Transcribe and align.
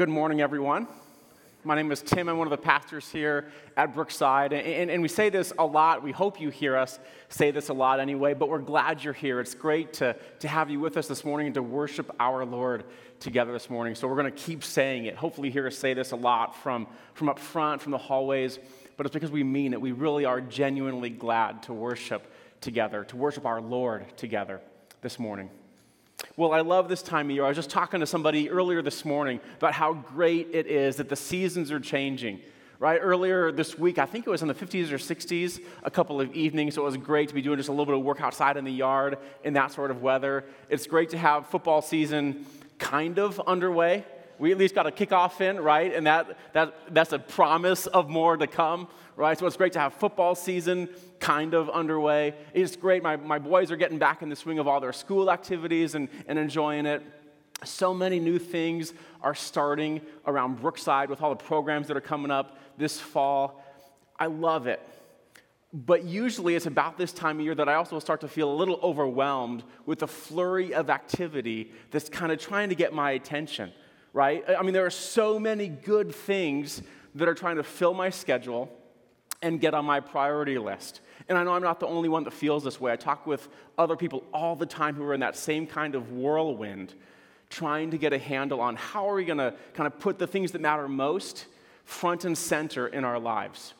good 0.00 0.08
morning, 0.08 0.40
everyone. 0.40 0.88
My 1.62 1.74
name 1.74 1.92
is 1.92 2.00
Tim. 2.00 2.30
I'm 2.30 2.38
one 2.38 2.46
of 2.46 2.50
the 2.50 2.56
pastors 2.56 3.10
here 3.10 3.50
at 3.76 3.92
Brookside. 3.92 4.54
And, 4.54 4.66
and, 4.66 4.90
and, 4.90 5.02
we 5.02 5.08
say 5.08 5.28
this 5.28 5.52
a 5.58 5.66
lot. 5.66 6.02
We 6.02 6.10
hope 6.10 6.40
you 6.40 6.48
hear 6.48 6.74
us 6.74 6.98
say 7.28 7.50
this 7.50 7.68
a 7.68 7.74
lot 7.74 8.00
anyway, 8.00 8.32
but 8.32 8.48
we're 8.48 8.60
glad 8.60 9.04
you're 9.04 9.12
here. 9.12 9.40
It's 9.40 9.54
great 9.54 9.92
to, 9.92 10.16
to 10.38 10.48
have 10.48 10.70
you 10.70 10.80
with 10.80 10.96
us 10.96 11.06
this 11.06 11.22
morning 11.22 11.48
and 11.48 11.54
to 11.54 11.62
worship 11.62 12.10
our 12.18 12.46
Lord 12.46 12.84
together 13.18 13.52
this 13.52 13.68
morning. 13.68 13.94
So 13.94 14.08
we're 14.08 14.16
going 14.16 14.32
to 14.32 14.38
keep 14.38 14.64
saying 14.64 15.04
it. 15.04 15.16
Hopefully, 15.16 15.48
you 15.48 15.52
hear 15.52 15.66
us 15.66 15.76
say 15.76 15.92
this 15.92 16.12
a 16.12 16.16
lot 16.16 16.56
from, 16.56 16.86
from 17.12 17.28
up 17.28 17.38
front, 17.38 17.82
from 17.82 17.92
the 17.92 17.98
hallways, 17.98 18.58
but 18.96 19.04
it's 19.04 19.12
because 19.12 19.30
we 19.30 19.44
mean 19.44 19.74
it. 19.74 19.80
We 19.82 19.92
really 19.92 20.24
are 20.24 20.40
genuinely 20.40 21.10
glad 21.10 21.62
to 21.64 21.74
worship 21.74 22.32
together, 22.62 23.04
to 23.04 23.16
worship 23.18 23.44
our 23.44 23.60
Lord 23.60 24.06
together 24.16 24.62
this 25.02 25.18
morning. 25.18 25.50
Well, 26.36 26.52
I 26.52 26.60
love 26.60 26.88
this 26.88 27.02
time 27.02 27.26
of 27.28 27.34
year. 27.34 27.44
I 27.44 27.48
was 27.48 27.56
just 27.56 27.70
talking 27.70 28.00
to 28.00 28.06
somebody 28.06 28.48
earlier 28.48 28.82
this 28.82 29.04
morning 29.04 29.40
about 29.56 29.72
how 29.72 29.94
great 29.94 30.48
it 30.52 30.68
is 30.68 30.96
that 30.96 31.08
the 31.08 31.16
seasons 31.16 31.72
are 31.72 31.80
changing. 31.80 32.40
Right? 32.78 32.98
Earlier 32.98 33.52
this 33.52 33.78
week, 33.78 33.98
I 33.98 34.06
think 34.06 34.26
it 34.26 34.30
was 34.30 34.40
in 34.40 34.48
the 34.48 34.54
50s 34.54 34.90
or 34.90 34.96
60s, 34.96 35.60
a 35.82 35.90
couple 35.90 36.18
of 36.18 36.34
evenings, 36.34 36.76
so 36.76 36.82
it 36.82 36.84
was 36.86 36.96
great 36.96 37.28
to 37.28 37.34
be 37.34 37.42
doing 37.42 37.58
just 37.58 37.68
a 37.68 37.72
little 37.72 37.84
bit 37.84 37.94
of 37.94 38.02
work 38.02 38.22
outside 38.22 38.56
in 38.56 38.64
the 38.64 38.72
yard 38.72 39.18
in 39.44 39.52
that 39.52 39.72
sort 39.72 39.90
of 39.90 40.00
weather. 40.00 40.46
It's 40.70 40.86
great 40.86 41.10
to 41.10 41.18
have 41.18 41.46
football 41.48 41.82
season 41.82 42.46
kind 42.78 43.18
of 43.18 43.38
underway. 43.40 44.06
We 44.40 44.52
at 44.52 44.58
least 44.58 44.74
got 44.74 44.86
a 44.86 44.90
kickoff 44.90 45.40
in, 45.42 45.60
right? 45.60 45.94
And 45.94 46.06
that, 46.06 46.38
that, 46.54 46.74
that's 46.94 47.12
a 47.12 47.18
promise 47.18 47.86
of 47.86 48.08
more 48.08 48.38
to 48.38 48.46
come, 48.46 48.88
right? 49.14 49.38
So 49.38 49.46
it's 49.46 49.56
great 49.56 49.74
to 49.74 49.78
have 49.78 49.92
football 49.92 50.34
season 50.34 50.88
kind 51.20 51.52
of 51.52 51.68
underway. 51.68 52.34
It's 52.54 52.74
great. 52.74 53.02
My, 53.02 53.16
my 53.16 53.38
boys 53.38 53.70
are 53.70 53.76
getting 53.76 53.98
back 53.98 54.22
in 54.22 54.30
the 54.30 54.36
swing 54.36 54.58
of 54.58 54.66
all 54.66 54.80
their 54.80 54.94
school 54.94 55.30
activities 55.30 55.94
and, 55.94 56.08
and 56.26 56.38
enjoying 56.38 56.86
it. 56.86 57.02
So 57.64 57.92
many 57.92 58.18
new 58.18 58.38
things 58.38 58.94
are 59.20 59.34
starting 59.34 60.00
around 60.26 60.62
Brookside 60.62 61.10
with 61.10 61.20
all 61.20 61.28
the 61.28 61.44
programs 61.44 61.88
that 61.88 61.96
are 61.98 62.00
coming 62.00 62.30
up 62.30 62.58
this 62.78 62.98
fall. 62.98 63.62
I 64.18 64.26
love 64.26 64.66
it. 64.66 64.80
But 65.72 66.04
usually 66.04 66.54
it's 66.54 66.66
about 66.66 66.96
this 66.96 67.12
time 67.12 67.38
of 67.38 67.44
year 67.44 67.54
that 67.54 67.68
I 67.68 67.74
also 67.74 67.98
start 67.98 68.22
to 68.22 68.28
feel 68.28 68.50
a 68.50 68.56
little 68.56 68.80
overwhelmed 68.82 69.62
with 69.84 69.98
the 69.98 70.08
flurry 70.08 70.72
of 70.72 70.88
activity 70.88 71.72
that's 71.90 72.08
kind 72.08 72.32
of 72.32 72.38
trying 72.38 72.70
to 72.70 72.74
get 72.74 72.94
my 72.94 73.10
attention, 73.12 73.70
right? 74.12 74.44
I 74.48 74.62
mean, 74.62 74.72
there 74.72 74.86
are 74.86 74.90
so 74.90 75.38
many 75.38 75.68
good 75.68 76.14
things 76.14 76.82
that 77.14 77.28
are 77.28 77.34
trying 77.34 77.56
to 77.56 77.62
fill 77.62 77.94
my 77.94 78.10
schedule 78.10 78.70
and 79.42 79.60
get 79.60 79.74
on 79.74 79.84
my 79.84 80.00
priority 80.00 80.58
list. 80.58 81.00
And 81.28 81.38
I 81.38 81.44
know 81.44 81.52
I'm 81.52 81.62
not 81.62 81.80
the 81.80 81.86
only 81.86 82.08
one 82.08 82.24
that 82.24 82.32
feels 82.32 82.64
this 82.64 82.80
way. 82.80 82.92
I 82.92 82.96
talk 82.96 83.26
with 83.26 83.48
other 83.78 83.96
people 83.96 84.24
all 84.32 84.56
the 84.56 84.66
time 84.66 84.94
who 84.94 85.04
are 85.04 85.14
in 85.14 85.20
that 85.20 85.36
same 85.36 85.66
kind 85.66 85.94
of 85.94 86.12
whirlwind, 86.12 86.94
trying 87.48 87.90
to 87.92 87.98
get 87.98 88.12
a 88.12 88.18
handle 88.18 88.60
on 88.60 88.76
how 88.76 89.08
are 89.08 89.14
we 89.14 89.24
going 89.24 89.38
to 89.38 89.54
kind 89.74 89.86
of 89.86 89.98
put 89.98 90.18
the 90.18 90.26
things 90.26 90.52
that 90.52 90.60
matter 90.60 90.88
most 90.88 91.46
front 91.84 92.24
and 92.24 92.36
center 92.36 92.86
in 92.88 93.04
our 93.04 93.18
lives. 93.18 93.74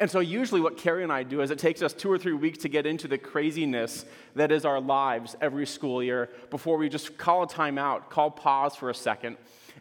And 0.00 0.10
so, 0.10 0.20
usually, 0.20 0.60
what 0.60 0.78
Carrie 0.78 1.02
and 1.02 1.12
I 1.12 1.22
do 1.22 1.42
is 1.42 1.50
it 1.50 1.58
takes 1.58 1.82
us 1.82 1.92
two 1.92 2.10
or 2.10 2.16
three 2.16 2.32
weeks 2.32 2.58
to 2.58 2.68
get 2.68 2.86
into 2.86 3.08
the 3.08 3.18
craziness 3.18 4.06
that 4.34 4.50
is 4.50 4.64
our 4.64 4.80
lives 4.80 5.36
every 5.40 5.66
school 5.66 6.02
year 6.02 6.30
before 6.50 6.78
we 6.78 6.88
just 6.88 7.18
call 7.18 7.42
a 7.42 7.46
timeout, 7.46 8.08
call 8.08 8.30
pause 8.30 8.74
for 8.74 8.88
a 8.88 8.94
second, 8.94 9.36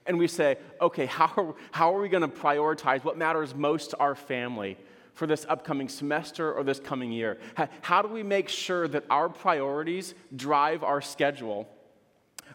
and 0.05 0.17
we 0.17 0.27
say, 0.27 0.57
okay, 0.79 1.05
how 1.17 1.31
are, 1.37 1.55
how 1.71 1.95
are 1.95 2.01
we 2.01 2.09
going 2.09 2.21
to 2.21 2.27
prioritize 2.27 3.03
what 3.03 3.17
matters 3.17 3.55
most 3.55 3.91
to 3.91 3.97
our 3.97 4.15
family? 4.15 4.77
for 5.13 5.27
this 5.27 5.45
upcoming 5.49 5.89
semester 5.89 6.53
or 6.53 6.63
this 6.63 6.79
coming 6.79 7.11
year? 7.11 7.37
How 7.81 8.01
do 8.01 8.07
we 8.07 8.23
make 8.23 8.49
sure 8.49 8.87
that 8.87 9.03
our 9.09 9.29
priorities 9.29 10.13
drive 10.35 10.83
our 10.83 11.01
schedule 11.01 11.67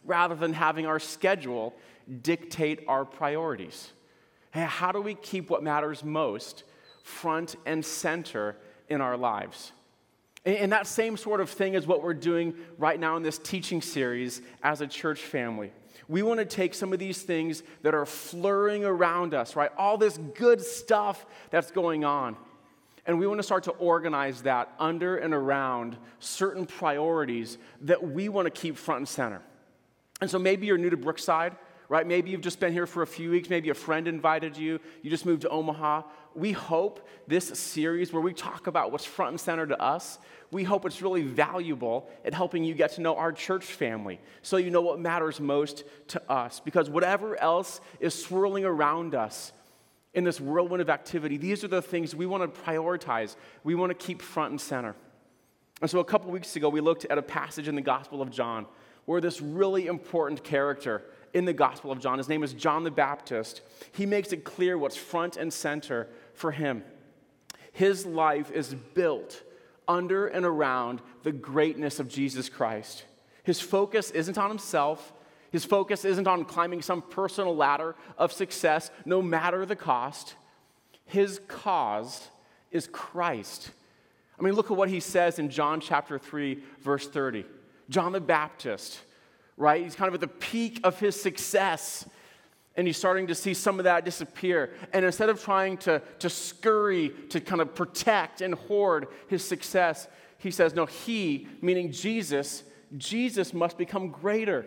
rather 0.05 0.35
than 0.35 0.53
having 0.53 0.87
our 0.87 0.99
schedule 0.99 1.75
dictate 2.23 2.81
our 2.89 3.05
priorities? 3.05 3.93
How 4.53 4.91
do 4.91 5.01
we 5.01 5.15
keep 5.15 5.51
what 5.51 5.63
matters 5.63 6.03
most 6.03 6.65
front 7.03 7.57
and 7.67 7.85
center 7.85 8.57
in 8.89 9.01
our 9.01 9.17
lives? 9.17 9.73
And 10.45 10.71
that 10.73 10.87
same 10.87 11.17
sort 11.17 11.41
of 11.41 11.51
thing 11.51 11.75
is 11.75 11.87
what 11.87 12.03
we're 12.03 12.15
doing 12.15 12.55
right 12.79 12.99
now 12.99 13.17
in 13.17 13.23
this 13.23 13.37
teaching 13.39 13.83
series 13.83 14.43
as 14.63 14.81
a 14.81 14.87
church 14.87 15.21
family. 15.21 15.73
We 16.09 16.23
want 16.23 16.39
to 16.39 16.47
take 16.47 16.75
some 16.75 16.93
of 16.93 16.99
these 16.99 17.23
things 17.23 17.63
that 17.83 17.95
are 17.95 18.07
flurrying 18.07 18.85
around 18.85 19.35
us, 19.35 19.57
right? 19.57 19.71
All 19.77 19.99
this 19.99 20.19
good 20.35 20.61
stuff 20.61 21.27
that's 21.51 21.71
going 21.71 22.05
on. 22.05 22.37
And 23.07 23.19
we 23.19 23.27
want 23.27 23.39
to 23.39 23.45
start 23.45 23.65
to 23.65 23.73
organize 23.73 24.43
that 24.43 24.73
under 24.79 25.17
and 25.17 25.33
around 25.33 25.97
certain 26.19 26.67
priorities 26.67 27.59
that 27.83 28.03
we 28.03 28.29
want 28.29 28.47
to 28.47 28.51
keep 28.51 28.77
front 28.77 28.99
and 28.99 29.09
center. 29.09 29.43
And 30.21 30.31
so 30.31 30.39
maybe 30.39 30.67
you're 30.67 30.79
new 30.79 30.91
to 30.91 30.97
Brookside, 30.97 31.57
right? 31.89 32.07
Maybe 32.07 32.31
you've 32.31 32.41
just 32.41 32.59
been 32.59 32.73
here 32.73 32.87
for 32.87 33.03
a 33.03 33.07
few 33.07 33.31
weeks. 33.31 33.49
Maybe 33.49 33.71
a 33.71 33.75
friend 33.75 34.09
invited 34.09 34.57
you. 34.57 34.81
You 35.03 35.11
just 35.11 35.27
moved 35.27 35.43
to 35.43 35.49
Omaha. 35.49 36.03
We 36.35 36.53
hope 36.53 37.07
this 37.29 37.47
series 37.47 38.13
where 38.13 38.23
we 38.23 38.33
talk 38.33 38.67
about 38.67 38.91
what's 38.91 39.05
front 39.05 39.31
and 39.31 39.41
center 39.41 39.67
to 39.67 39.81
us, 39.81 40.19
we 40.51 40.65
hope 40.65 40.87
it's 40.87 41.03
really 41.03 41.23
valuable 41.23 42.09
at 42.25 42.35
helping 42.35 42.65
you 42.65 42.75
get 42.75 42.93
to 42.93 43.01
know 43.01 43.17
our 43.17 43.33
church 43.33 43.65
family 43.65 44.21
so 44.43 44.57
you 44.57 44.71
know 44.71 44.81
what 44.81 45.01
matters 45.01 45.41
most 45.41 45.85
to 46.09 46.31
us. 46.31 46.61
Because 46.61 46.89
whatever 46.89 47.41
else 47.41 47.81
is 48.01 48.15
swirling 48.15 48.65
around 48.65 49.15
us, 49.15 49.53
in 50.17 50.25
this 50.25 50.41
whirlwind 50.41 50.81
of 50.81 50.89
activity, 50.89 51.37
these 51.37 51.63
are 51.63 51.69
the 51.69 51.83
things 51.83 52.17
we 52.17 52.25
want 52.25 52.43
to 52.43 52.61
prioritize, 52.63 53.37
we 53.65 53.75
want 53.75 53.91
to 53.91 54.07
keep 54.07 54.23
front 54.23 54.51
and 54.51 54.61
center. 54.61 54.97
And 55.83 55.91
so 55.91 56.01
a 56.01 56.05
couple 56.05 56.31
weeks 56.31 56.57
ago, 56.57 56.71
we 56.71 56.81
looked 56.81 57.05
at 57.05 57.19
a 57.19 57.23
passage 57.23 57.69
in 57.69 57.75
the 57.75 57.83
Gospel 57.83 58.23
of 58.23 58.31
John 58.31 58.65
where 59.05 59.21
this 59.21 59.43
really 59.43 59.87
important 59.87 60.43
character 60.43 61.03
in 61.35 61.45
the 61.45 61.53
Gospel 61.53 61.93
of 61.93 62.01
John, 62.01 62.17
his 62.17 62.31
name 62.31 62.43
is 62.43 62.55
John 62.55 62.83
the 62.83 62.91
Baptist, 62.91 63.61
he 63.93 64.07
makes 64.07 64.33
it 64.33 64.43
clear 64.43 64.79
what's 64.79 64.97
front 64.97 65.37
and 65.37 65.53
center 65.53 66.09
for 66.33 66.51
him. 66.51 66.83
His 67.73 68.07
life 68.07 68.51
is 68.51 68.75
built 68.95 69.43
under 69.89 70.27
and 70.27 70.45
around 70.45 71.01
the 71.23 71.33
greatness 71.33 72.01
of 72.01 72.09
Jesus 72.09 72.49
Christ. 72.49 73.05
His 73.43 73.61
focus 73.61 74.11
isn't 74.11 74.39
on 74.39 74.49
himself, 74.49 75.13
his 75.51 75.65
focus 75.65 76.05
isn't 76.05 76.27
on 76.27 76.45
climbing 76.45 76.83
some 76.83 77.01
personal 77.03 77.55
ladder 77.57 77.95
of 78.19 78.33
success, 78.33 78.91
no 79.05 79.23
matter 79.23 79.65
the 79.65 79.77
cost. 79.77 80.35
His 81.05 81.41
cause 81.47 82.29
is 82.71 82.89
Christ. 82.89 83.71
I 84.39 84.43
mean, 84.43 84.55
look 84.55 84.71
at 84.71 84.77
what 84.77 84.89
he 84.89 85.01
says 85.01 85.39
in 85.39 85.49
John 85.49 85.81
chapter 85.81 86.19
3, 86.19 86.59
verse 86.81 87.09
30. 87.09 87.45
John 87.89 88.13
the 88.13 88.21
Baptist, 88.21 88.99
right? 89.57 89.83
He's 89.83 89.95
kind 89.95 90.09
of 90.09 90.15
at 90.15 90.21
the 90.21 90.27
peak 90.27 90.81
of 90.85 90.99
his 90.99 91.21
success. 91.21 92.07
And 92.77 92.87
he's 92.87 92.97
starting 92.97 93.27
to 93.29 93.35
see 93.35 93.55
some 93.55 93.79
of 93.79 93.85
that 93.85 94.05
disappear. 94.05 94.75
And 94.93 95.05
instead 95.05 95.31
of 95.31 95.43
trying 95.43 95.79
to, 95.79 96.03
to 96.19 96.29
scurry 96.29 97.11
to 97.31 97.41
kind 97.41 97.61
of 97.61 97.75
protect 97.75 98.43
and 98.43 98.55
hoard 98.55 99.09
his 99.29 99.43
success, 99.43 100.09
he 100.39 100.51
says, 100.51 100.75
No, 100.75 100.87
he, 100.87 101.49
meaning 101.63 101.91
Jesus, 101.91 102.63
Jesus 102.97 103.55
must 103.55 103.79
become 103.79 104.11
greater 104.11 104.67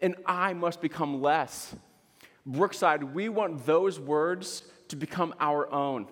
and 0.00 0.14
I 0.26 0.52
must 0.52 0.80
become 0.80 1.22
less. 1.22 1.74
Brookside, 2.46 3.02
we 3.02 3.28
want 3.28 3.64
those 3.64 3.98
words 3.98 4.62
to 4.88 4.96
become 4.96 5.34
our 5.40 5.70
own. 5.72 6.06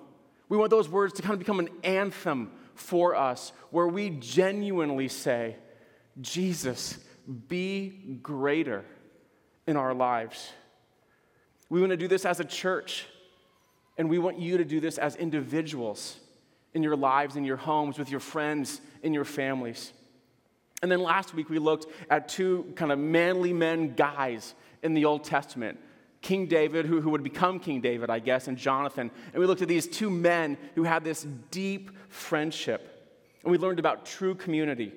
We 0.49 0.57
want 0.57 0.71
those 0.71 0.89
words 0.89 1.13
to 1.15 1.23
kind 1.23 1.35
of 1.35 1.39
become 1.39 1.61
an 1.61 1.69
anthem 1.85 2.51
for 2.75 3.15
us 3.15 3.53
where 3.71 3.87
we 3.87 4.11
genuinely 4.11 5.09
say, 5.09 5.57
Jesus, 6.21 6.99
be 7.49 8.19
greater 8.23 8.85
in 9.67 9.77
our 9.77 9.95
lives. 9.95 10.51
We 11.73 11.81
want 11.81 11.89
to 11.93 11.97
do 11.97 12.07
this 12.07 12.27
as 12.27 12.39
a 12.39 12.45
church, 12.45 13.07
and 13.97 14.11
we 14.11 14.19
want 14.19 14.39
you 14.39 14.59
to 14.59 14.65
do 14.65 14.79
this 14.79 14.99
as 14.99 15.17
individuals 15.17 16.19
in 16.75 16.83
your 16.83 16.97
lives, 16.97 17.35
in 17.35 17.47
your 17.47 17.57
homes, 17.57 17.99
with 17.99 18.11
your 18.11 18.21
friends, 18.21 18.83
in 19.03 19.15
your 19.15 19.25
families. 19.25 19.95
And 20.83 20.93
then 20.93 21.01
last 21.01 21.33
week 21.33 21.49
we 21.49 21.59
looked 21.59 21.87
at 22.11 22.29
two 22.29 22.71
kind 22.77 22.93
of 22.93 22.99
manly 22.99 23.55
men 23.55 23.95
guys 23.95 24.55
in 24.83 24.93
the 24.93 25.07
Old 25.07 25.25
Testament 25.25 25.79
King 26.21 26.45
David, 26.45 26.85
who, 26.85 27.01
who 27.01 27.09
would 27.09 27.23
become 27.23 27.59
King 27.59 27.81
David, 27.81 28.11
I 28.11 28.19
guess, 28.19 28.49
and 28.49 28.59
Jonathan. 28.59 29.11
And 29.33 29.41
we 29.41 29.47
looked 29.47 29.63
at 29.63 29.69
these 29.69 29.87
two 29.87 30.11
men 30.11 30.59
who 30.75 30.83
had 30.83 31.05
this 31.05 31.27
deep 31.51 31.91
friendship. 32.11 33.17
And 33.45 33.51
we 33.51 33.57
learned 33.57 33.79
about 33.79 34.05
true 34.05 34.35
community. 34.35 34.93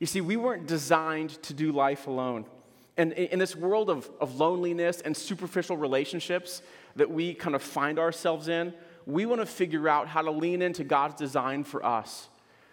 You 0.00 0.08
see, 0.08 0.20
we 0.20 0.36
weren't 0.36 0.66
designed 0.66 1.40
to 1.44 1.54
do 1.54 1.70
life 1.70 2.08
alone. 2.08 2.46
And 2.96 3.12
in 3.12 3.38
this 3.38 3.56
world 3.56 3.88
of, 3.88 4.10
of 4.20 4.36
loneliness 4.36 5.00
and 5.00 5.16
superficial 5.16 5.76
relationships 5.76 6.62
that 6.96 7.10
we 7.10 7.34
kind 7.34 7.54
of 7.54 7.62
find 7.62 7.98
ourselves 7.98 8.48
in, 8.48 8.74
we 9.06 9.26
want 9.26 9.40
to 9.40 9.46
figure 9.46 9.88
out 9.88 10.08
how 10.08 10.22
to 10.22 10.30
lean 10.30 10.62
into 10.62 10.84
God's 10.84 11.14
design 11.14 11.64
for 11.64 11.84
us. 11.84 12.28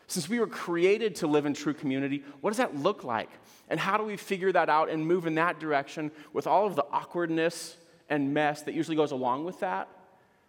Since 0.08 0.30
we 0.30 0.40
were 0.40 0.48
created 0.48 1.16
to 1.18 1.28
live 1.28 1.46
in 1.46 1.54
true 1.54 1.74
community, 1.74 2.24
what 2.42 2.50
does 2.50 2.58
that 2.58 2.76
look 2.76 3.04
like? 3.04 3.30
And 3.70 3.80
how 3.80 3.98
do 3.98 4.04
we 4.04 4.16
figure 4.16 4.52
that 4.54 4.70
out 4.70 4.90
and 4.90 5.06
move 5.06 5.28
in 5.28 5.36
that 5.36 5.60
direction 5.60 6.12
with 6.32 6.48
all 6.48 6.66
of 6.66 6.76
the 6.76 6.86
awkwardness 6.92 7.76
and 8.10 8.34
mess 8.34 8.62
that 8.64 8.74
usually 8.74 8.96
goes 8.96 9.12
along 9.12 9.44
with 9.44 9.60
that? 9.60 9.90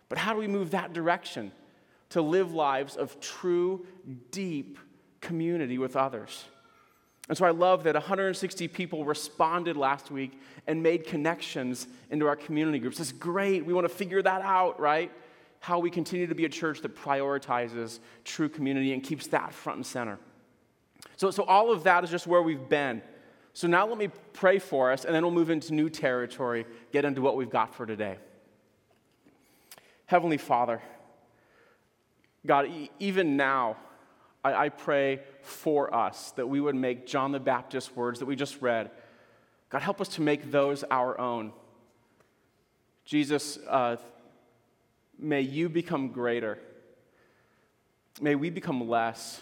But 0.09 0.19
how 0.19 0.33
do 0.33 0.39
we 0.39 0.47
move 0.47 0.71
that 0.71 0.93
direction 0.93 1.53
to 2.11 2.23
live 2.23 2.55
lives 2.55 2.97
of 2.97 3.21
true, 3.21 3.85
deep 4.31 4.79
community 5.21 5.77
with 5.77 5.97
others? 5.97 6.45
And 7.29 7.37
so 7.37 7.45
I 7.45 7.51
love 7.51 7.85
that 7.85 7.95
160 7.95 8.69
people 8.69 9.05
responded 9.05 9.77
last 9.77 10.11
week 10.11 10.41
and 10.67 10.83
made 10.83 11.07
connections 11.07 11.87
into 12.11 12.27
our 12.27 12.37
community 12.37 12.79
groups. 12.79 12.99
It's 13.01 13.13
great. 13.13 13.67
We 13.67 13.75
want 13.75 13.87
to 13.87 13.95
figure 13.95 14.23
that 14.23 14.43
out, 14.43 14.81
right? 14.81 15.13
How 15.61 15.79
we 15.79 15.91
continue 15.91 16.27
to 16.27 16.35
be 16.35 16.47
a 16.47 16.49
church 16.49 16.81
that 16.81 16.97
prioritizes 16.97 17.99
true 18.25 18.49
community 18.49 18.95
and 18.95 19.03
keeps 19.03 19.27
that 19.29 19.53
front 19.53 19.77
and 19.77 19.87
center. 19.87 20.19
So, 21.17 21.31
so 21.31 21.43
all 21.45 21.71
of 21.71 21.85
that 21.85 22.03
is 22.03 22.11
just 22.11 22.27
where 22.27 22.43
we've 22.43 22.69
been. 22.69 23.03
So 23.53 23.67
now 23.67 23.87
let 23.87 23.99
me 23.99 24.09
pray 24.33 24.59
for 24.59 24.93
us, 24.93 25.05
and 25.05 25.15
then 25.15 25.23
we'll 25.23 25.33
move 25.33 25.51
into 25.51 25.75
new 25.75 25.91
territory, 25.91 26.65
get 26.93 27.05
into 27.05 27.21
what 27.21 27.37
we've 27.37 27.51
got 27.51 27.75
for 27.75 27.85
today. 27.87 28.19
Heavenly 30.07 30.39
Father, 30.39 30.81
God, 32.47 32.67
e- 32.67 32.91
even 32.99 33.37
now, 33.37 33.77
I, 34.45 34.67
I 34.67 34.69
pray 34.69 35.21
for 35.43 35.93
us 35.95 36.33
that 36.33 36.47
we 36.49 36.61
would 36.61 36.75
make 36.75 37.07
John 37.07 37.33
the 37.33 37.41
Baptist's 37.41 37.95
words 37.95 38.19
that 38.21 38.27
we 38.27 38.37
just 38.37 38.61
read. 38.61 38.91
God, 39.71 39.83
help 39.83 40.01
us 40.01 40.09
to 40.11 40.23
make 40.23 40.51
those 40.51 40.85
our 40.91 41.19
own. 41.21 41.53
Jesus, 43.05 43.59
uh, 43.69 43.97
may 45.19 45.41
you 45.41 45.69
become 45.69 46.09
greater. 46.09 46.59
May 48.21 48.35
we 48.35 48.51
become 48.51 48.89
less. 48.89 49.41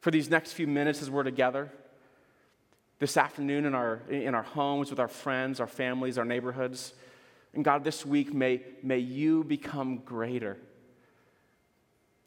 For 0.00 0.10
these 0.10 0.30
next 0.30 0.52
few 0.52 0.66
minutes 0.66 1.02
as 1.02 1.10
we're 1.10 1.24
together, 1.24 1.72
this 2.98 3.16
afternoon 3.16 3.66
in 3.66 3.74
our, 3.74 4.00
in 4.08 4.34
our 4.34 4.42
homes, 4.42 4.90
with 4.90 5.00
our 5.00 5.08
friends, 5.08 5.60
our 5.60 5.66
families, 5.66 6.16
our 6.16 6.24
neighborhoods, 6.24 6.94
and 7.54 7.64
God, 7.64 7.84
this 7.84 8.04
week, 8.04 8.34
may, 8.34 8.62
may 8.82 8.98
you 8.98 9.42
become 9.42 9.98
greater. 10.04 10.58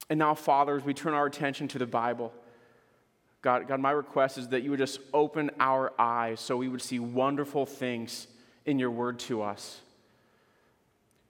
And 0.09 0.17
now, 0.19 0.33
Father, 0.33 0.75
as 0.75 0.83
we 0.83 0.93
turn 0.93 1.13
our 1.13 1.25
attention 1.25 1.67
to 1.69 1.79
the 1.79 1.85
Bible, 1.85 2.33
God, 3.41 3.67
God, 3.67 3.79
my 3.79 3.91
request 3.91 4.37
is 4.37 4.49
that 4.49 4.63
you 4.63 4.71
would 4.71 4.79
just 4.79 4.99
open 5.13 5.51
our 5.59 5.93
eyes 5.97 6.39
so 6.39 6.57
we 6.57 6.67
would 6.67 6.81
see 6.81 6.99
wonderful 6.99 7.65
things 7.65 8.27
in 8.65 8.79
your 8.79 8.91
word 8.91 9.19
to 9.19 9.41
us. 9.41 9.79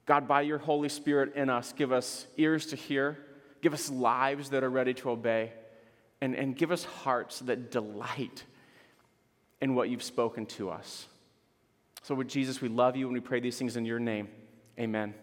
God, 0.06 0.26
by 0.26 0.40
your 0.42 0.58
Holy 0.58 0.88
Spirit 0.88 1.36
in 1.36 1.48
us, 1.48 1.72
give 1.72 1.92
us 1.92 2.26
ears 2.36 2.66
to 2.66 2.76
hear, 2.76 3.18
give 3.62 3.72
us 3.72 3.90
lives 3.90 4.50
that 4.50 4.64
are 4.64 4.70
ready 4.70 4.94
to 4.94 5.10
obey, 5.10 5.52
and, 6.20 6.34
and 6.34 6.56
give 6.56 6.72
us 6.72 6.84
hearts 6.84 7.38
that 7.40 7.70
delight 7.70 8.44
in 9.60 9.74
what 9.74 9.88
you've 9.88 10.02
spoken 10.02 10.46
to 10.46 10.70
us. 10.70 11.06
So, 12.02 12.14
with 12.14 12.28
Jesus, 12.28 12.60
we 12.60 12.68
love 12.68 12.96
you 12.96 13.06
and 13.06 13.14
we 13.14 13.20
pray 13.20 13.40
these 13.40 13.58
things 13.58 13.76
in 13.76 13.84
your 13.84 14.00
name. 14.00 14.28
Amen. 14.78 15.14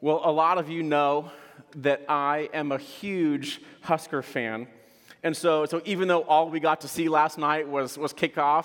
Well, 0.00 0.22
a 0.24 0.32
lot 0.32 0.56
of 0.56 0.70
you 0.70 0.82
know 0.82 1.30
that 1.76 2.04
I 2.08 2.48
am 2.54 2.72
a 2.72 2.78
huge 2.78 3.60
Husker 3.82 4.22
fan. 4.22 4.66
And 5.22 5.36
so, 5.36 5.66
so 5.66 5.82
even 5.84 6.08
though 6.08 6.22
all 6.22 6.48
we 6.48 6.58
got 6.58 6.80
to 6.80 6.88
see 6.88 7.10
last 7.10 7.36
night 7.36 7.68
was, 7.68 7.98
was 7.98 8.14
kickoff, 8.14 8.64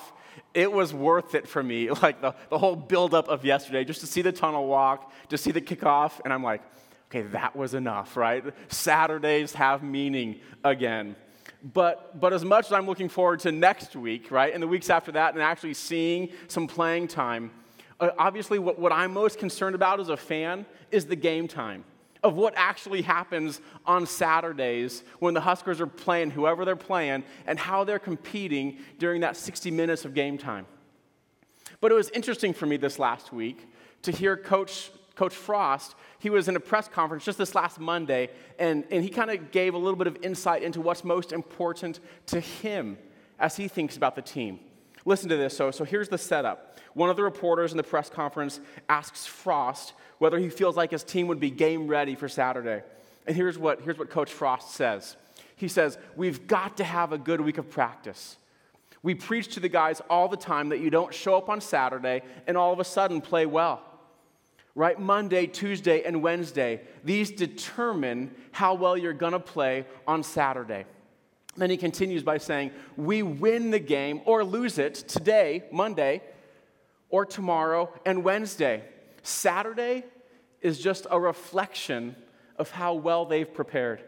it 0.53 0.71
was 0.71 0.93
worth 0.93 1.35
it 1.35 1.47
for 1.47 1.61
me. 1.61 1.89
Like 2.01 2.21
the, 2.21 2.33
the 2.49 2.57
whole 2.57 2.75
buildup 2.75 3.27
of 3.27 3.43
yesterday, 3.43 3.83
just 3.83 3.99
to 4.01 4.07
see 4.07 4.21
the 4.21 4.31
tunnel 4.31 4.67
walk, 4.67 5.11
to 5.29 5.37
see 5.37 5.51
the 5.51 5.61
kickoff, 5.61 6.21
and 6.23 6.31
I'm 6.31 6.43
like, 6.43 6.61
okay, 7.09 7.23
that 7.29 7.55
was 7.55 7.73
enough, 7.73 8.15
right? 8.15 8.43
Saturdays 8.69 9.53
have 9.55 9.83
meaning 9.83 10.39
again. 10.63 11.15
But, 11.73 12.19
but 12.19 12.31
as 12.31 12.45
much 12.45 12.67
as 12.67 12.71
I'm 12.73 12.85
looking 12.85 13.09
forward 13.09 13.39
to 13.41 13.51
next 13.51 13.95
week, 13.95 14.31
right, 14.31 14.53
and 14.53 14.63
the 14.63 14.67
weeks 14.67 14.89
after 14.89 15.11
that, 15.13 15.33
and 15.33 15.43
actually 15.43 15.73
seeing 15.73 16.29
some 16.47 16.67
playing 16.67 17.07
time, 17.07 17.51
uh, 17.99 18.09
obviously, 18.17 18.59
what, 18.59 18.77
what 18.79 18.91
I'm 18.91 19.13
most 19.13 19.39
concerned 19.39 19.75
about 19.75 19.99
as 19.99 20.09
a 20.09 20.17
fan 20.17 20.65
is 20.91 21.05
the 21.05 21.15
game 21.15 21.47
time 21.47 21.83
of 22.23 22.35
what 22.35 22.53
actually 22.57 23.03
happens 23.03 23.61
on 23.85 24.07
Saturdays 24.07 25.03
when 25.19 25.35
the 25.35 25.41
Huskers 25.41 25.79
are 25.79 25.87
playing 25.87 26.31
whoever 26.31 26.65
they're 26.65 26.75
playing 26.75 27.23
and 27.45 27.59
how 27.59 27.83
they're 27.83 27.99
competing 27.99 28.79
during 28.97 29.21
that 29.21 29.37
60 29.37 29.69
minutes 29.69 30.05
of 30.05 30.15
game 30.15 30.37
time. 30.37 30.65
But 31.79 31.91
it 31.91 31.95
was 31.95 32.09
interesting 32.09 32.53
for 32.53 32.65
me 32.65 32.77
this 32.77 32.97
last 32.97 33.31
week 33.31 33.69
to 34.01 34.11
hear 34.11 34.35
Coach, 34.35 34.91
Coach 35.13 35.35
Frost. 35.35 35.93
He 36.17 36.31
was 36.31 36.47
in 36.47 36.55
a 36.55 36.59
press 36.59 36.87
conference 36.87 37.23
just 37.23 37.37
this 37.37 37.53
last 37.53 37.79
Monday, 37.79 38.31
and, 38.57 38.85
and 38.89 39.03
he 39.03 39.09
kind 39.09 39.29
of 39.29 39.51
gave 39.51 39.75
a 39.75 39.77
little 39.77 39.97
bit 39.97 40.07
of 40.07 40.17
insight 40.23 40.63
into 40.63 40.81
what's 40.81 41.03
most 41.03 41.31
important 41.31 41.99
to 42.27 42.39
him 42.39 42.97
as 43.39 43.55
he 43.55 43.67
thinks 43.67 43.97
about 43.97 44.15
the 44.15 44.21
team. 44.23 44.59
Listen 45.05 45.29
to 45.29 45.37
this. 45.37 45.55
So, 45.55 45.71
so 45.71 45.83
here's 45.83 46.09
the 46.09 46.17
setup. 46.17 46.79
One 46.93 47.09
of 47.09 47.15
the 47.15 47.23
reporters 47.23 47.71
in 47.71 47.77
the 47.77 47.83
press 47.83 48.09
conference 48.09 48.59
asks 48.89 49.25
Frost 49.25 49.93
whether 50.17 50.39
he 50.39 50.49
feels 50.49 50.75
like 50.75 50.91
his 50.91 51.03
team 51.03 51.27
would 51.27 51.39
be 51.39 51.51
game 51.51 51.87
ready 51.87 52.15
for 52.15 52.27
Saturday. 52.27 52.81
And 53.27 53.35
here's 53.35 53.57
what, 53.57 53.81
here's 53.81 53.97
what 53.97 54.09
Coach 54.09 54.31
Frost 54.31 54.71
says 54.71 55.15
He 55.55 55.67
says, 55.67 55.97
We've 56.15 56.47
got 56.47 56.77
to 56.77 56.83
have 56.83 57.11
a 57.11 57.17
good 57.17 57.41
week 57.41 57.57
of 57.57 57.69
practice. 57.69 58.37
We 59.03 59.13
preach 59.13 59.49
to 59.53 59.59
the 59.59 59.69
guys 59.69 60.01
all 60.09 60.27
the 60.27 60.37
time 60.37 60.69
that 60.69 60.79
you 60.79 60.89
don't 60.89 61.13
show 61.13 61.35
up 61.35 61.47
on 61.47 61.61
Saturday 61.61 62.23
and 62.47 62.57
all 62.57 62.73
of 62.73 62.79
a 62.79 62.83
sudden 62.83 63.21
play 63.21 63.45
well. 63.45 63.83
Right? 64.73 64.99
Monday, 64.99 65.45
Tuesday, 65.45 66.03
and 66.03 66.23
Wednesday, 66.23 66.81
these 67.03 67.31
determine 67.31 68.33
how 68.51 68.73
well 68.73 68.97
you're 68.97 69.13
going 69.13 69.33
to 69.33 69.39
play 69.39 69.85
on 70.07 70.23
Saturday. 70.23 70.85
Then 71.57 71.69
he 71.69 71.77
continues 71.77 72.23
by 72.23 72.37
saying, 72.37 72.71
We 72.97 73.23
win 73.23 73.71
the 73.71 73.79
game 73.79 74.21
or 74.25 74.43
lose 74.43 74.77
it 74.77 74.95
today, 74.95 75.63
Monday, 75.71 76.21
or 77.09 77.25
tomorrow 77.25 77.93
and 78.05 78.23
Wednesday. 78.23 78.83
Saturday 79.23 80.03
is 80.61 80.79
just 80.79 81.07
a 81.09 81.19
reflection 81.19 82.15
of 82.57 82.71
how 82.71 82.93
well 82.93 83.25
they've 83.25 83.51
prepared. 83.51 84.03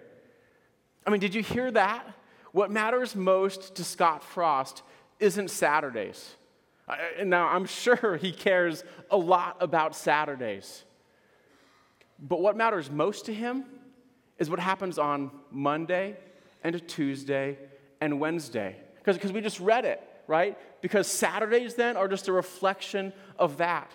I 1.06 1.10
mean, 1.10 1.22
did 1.22 1.34
you 1.34 1.42
hear 1.42 1.72
that? 1.72 2.06
What 2.52 2.72
matters 2.72 3.16
most 3.16 3.76
to 3.76 3.84
Scott 3.84 4.24
Frost 4.24 4.84
isn't 5.20 5.50
Saturdays. 5.50 6.36
Now, 7.24 7.48
I'm 7.48 7.66
sure 7.66 8.18
he 8.18 8.32
cares 8.32 8.84
a 9.10 9.18
lot 9.18 9.58
about 9.62 9.96
Saturdays. 9.96 10.84
But 12.20 12.42
what 12.42 12.58
matters 12.58 12.90
most 12.90 13.26
to 13.26 13.34
him 13.34 13.66
is 14.38 14.50
what 14.50 14.60
happens 14.60 14.98
on 14.98 15.32
Monday 15.52 16.18
and 16.64 16.76
a 16.76 16.80
Tuesday 16.80 17.58
and 18.02 18.20
Wednesday. 18.20 18.76
Because 19.04 19.32
we 19.32 19.42
just 19.42 19.60
read 19.60 19.86
it, 19.86 20.02
right? 20.28 20.58
Because 20.82 21.08
Saturdays 21.08 21.76
then 21.76 21.98
are 21.98 22.08
just 22.08 22.28
a 22.28 22.34
reflection 22.34 23.14
of 23.40 23.58
that. 23.58 23.92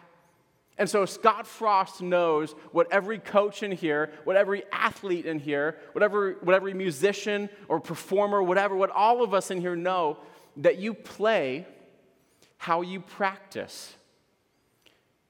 And 0.79 0.89
so 0.89 1.05
Scott 1.05 1.47
Frost 1.47 2.01
knows 2.01 2.55
what 2.73 2.91
every 2.91 3.19
coach 3.19 3.63
in 3.63 3.73
here, 3.73 4.11
what 4.25 4.37
every 4.37 4.65
athlete 4.73 5.27
in 5.27 5.39
here, 5.39 5.79
whatever, 5.93 6.33
whatever 6.41 6.73
musician 6.75 7.51
or 7.69 7.79
performer, 7.79 8.43
whatever, 8.43 8.75
what 8.75 8.91
all 8.91 9.23
of 9.23 9.35
us 9.35 9.51
in 9.51 9.61
here 9.61 9.77
know 9.77 10.17
that 10.57 10.79
you 10.79 10.95
play 10.95 11.67
how 12.57 12.81
you 12.81 13.01
practice. 13.01 13.95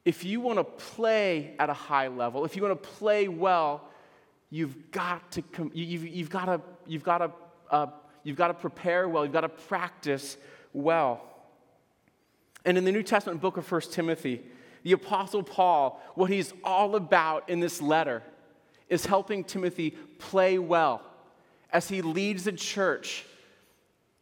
If 0.05 0.25
you 0.25 0.41
want 0.41 0.59
to 0.59 0.65
play 0.65 1.55
at 1.59 1.71
a 1.71 1.75
high 1.75 2.09
level, 2.09 2.45
if 2.45 2.57
you 2.57 2.63
want 2.63 2.81
to 2.81 2.89
play 2.89 3.29
well, 3.29 3.89
you've 4.53 4.91
got 4.91 5.33
to, 5.33 5.43
you've, 5.73 6.07
you've 6.07 6.29
got 6.29 6.45
to, 6.45 6.61
you've 6.87 7.03
got 7.03 7.19
to, 7.19 7.31
uh, 7.71 7.87
you've 8.23 8.37
got 8.37 8.49
to 8.49 8.55
prepare 8.55 9.09
well, 9.09 9.25
you've 9.25 9.33
got 9.33 9.41
to 9.41 9.49
practice 9.49 10.37
well. 10.75 11.25
And 12.67 12.77
in 12.77 12.85
the 12.85 12.93
New 12.93 13.03
Testament 13.03 13.41
book 13.41 13.57
of 13.57 13.73
1 13.73 13.81
Timothy, 13.91 14.43
the 14.83 14.93
Apostle 14.93 15.43
Paul, 15.43 16.01
what 16.15 16.31
he's 16.31 16.53
all 16.63 16.97
about 16.97 17.49
in 17.49 17.61
this 17.61 17.81
letter 17.81 18.23
is 18.91 19.07
helping 19.07 19.43
Timothy 19.43 19.93
play 20.19 20.59
well 20.59 21.01
as 21.73 21.89
he 21.89 22.03
leads 22.03 22.45
the 22.45 22.53
church 22.53 23.25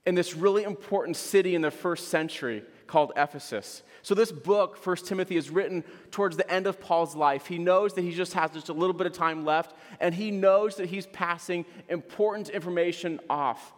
in 0.07 0.15
this 0.15 0.37
really 0.37 0.63
important 0.63 1.17
city 1.17 1.57
in 1.57 1.61
the 1.61 1.73
first 1.73 2.09
century 2.09 2.63
called 2.91 3.13
Ephesus. 3.17 3.85
So, 4.03 4.15
this 4.15 4.33
book, 4.33 4.85
1 4.85 4.97
Timothy, 4.97 5.37
is 5.37 5.49
written 5.49 5.85
towards 6.11 6.37
the 6.37 6.51
end 6.51 6.67
of 6.67 6.81
Paul's 6.81 7.15
life. 7.15 7.47
He 7.47 7.57
knows 7.57 7.95
that 7.95 8.03
he 8.03 8.13
just 8.13 8.33
has 8.33 8.51
just 8.51 8.69
a 8.69 8.73
little 8.73 8.95
bit 8.95 9.07
of 9.07 9.13
time 9.13 9.45
left, 9.45 9.77
and 10.01 10.13
he 10.13 10.33
knows 10.33 10.77
that 10.77 10.87
he's 10.87 11.07
passing 11.07 11.65
important 11.89 12.49
information 12.49 13.21
off 13.31 13.73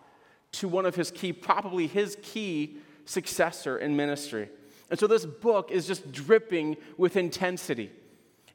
to 0.52 0.66
one 0.66 0.86
of 0.86 0.96
his 0.96 1.10
key, 1.10 1.32
probably 1.32 1.86
his 1.86 2.16
key 2.22 2.78
successor 3.04 3.76
in 3.76 3.96
ministry. 3.96 4.48
And 4.90 4.98
so, 4.98 5.06
this 5.06 5.26
book 5.26 5.70
is 5.70 5.86
just 5.86 6.10
dripping 6.10 6.78
with 6.96 7.16
intensity. 7.16 7.90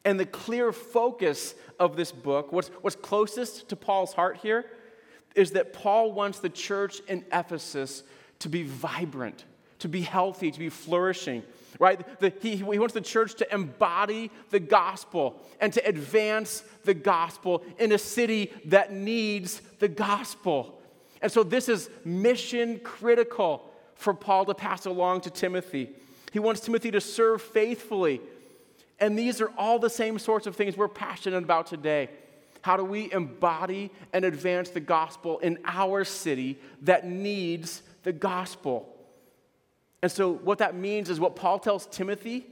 And 0.04 0.20
the 0.20 0.26
clear 0.26 0.72
focus 0.72 1.54
of 1.80 1.98
this 1.98 2.12
book, 2.12 2.52
what's, 2.52 2.70
what's 2.82 2.96
closest 2.96 3.70
to 3.70 3.76
Paul's 3.76 4.14
heart 4.14 4.38
here, 4.38 4.66
is 5.36 5.52
that 5.52 5.74
Paul 5.74 6.14
wants 6.14 6.40
the 6.40 6.50
church 6.50 7.02
in 7.08 7.26
Ephesus 7.32 8.02
to 8.40 8.50
be 8.50 8.64
vibrant 8.64 9.46
to 9.80 9.88
be 9.88 10.02
healthy, 10.02 10.52
to 10.52 10.60
be 10.60 10.70
flourishing, 10.70 11.44
right? 11.80 12.20
The, 12.20 12.34
he, 12.42 12.58
he 12.58 12.64
wants 12.64 12.94
the 12.94 13.02
church 13.02 13.36
to 13.36 13.54
embody 13.54 14.32
the 14.50 14.60
gospel 14.60 15.42
and 15.60 15.72
to 15.74 15.86
advance 15.88 16.64
the 16.84 16.94
gospel 16.94 17.64
in 17.78 17.92
a 17.92 17.98
city 17.98 18.52
that 18.66 18.92
needs 18.92 19.62
the 19.80 19.88
gospel. 19.88 20.80
And 21.22 21.32
so 21.32 21.44
this 21.44 21.70
is 21.70 21.90
mission 22.04 22.80
critical 22.80 23.64
for 23.96 24.14
Paul 24.14 24.46
to 24.46 24.54
pass 24.54 24.86
along 24.86 25.22
to 25.22 25.30
Timothy. 25.30 25.90
He 26.32 26.40
wants 26.40 26.62
Timothy 26.62 26.92
to 26.92 27.02
serve 27.02 27.42
faithfully. 27.42 28.22
And 29.00 29.18
these 29.18 29.42
are 29.42 29.52
all 29.58 29.80
the 29.80 29.90
same 29.90 30.20
sorts 30.20 30.48
of 30.48 30.56
things 30.56 30.76
we're 30.76 30.88
passionate 30.88 31.44
about 31.44 31.68
today 31.68 32.10
How 32.62 32.78
do 32.78 32.84
we 32.84 33.12
embody 33.12 33.92
and 34.12 34.26
advance 34.26 34.70
the 34.70 34.80
gospel 34.80 35.40
in 35.40 35.60
our 35.66 36.04
city 36.04 36.60
that 36.82 37.06
needs 37.06 37.82
the 38.04 38.14
gospel? 38.14 38.97
And 40.08 40.12
so, 40.14 40.32
what 40.32 40.60
that 40.60 40.74
means 40.74 41.10
is 41.10 41.20
what 41.20 41.36
Paul 41.36 41.60
tells 41.60 41.86
Timothy 41.86 42.48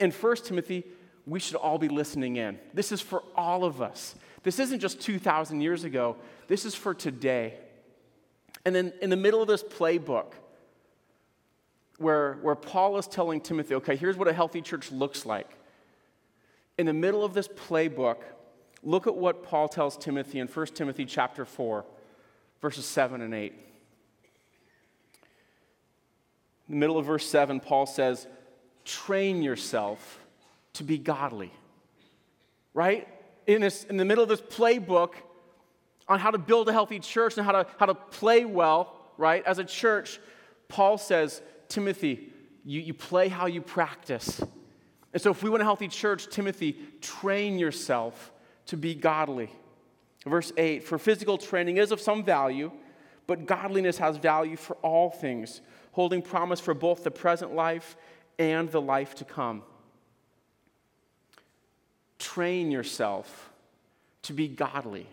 in 0.00 0.10
1 0.10 0.36
Timothy 0.38 0.82
we 1.26 1.38
should 1.38 1.54
all 1.54 1.78
be 1.78 1.86
listening 1.86 2.38
in. 2.38 2.58
This 2.74 2.90
is 2.90 3.00
for 3.00 3.22
all 3.36 3.64
of 3.64 3.80
us. 3.80 4.16
This 4.42 4.58
isn't 4.58 4.80
just 4.80 5.00
2,000 5.00 5.60
years 5.60 5.84
ago, 5.84 6.16
this 6.48 6.64
is 6.64 6.74
for 6.74 6.94
today. 6.94 7.54
And 8.64 8.74
then 8.74 8.92
in 9.00 9.10
the 9.10 9.16
middle 9.16 9.40
of 9.40 9.46
this 9.46 9.62
playbook, 9.62 10.32
where, 11.98 12.32
where 12.42 12.56
Paul 12.56 12.98
is 12.98 13.06
telling 13.06 13.42
Timothy, 13.42 13.76
okay, 13.76 13.94
here's 13.94 14.16
what 14.16 14.26
a 14.26 14.32
healthy 14.32 14.60
church 14.60 14.90
looks 14.90 15.24
like. 15.24 15.48
In 16.78 16.86
the 16.86 16.92
middle 16.92 17.22
of 17.22 17.32
this 17.32 17.46
playbook, 17.46 18.16
look 18.82 19.06
at 19.06 19.14
what 19.14 19.44
Paul 19.44 19.68
tells 19.68 19.96
Timothy 19.96 20.40
in 20.40 20.48
1 20.48 20.66
Timothy 20.74 21.04
chapter 21.04 21.44
4, 21.44 21.84
verses 22.60 22.86
7 22.86 23.20
and 23.20 23.32
8. 23.32 23.54
In 26.57 26.57
the 26.68 26.76
middle 26.76 26.98
of 26.98 27.06
verse 27.06 27.26
7, 27.26 27.60
Paul 27.60 27.86
says, 27.86 28.26
train 28.84 29.42
yourself 29.42 30.20
to 30.74 30.84
be 30.84 30.98
godly. 30.98 31.52
Right? 32.74 33.08
In, 33.46 33.60
this, 33.60 33.84
in 33.84 33.96
the 33.96 34.04
middle 34.04 34.22
of 34.22 34.28
this 34.28 34.40
playbook 34.40 35.14
on 36.08 36.18
how 36.18 36.30
to 36.30 36.38
build 36.38 36.68
a 36.68 36.72
healthy 36.72 36.98
church 36.98 37.36
and 37.36 37.44
how 37.44 37.52
to, 37.52 37.66
how 37.78 37.86
to 37.86 37.94
play 37.94 38.44
well, 38.44 38.94
right, 39.16 39.44
as 39.44 39.58
a 39.58 39.64
church, 39.64 40.18
Paul 40.68 40.98
says, 40.98 41.42
Timothy, 41.68 42.32
you, 42.64 42.80
you 42.80 42.94
play 42.94 43.28
how 43.28 43.46
you 43.46 43.60
practice. 43.60 44.42
And 45.12 45.22
so, 45.22 45.30
if 45.30 45.42
we 45.42 45.50
want 45.50 45.62
a 45.62 45.64
healthy 45.64 45.88
church, 45.88 46.28
Timothy, 46.28 46.78
train 47.00 47.58
yourself 47.58 48.32
to 48.66 48.76
be 48.76 48.94
godly. 48.94 49.50
Verse 50.26 50.52
8 50.56 50.84
For 50.84 50.98
physical 50.98 51.38
training 51.38 51.78
is 51.78 51.92
of 51.92 52.00
some 52.00 52.24
value, 52.24 52.70
but 53.26 53.46
godliness 53.46 53.98
has 53.98 54.16
value 54.16 54.56
for 54.56 54.76
all 54.76 55.10
things, 55.10 55.60
holding 55.98 56.22
promise 56.22 56.60
for 56.60 56.74
both 56.74 57.02
the 57.02 57.10
present 57.10 57.56
life 57.56 57.96
and 58.38 58.70
the 58.70 58.80
life 58.80 59.16
to 59.16 59.24
come. 59.24 59.64
Train 62.20 62.70
yourself 62.70 63.50
to 64.22 64.32
be 64.32 64.46
godly. 64.46 65.08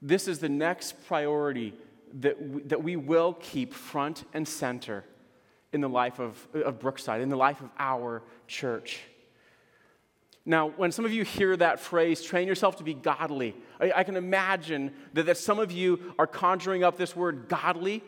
This 0.00 0.26
is 0.26 0.38
the 0.38 0.48
next 0.48 0.94
priority 1.06 1.74
that 2.14 2.40
we, 2.40 2.62
that 2.62 2.82
we 2.82 2.96
will 2.96 3.34
keep 3.34 3.74
front 3.74 4.24
and 4.32 4.48
center 4.48 5.04
in 5.70 5.82
the 5.82 5.88
life 5.90 6.18
of, 6.18 6.48
of 6.54 6.80
Brookside, 6.80 7.20
in 7.20 7.28
the 7.28 7.36
life 7.36 7.60
of 7.60 7.68
our 7.78 8.22
church. 8.48 9.02
Now, 10.46 10.68
when 10.78 10.92
some 10.92 11.04
of 11.04 11.12
you 11.12 11.24
hear 11.24 11.54
that 11.58 11.78
phrase, 11.78 12.22
train 12.22 12.48
yourself 12.48 12.76
to 12.76 12.84
be 12.84 12.94
godly, 12.94 13.54
I, 13.78 13.92
I 13.96 14.04
can 14.04 14.16
imagine 14.16 14.94
that, 15.12 15.26
that 15.26 15.36
some 15.36 15.58
of 15.58 15.70
you 15.70 16.14
are 16.18 16.26
conjuring 16.26 16.84
up 16.84 16.96
this 16.96 17.14
word 17.14 17.48
godly, 17.48 18.02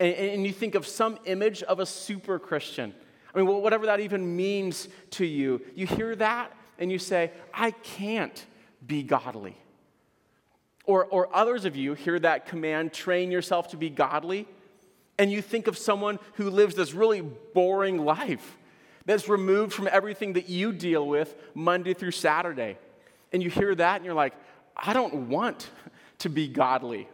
and, 0.00 0.14
and 0.14 0.46
you 0.46 0.52
think 0.52 0.74
of 0.74 0.86
some 0.86 1.18
image 1.26 1.62
of 1.62 1.78
a 1.78 1.86
super 1.86 2.38
Christian. 2.38 2.94
I 3.32 3.38
mean, 3.38 3.46
whatever 3.46 3.86
that 3.86 4.00
even 4.00 4.34
means 4.34 4.88
to 5.10 5.24
you, 5.24 5.60
you 5.76 5.86
hear 5.86 6.16
that 6.16 6.52
and 6.78 6.90
you 6.90 6.98
say, 6.98 7.30
I 7.54 7.70
can't 7.70 8.44
be 8.84 9.02
godly. 9.02 9.56
Or, 10.84 11.04
or 11.04 11.28
others 11.32 11.66
of 11.66 11.76
you 11.76 11.94
hear 11.94 12.18
that 12.18 12.46
command, 12.46 12.92
train 12.92 13.30
yourself 13.30 13.68
to 13.68 13.76
be 13.76 13.90
godly, 13.90 14.48
and 15.18 15.30
you 15.30 15.42
think 15.42 15.66
of 15.66 15.76
someone 15.76 16.18
who 16.34 16.48
lives 16.48 16.74
this 16.74 16.94
really 16.94 17.20
boring 17.20 18.04
life 18.04 18.56
that's 19.04 19.28
removed 19.28 19.72
from 19.72 19.88
everything 19.92 20.32
that 20.32 20.48
you 20.48 20.72
deal 20.72 21.06
with 21.06 21.36
Monday 21.54 21.92
through 21.92 22.12
Saturday. 22.12 22.78
And 23.32 23.42
you 23.42 23.50
hear 23.50 23.74
that 23.74 23.96
and 23.96 24.04
you're 24.04 24.14
like, 24.14 24.34
I 24.76 24.94
don't 24.94 25.28
want 25.28 25.68
to 26.20 26.30
be 26.30 26.48
godly. 26.48 27.06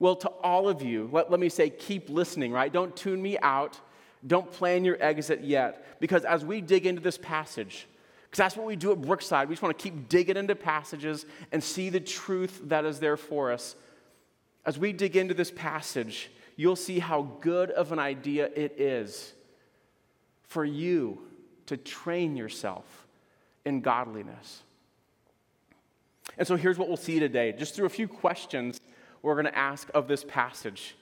Well, 0.00 0.16
to 0.16 0.28
all 0.28 0.68
of 0.68 0.82
you, 0.82 1.08
let, 1.12 1.30
let 1.30 1.38
me 1.38 1.48
say, 1.48 1.70
keep 1.70 2.10
listening, 2.10 2.50
right? 2.50 2.72
Don't 2.72 2.96
tune 2.96 3.22
me 3.22 3.38
out. 3.38 3.78
Don't 4.26 4.50
plan 4.50 4.84
your 4.84 5.00
exit 5.00 5.44
yet. 5.44 6.00
Because 6.00 6.24
as 6.24 6.44
we 6.44 6.60
dig 6.60 6.86
into 6.86 7.02
this 7.02 7.18
passage, 7.18 7.86
because 8.24 8.38
that's 8.38 8.56
what 8.56 8.66
we 8.66 8.76
do 8.76 8.92
at 8.92 9.02
Brookside. 9.02 9.48
We 9.48 9.54
just 9.54 9.62
want 9.62 9.76
to 9.76 9.82
keep 9.82 10.08
digging 10.08 10.36
into 10.36 10.54
passages 10.54 11.26
and 11.52 11.62
see 11.62 11.90
the 11.90 12.00
truth 12.00 12.60
that 12.64 12.84
is 12.84 13.00
there 13.00 13.16
for 13.16 13.52
us. 13.52 13.74
As 14.64 14.78
we 14.78 14.92
dig 14.92 15.16
into 15.16 15.34
this 15.34 15.50
passage, 15.50 16.30
you'll 16.56 16.76
see 16.76 17.00
how 17.00 17.22
good 17.40 17.70
of 17.70 17.90
an 17.90 17.98
idea 17.98 18.48
it 18.54 18.80
is 18.80 19.32
for 20.44 20.64
you 20.64 21.22
to 21.66 21.76
train 21.76 22.36
yourself 22.36 23.06
in 23.64 23.80
godliness. 23.80 24.62
And 26.38 26.46
so 26.46 26.54
here's 26.56 26.78
what 26.78 26.86
we'll 26.86 26.96
see 26.96 27.18
today. 27.18 27.52
Just 27.52 27.74
through 27.74 27.86
a 27.86 27.90
few 27.90 28.06
questions 28.06 28.80
we're 29.22 29.34
going 29.34 29.46
to 29.46 29.58
ask 29.58 29.88
of 29.94 30.08
this 30.08 30.24
passage. 30.24 30.96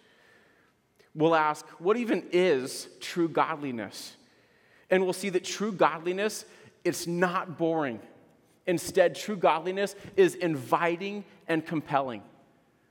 We'll 1.14 1.34
ask, 1.34 1.66
what 1.80 1.96
even 1.96 2.25
is 2.32 2.88
true 3.00 3.28
godliness? 3.28 4.14
And 4.90 5.04
we'll 5.04 5.12
see 5.12 5.30
that 5.30 5.44
true 5.44 5.72
godliness 5.72 6.44
it's 6.84 7.06
not 7.06 7.58
boring. 7.58 8.00
Instead, 8.66 9.14
true 9.14 9.37
godliness 9.37 9.94
is 10.16 10.34
inviting 10.34 11.25
and 11.46 11.64
compelling. 11.64 12.22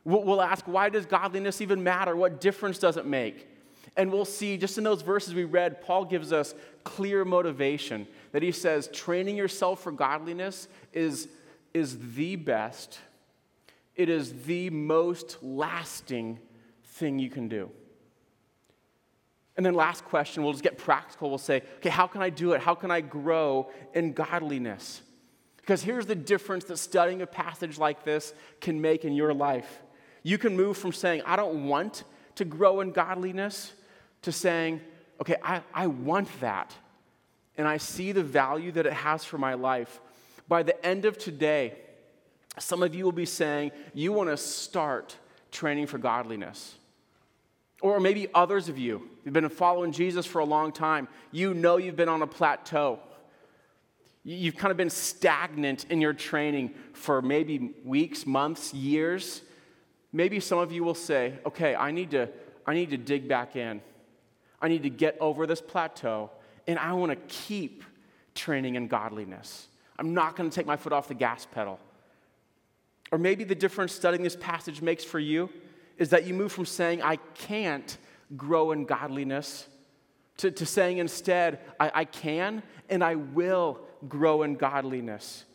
We'll 0.03 0.41
ask, 0.41 0.65
why 0.67 0.89
does 0.89 1.05
godliness 1.05 1.62
even 1.62 1.84
matter? 1.84 2.15
What 2.15 2.39
difference 2.39 2.79
does 2.79 2.98
it 2.98 3.05
make? 3.05 3.48
And 3.96 4.12
we'll 4.12 4.25
see, 4.25 4.57
just 4.57 4.77
in 4.77 4.84
those 4.84 5.01
verses 5.01 5.34
we 5.34 5.43
read, 5.43 5.81
Paul 5.81 6.05
gives 6.05 6.31
us 6.31 6.53
clear 6.84 7.25
motivation 7.25 8.07
that 8.31 8.43
he 8.43 8.51
says, 8.51 8.88
training 8.93 9.36
yourself 9.36 9.81
for 9.81 9.91
godliness 9.91 10.67
is, 10.93 11.27
is 11.74 11.98
the 12.15 12.36
best, 12.36 13.00
it 13.98 14.08
is 14.08 14.44
the 14.44 14.70
most 14.70 15.38
lasting 15.42 16.39
thing 16.84 17.20
you 17.20 17.30
can 17.30 17.50
do. 17.50 17.70
And 19.58 19.66
then, 19.66 19.74
last 19.74 20.06
question, 20.06 20.44
we'll 20.44 20.54
just 20.54 20.63
get 20.63 20.77
practical. 20.77 21.30
We'll 21.30 21.39
say, 21.39 21.63
okay, 21.77 21.89
how 21.89 22.06
can 22.06 22.22
I 22.22 22.30
do 22.30 22.54
it? 22.54 22.62
How 22.62 22.75
can 22.75 22.92
I 22.92 23.01
grow 23.01 23.72
in 23.96 24.13
godliness? 24.13 25.01
Because 25.58 25.82
here's 25.82 26.06
the 26.06 26.16
difference 26.16 26.63
that 26.66 26.77
studying 26.77 27.24
a 27.24 27.27
passage 27.27 27.80
like 27.80 28.06
this 28.06 28.36
can 28.62 28.80
make 28.80 29.04
in 29.04 29.13
your 29.13 29.34
life. 29.34 29.82
You 30.22 30.38
can 30.38 30.56
move 30.56 30.77
from 30.77 30.94
saying, 30.94 31.24
I 31.25 31.36
don't 31.36 31.66
want 31.68 32.04
to 32.36 32.46
grow 32.46 32.82
in 32.82 32.92
godliness, 32.92 33.74
to 34.22 34.32
saying, 34.32 34.82
okay, 35.20 35.36
I, 35.44 35.62
I 35.74 35.88
want 35.88 36.30
that. 36.39 36.72
And 37.58 37.68
I 37.68 37.77
see 37.77 38.12
the 38.12 38.24
value 38.24 38.72
that 38.74 38.86
it 38.86 38.94
has 38.94 39.25
for 39.25 39.39
my 39.39 39.56
life. 39.56 40.00
By 40.48 40.62
the 40.62 40.86
end 40.86 41.06
of 41.06 41.18
today, 41.18 41.74
some 42.60 42.84
of 42.84 42.96
you 42.96 43.06
will 43.06 43.12
be 43.12 43.26
saying, 43.26 43.72
you 43.94 44.12
want 44.12 44.30
to 44.30 44.38
start 44.38 45.16
training 45.52 45.88
for 45.88 45.98
godliness. 45.98 46.76
Or 47.82 48.00
maybe 48.00 48.28
others 48.34 48.70
of 48.70 48.78
you, 48.78 49.08
you've 49.24 49.34
been 49.34 49.50
following 49.50 49.92
Jesus 49.92 50.26
for 50.26 50.40
a 50.40 50.46
long 50.46 50.72
time, 50.72 51.08
you 51.32 51.54
know 51.54 51.78
you've 51.78 51.96
been 51.96 52.10
on 52.10 52.22
a 52.22 52.28
plateau. 52.28 53.00
You've 54.24 54.58
kind 54.58 54.72
of 54.72 54.78
been 54.78 54.90
stagnant 54.90 55.86
in 55.86 56.02
your 56.02 56.12
training 56.12 56.74
for 56.92 57.22
maybe 57.22 57.74
weeks, 57.86 58.26
months, 58.26 58.74
years. 58.74 59.42
Maybe 60.12 60.42
some 60.42 60.58
of 60.58 60.72
you 60.72 60.84
will 60.84 60.96
say, 60.96 61.36
okay, 61.46 61.76
I 61.76 61.92
need 61.92 62.12
to, 62.12 62.28
I 62.66 62.74
need 62.74 62.90
to 62.90 62.98
dig 62.98 63.30
back 63.30 63.56
in. 63.56 63.80
I 64.62 64.68
need 64.68 64.84
to 64.84 64.90
get 64.90 65.16
over 65.22 65.48
this 65.48 65.62
plateau, 65.62 66.32
and 66.66 66.78
I 66.80 66.94
want 66.94 67.12
to 67.12 67.16
keep 67.34 67.84
training 68.36 68.76
in 68.76 68.88
godliness. 68.88 69.68
I'm 69.98 70.14
not 70.14 70.36
going 70.36 70.50
to 70.50 70.56
take 70.56 70.66
my 70.66 70.76
foot 70.76 70.94
off 70.94 71.08
the 71.08 71.14
gas 71.14 71.46
pedal. 71.46 71.80
Or 73.12 73.18
maybe 73.18 73.44
the 73.44 73.56
difference 73.56 73.94
studying 73.94 74.24
this 74.24 74.36
passage 74.36 74.82
makes 74.82 75.04
for 75.04 75.20
you 75.20 75.50
is 75.98 76.10
that 76.10 76.26
you 76.26 76.34
move 76.34 76.52
from 76.52 76.66
saying, 76.66 77.02
I 77.02 77.18
can't 77.36 77.98
grow 78.36 78.72
in 78.72 78.86
godliness, 78.86 79.68
to, 80.38 80.52
to 80.52 80.66
saying 80.66 80.98
instead, 81.00 81.60
I, 81.80 81.92
I 81.94 82.06
can 82.06 82.62
and 82.90 83.04
I 83.04 83.16
will 83.16 83.80
grow 84.08 84.44
in 84.44 84.56
godliness. 84.56 85.46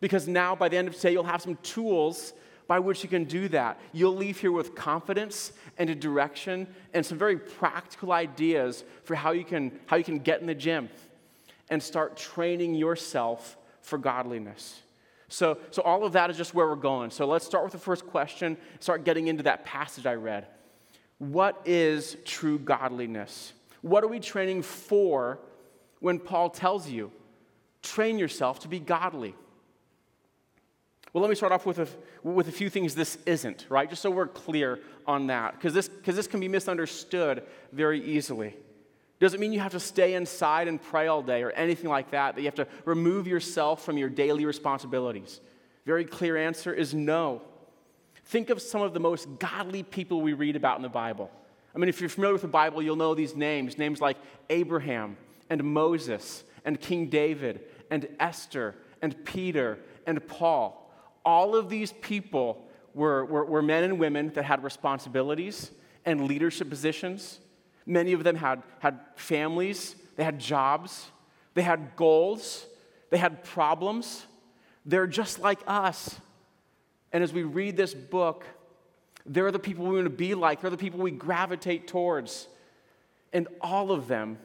Because 0.00 0.26
now, 0.26 0.56
by 0.56 0.68
the 0.68 0.76
end 0.76 0.88
of 0.88 0.94
today, 0.94 1.12
you'll 1.12 1.24
have 1.24 1.42
some 1.42 1.56
tools 1.62 2.32
by 2.66 2.78
which 2.78 3.02
you 3.02 3.08
can 3.08 3.24
do 3.24 3.48
that. 3.48 3.78
You'll 3.92 4.16
leave 4.16 4.40
here 4.40 4.52
with 4.52 4.74
confidence 4.74 5.52
and 5.78 5.90
a 5.90 5.94
direction 5.94 6.66
and 6.94 7.04
some 7.04 7.18
very 7.18 7.36
practical 7.36 8.12
ideas 8.12 8.84
for 9.04 9.14
how 9.14 9.32
you 9.32 9.44
can, 9.44 9.78
how 9.86 9.96
you 9.96 10.04
can 10.04 10.18
get 10.18 10.40
in 10.40 10.46
the 10.46 10.54
gym 10.54 10.88
and 11.68 11.82
start 11.82 12.16
training 12.16 12.74
yourself 12.74 13.56
for 13.82 13.98
godliness. 13.98 14.80
So, 15.32 15.56
so 15.70 15.80
all 15.82 16.04
of 16.04 16.12
that 16.12 16.28
is 16.28 16.36
just 16.36 16.52
where 16.52 16.68
we're 16.68 16.76
going. 16.76 17.10
So 17.10 17.26
let's 17.26 17.46
start 17.46 17.64
with 17.64 17.72
the 17.72 17.78
first 17.78 18.06
question, 18.06 18.58
start 18.80 19.04
getting 19.04 19.28
into 19.28 19.42
that 19.44 19.64
passage 19.64 20.04
I 20.04 20.14
read. 20.14 20.46
What 21.16 21.62
is 21.64 22.18
true 22.26 22.58
godliness? 22.58 23.54
What 23.80 24.04
are 24.04 24.08
we 24.08 24.20
training 24.20 24.60
for 24.60 25.38
when 26.00 26.18
Paul 26.18 26.50
tells 26.50 26.90
you, 26.90 27.10
train 27.82 28.18
yourself 28.18 28.60
to 28.60 28.68
be 28.68 28.78
godly? 28.78 29.34
Well, 31.14 31.22
let 31.22 31.30
me 31.30 31.36
start 31.36 31.52
off 31.52 31.64
with 31.64 31.78
a, 31.78 31.88
with 32.22 32.48
a 32.48 32.52
few 32.52 32.68
things 32.68 32.94
this 32.94 33.16
isn't, 33.24 33.64
right? 33.70 33.88
Just 33.88 34.02
so 34.02 34.10
we're 34.10 34.26
clear 34.26 34.80
on 35.06 35.28
that, 35.28 35.54
because 35.54 35.72
this, 35.72 35.88
cause 36.04 36.14
this 36.14 36.26
can 36.26 36.40
be 36.40 36.48
misunderstood 36.48 37.42
very 37.72 38.04
easily. 38.04 38.54
Doesn't 39.22 39.38
mean 39.38 39.52
you 39.52 39.60
have 39.60 39.70
to 39.70 39.78
stay 39.78 40.14
inside 40.14 40.66
and 40.66 40.82
pray 40.82 41.06
all 41.06 41.22
day 41.22 41.44
or 41.44 41.52
anything 41.52 41.88
like 41.88 42.10
that, 42.10 42.34
that 42.34 42.40
you 42.40 42.48
have 42.48 42.56
to 42.56 42.66
remove 42.84 43.28
yourself 43.28 43.84
from 43.84 43.96
your 43.96 44.08
daily 44.08 44.44
responsibilities. 44.44 45.40
Very 45.86 46.04
clear 46.04 46.36
answer 46.36 46.74
is 46.74 46.92
no. 46.92 47.40
Think 48.24 48.50
of 48.50 48.60
some 48.60 48.82
of 48.82 48.94
the 48.94 48.98
most 48.98 49.28
godly 49.38 49.84
people 49.84 50.22
we 50.22 50.32
read 50.32 50.56
about 50.56 50.74
in 50.76 50.82
the 50.82 50.88
Bible. 50.88 51.30
I 51.72 51.78
mean, 51.78 51.88
if 51.88 52.00
you're 52.00 52.10
familiar 52.10 52.32
with 52.32 52.42
the 52.42 52.48
Bible, 52.48 52.82
you'll 52.82 52.96
know 52.96 53.14
these 53.14 53.36
names 53.36 53.78
names 53.78 54.00
like 54.00 54.16
Abraham 54.50 55.16
and 55.48 55.62
Moses 55.62 56.42
and 56.64 56.80
King 56.80 57.06
David 57.06 57.60
and 57.92 58.08
Esther 58.18 58.74
and 59.02 59.24
Peter 59.24 59.78
and 60.04 60.26
Paul. 60.26 60.92
All 61.24 61.54
of 61.54 61.68
these 61.68 61.92
people 61.92 62.66
were, 62.92 63.24
were, 63.26 63.44
were 63.44 63.62
men 63.62 63.84
and 63.84 64.00
women 64.00 64.32
that 64.34 64.46
had 64.46 64.64
responsibilities 64.64 65.70
and 66.04 66.26
leadership 66.26 66.68
positions. 66.68 67.38
Many 67.86 68.12
of 68.12 68.24
them 68.24 68.36
had, 68.36 68.62
had 68.78 69.00
families, 69.16 69.96
they 70.16 70.24
had 70.24 70.38
jobs, 70.38 71.10
they 71.54 71.62
had 71.62 71.96
goals, 71.96 72.66
they 73.10 73.18
had 73.18 73.44
problems. 73.44 74.24
They're 74.86 75.06
just 75.06 75.38
like 75.38 75.60
us. 75.66 76.18
And 77.12 77.22
as 77.22 77.32
we 77.32 77.42
read 77.42 77.76
this 77.76 77.94
book, 77.94 78.44
they're 79.26 79.52
the 79.52 79.58
people 79.58 79.84
we 79.84 79.96
want 79.96 80.06
to 80.06 80.10
be 80.10 80.34
like, 80.34 80.60
they're 80.60 80.70
the 80.70 80.76
people 80.76 81.00
we 81.00 81.10
gravitate 81.10 81.86
towards. 81.86 82.48
And 83.32 83.48
all 83.60 83.92
of 83.92 84.08
them 84.08 84.38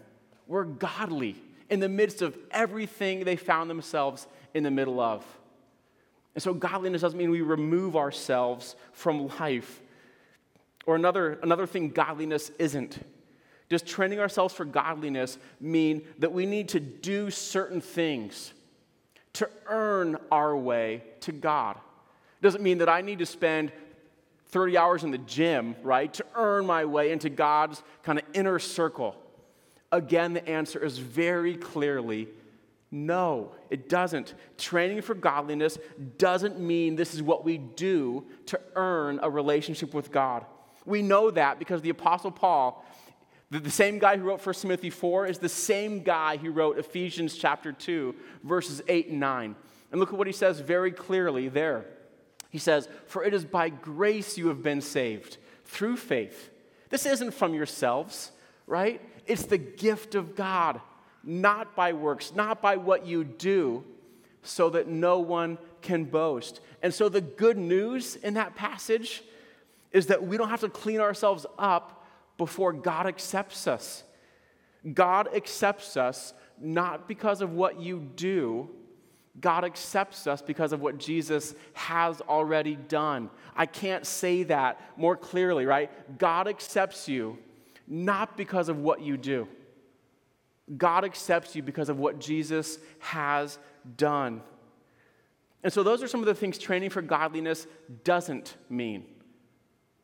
were 0.48 0.66
godly 0.66 1.36
in 1.70 1.80
the 1.80 1.90
midst 1.90 2.22
of 2.22 2.38
everything 2.52 3.24
they 3.24 3.36
found 3.36 3.70
themselves 3.70 4.28
in 4.54 4.64
the 4.64 4.72
middle 4.72 5.00
of. 5.00 5.26
And 6.36 6.44
so, 6.44 6.54
godliness 6.54 7.02
doesn't 7.02 7.18
mean 7.18 7.32
we 7.32 7.42
remove 7.42 7.96
ourselves 7.96 8.76
from 8.92 9.28
life. 9.40 9.82
Or 10.86 10.96
another, 10.96 11.40
another 11.42 11.66
thing 11.66 11.90
godliness 11.90 12.52
isn't. 12.60 13.00
Does 13.70 13.82
training 13.82 14.20
ourselves 14.20 14.54
for 14.54 14.66
godliness 14.66 15.38
mean 15.60 16.04
that 16.20 16.32
we 16.32 16.46
need 16.46 16.70
to 16.70 16.80
do 16.80 17.30
certain 17.30 17.82
things 17.82 18.54
to 19.34 19.50
earn 19.68 20.18
our 20.32 20.56
way 20.56 21.04
to 21.22 21.32
God? 21.32 21.78
Doesn't 22.42 22.64
mean 22.64 22.78
that 22.78 22.90
I 22.90 23.02
need 23.02 23.20
to 23.20 23.26
spend 23.26 23.72
30 24.50 24.78
hours 24.78 25.04
in 25.04 25.12
the 25.12 25.18
gym, 25.18 25.76
right, 25.84 26.14
to 26.14 26.26
earn 26.36 26.66
my 26.66 26.86
way 26.86 27.12
into 27.12 27.30
God's 27.30 27.84
kind 28.04 28.20
of 28.20 28.26
inner 28.34 28.60
circle. 28.60 29.16
Again, 29.92 30.34
the 30.34 30.48
answer 30.48 30.84
is 30.84 30.98
very 30.98 31.56
clearly 31.58 32.30
no, 32.90 33.52
it 33.70 33.90
doesn't. 33.90 34.34
Training 34.58 35.02
for 35.02 35.14
godliness 35.14 35.78
doesn't 36.18 36.60
mean 36.60 36.96
this 36.96 37.14
is 37.14 37.22
what 37.22 37.44
we 37.44 37.58
do 37.58 38.26
to 38.46 38.60
earn 38.76 39.20
a 39.22 39.30
relationship 39.30 39.94
with 39.94 40.12
God. 40.12 40.46
We 40.86 41.02
know 41.02 41.30
that 41.32 41.60
because 41.60 41.82
the 41.82 41.90
Apostle 41.90 42.32
Paul, 42.32 42.86
the, 43.50 43.60
the 43.60 43.72
same 43.72 44.00
guy 44.00 44.18
who 44.18 44.24
wrote 44.24 44.46
1 44.46 44.56
Timothy 44.56 44.90
4, 44.90 45.28
is 45.28 45.40
the 45.40 45.50
same 45.50 46.04
guy 46.04 46.38
who 46.38 46.52
wrote 46.52 46.78
Ephesians 46.78 47.36
chapter 47.36 47.72
2, 47.72 48.16
verses 48.44 48.82
8 48.88 49.10
and 49.10 49.20
9. 49.20 49.56
And 49.92 50.00
look 50.00 50.12
at 50.12 50.18
what 50.18 50.28
he 50.28 50.34
says 50.34 50.60
very 50.60 50.92
clearly 50.92 51.48
there. 51.48 51.86
He 52.50 52.58
says, 52.58 52.90
For 53.06 53.24
it 53.24 53.34
is 53.34 53.46
by 53.46 53.70
grace 53.70 54.38
you 54.38 54.48
have 54.48 54.64
been 54.64 54.82
saved, 54.82 55.38
through 55.66 55.98
faith. 55.98 56.50
This 56.90 57.06
isn't 57.06 57.34
from 57.34 57.54
yourselves, 57.54 58.32
right? 58.66 59.02
It's 59.26 59.46
the 59.46 59.58
gift 59.58 60.16
of 60.16 60.36
God, 60.36 60.82
not 61.24 61.76
by 61.76 61.94
works, 61.94 62.34
not 62.34 62.62
by 62.62 62.78
what 62.78 63.06
you 63.06 63.24
do, 63.24 63.84
so 64.44 64.70
that 64.70 64.88
no 64.88 65.20
one 65.20 65.58
can 65.82 66.06
boast. 66.06 66.62
And 66.82 66.94
so 66.94 67.10
the 67.10 67.22
good 67.22 67.58
news 67.58 68.16
in 68.18 68.36
that 68.36 68.56
passage 68.56 69.24
is 69.92 70.08
that 70.08 70.24
we 70.24 70.38
don't 70.38 70.50
have 70.50 70.62
to 70.62 70.70
clean 70.70 71.00
ourselves 71.00 71.46
up 71.58 71.97
before 72.38 72.74
God 72.74 73.08
accepts 73.08 73.68
us. 73.68 74.04
God 74.94 75.30
accepts 75.36 75.98
us 75.98 76.34
not 76.60 77.08
because 77.08 77.42
of 77.42 77.54
what 77.54 77.80
you 77.80 78.00
do, 78.16 78.70
God 79.40 79.64
accepts 79.64 80.26
us 80.26 80.42
because 80.42 80.74
of 80.74 80.82
what 80.82 80.98
Jesus 80.98 81.54
has 81.74 82.22
already 82.22 82.76
done. 82.76 83.30
I 83.56 83.68
can't 83.68 84.06
say 84.06 84.44
that 84.44 84.80
more 84.98 85.16
clearly, 85.16 85.66
right? 85.66 85.92
God 86.18 86.48
accepts 86.48 87.08
you 87.08 87.38
not 87.88 88.36
because 88.36 88.68
of 88.68 88.80
what 88.80 89.02
you 89.02 89.16
do. 89.16 89.48
God 90.76 91.06
accepts 91.06 91.56
you 91.56 91.64
because 91.64 91.88
of 91.88 92.00
what 92.00 92.20
Jesus 92.20 92.80
has 93.00 93.58
done. 93.96 94.42
And 95.64 95.72
so, 95.72 95.84
those 95.84 96.04
are 96.04 96.08
some 96.08 96.20
of 96.20 96.26
the 96.26 96.36
things 96.36 96.58
training 96.58 96.90
for 96.90 97.02
godliness 97.02 97.68
doesn't 98.04 98.58
mean. 98.70 99.06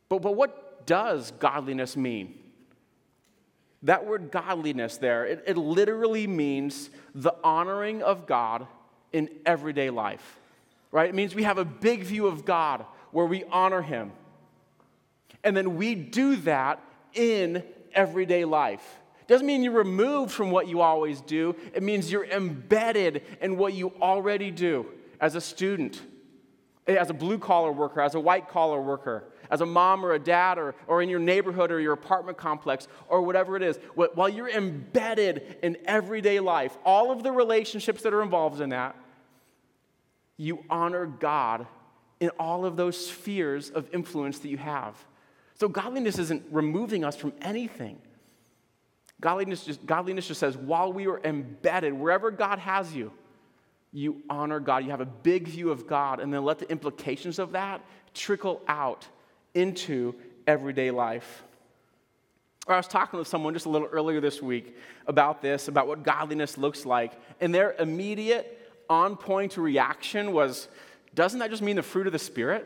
But, 0.09 0.21
but 0.21 0.35
what 0.35 0.62
does 0.85 1.31
godliness 1.39 1.95
mean? 1.95 2.39
That 3.83 4.05
word 4.05 4.31
godliness 4.31 4.97
there, 4.97 5.25
it, 5.25 5.43
it 5.45 5.57
literally 5.57 6.25
means 6.25 6.89
the 7.13 7.33
honoring 7.43 8.01
of 8.01 8.25
God 8.25 8.65
in 9.11 9.29
everyday 9.45 9.89
life, 9.89 10.39
right? 10.91 11.09
It 11.09 11.15
means 11.15 11.35
we 11.35 11.43
have 11.43 11.57
a 11.57 11.65
big 11.65 12.03
view 12.03 12.27
of 12.27 12.45
God 12.45 12.85
where 13.11 13.25
we 13.25 13.43
honor 13.45 13.81
Him. 13.81 14.11
And 15.43 15.55
then 15.55 15.75
we 15.75 15.95
do 15.95 16.37
that 16.37 16.79
in 17.13 17.63
everyday 17.93 18.45
life. 18.45 19.01
Doesn't 19.27 19.45
mean 19.45 19.63
you're 19.63 19.73
removed 19.73 20.31
from 20.31 20.51
what 20.51 20.67
you 20.67 20.81
always 20.81 21.21
do, 21.21 21.55
it 21.73 21.83
means 21.83 22.11
you're 22.11 22.25
embedded 22.25 23.23
in 23.41 23.57
what 23.57 23.73
you 23.73 23.93
already 24.01 24.51
do 24.51 24.85
as 25.19 25.35
a 25.35 25.41
student, 25.41 26.01
as 26.87 27.09
a 27.09 27.13
blue 27.13 27.37
collar 27.37 27.71
worker, 27.71 28.01
as 28.01 28.15
a 28.15 28.19
white 28.19 28.49
collar 28.49 28.81
worker, 28.81 29.25
as 29.53 29.61
a 29.61 29.65
mom 29.67 30.03
or 30.03 30.13
a 30.13 30.19
dad, 30.19 30.57
or, 30.57 30.73
or 30.87 31.03
in 31.03 31.09
your 31.09 31.19
neighborhood 31.19 31.71
or 31.71 31.79
your 31.79 31.93
apartment 31.93 32.39
complex, 32.39 32.87
or 33.07 33.21
whatever 33.21 33.55
it 33.55 33.61
is. 33.61 33.77
While 33.93 34.27
you're 34.27 34.49
embedded 34.49 35.57
in 35.61 35.77
everyday 35.85 36.39
life, 36.39 36.75
all 36.83 37.11
of 37.11 37.21
the 37.21 37.31
relationships 37.31 38.01
that 38.01 38.15
are 38.15 38.23
involved 38.23 38.61
in 38.61 38.69
that, 38.69 38.95
you 40.37 40.65
honor 40.71 41.05
God 41.05 41.67
in 42.19 42.29
all 42.39 42.65
of 42.65 42.77
those 42.77 43.05
spheres 43.05 43.69
of 43.69 43.87
influence 43.93 44.39
that 44.39 44.49
you 44.49 44.57
have. 44.57 44.97
So, 45.59 45.67
godliness 45.67 46.17
isn't 46.17 46.43
removing 46.49 47.05
us 47.05 47.15
from 47.15 47.31
anything. 47.39 48.01
Godliness 49.21 49.63
just, 49.65 49.85
godliness 49.85 50.27
just 50.27 50.39
says, 50.39 50.57
while 50.57 50.91
we 50.91 51.05
are 51.05 51.21
embedded, 51.23 51.93
wherever 51.93 52.31
God 52.31 52.57
has 52.57 52.95
you, 52.95 53.11
you 53.91 54.23
honor 54.31 54.59
God. 54.59 54.83
You 54.83 54.89
have 54.89 55.01
a 55.01 55.05
big 55.05 55.47
view 55.47 55.69
of 55.69 55.85
God, 55.85 56.19
and 56.19 56.33
then 56.33 56.43
let 56.43 56.57
the 56.57 56.69
implications 56.71 57.37
of 57.37 57.51
that 57.51 57.81
trickle 58.15 58.61
out 58.67 59.07
into 59.53 60.15
everyday 60.47 60.91
life. 60.91 61.43
I 62.67 62.77
was 62.77 62.87
talking 62.87 63.19
with 63.19 63.27
someone 63.27 63.53
just 63.53 63.65
a 63.65 63.69
little 63.69 63.89
earlier 63.91 64.21
this 64.21 64.41
week 64.41 64.77
about 65.05 65.41
this, 65.41 65.67
about 65.67 65.87
what 65.87 66.03
godliness 66.03 66.57
looks 66.57 66.85
like, 66.85 67.11
and 67.41 67.53
their 67.53 67.73
immediate 67.73 68.59
on 68.89 69.17
point 69.17 69.57
reaction 69.57 70.31
was 70.31 70.67
doesn't 71.15 71.39
that 71.39 71.51
just 71.51 71.61
mean 71.61 71.75
the 71.75 71.83
fruit 71.83 72.07
of 72.07 72.13
the 72.13 72.19
Spirit? 72.19 72.65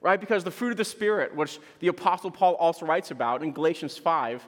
Right? 0.00 0.20
Because 0.20 0.44
the 0.44 0.50
fruit 0.50 0.70
of 0.70 0.76
the 0.76 0.84
Spirit, 0.84 1.34
which 1.34 1.58
the 1.80 1.88
Apostle 1.88 2.30
Paul 2.30 2.54
also 2.54 2.86
writes 2.86 3.10
about 3.10 3.42
in 3.42 3.52
Galatians 3.52 3.96
5, 3.96 4.46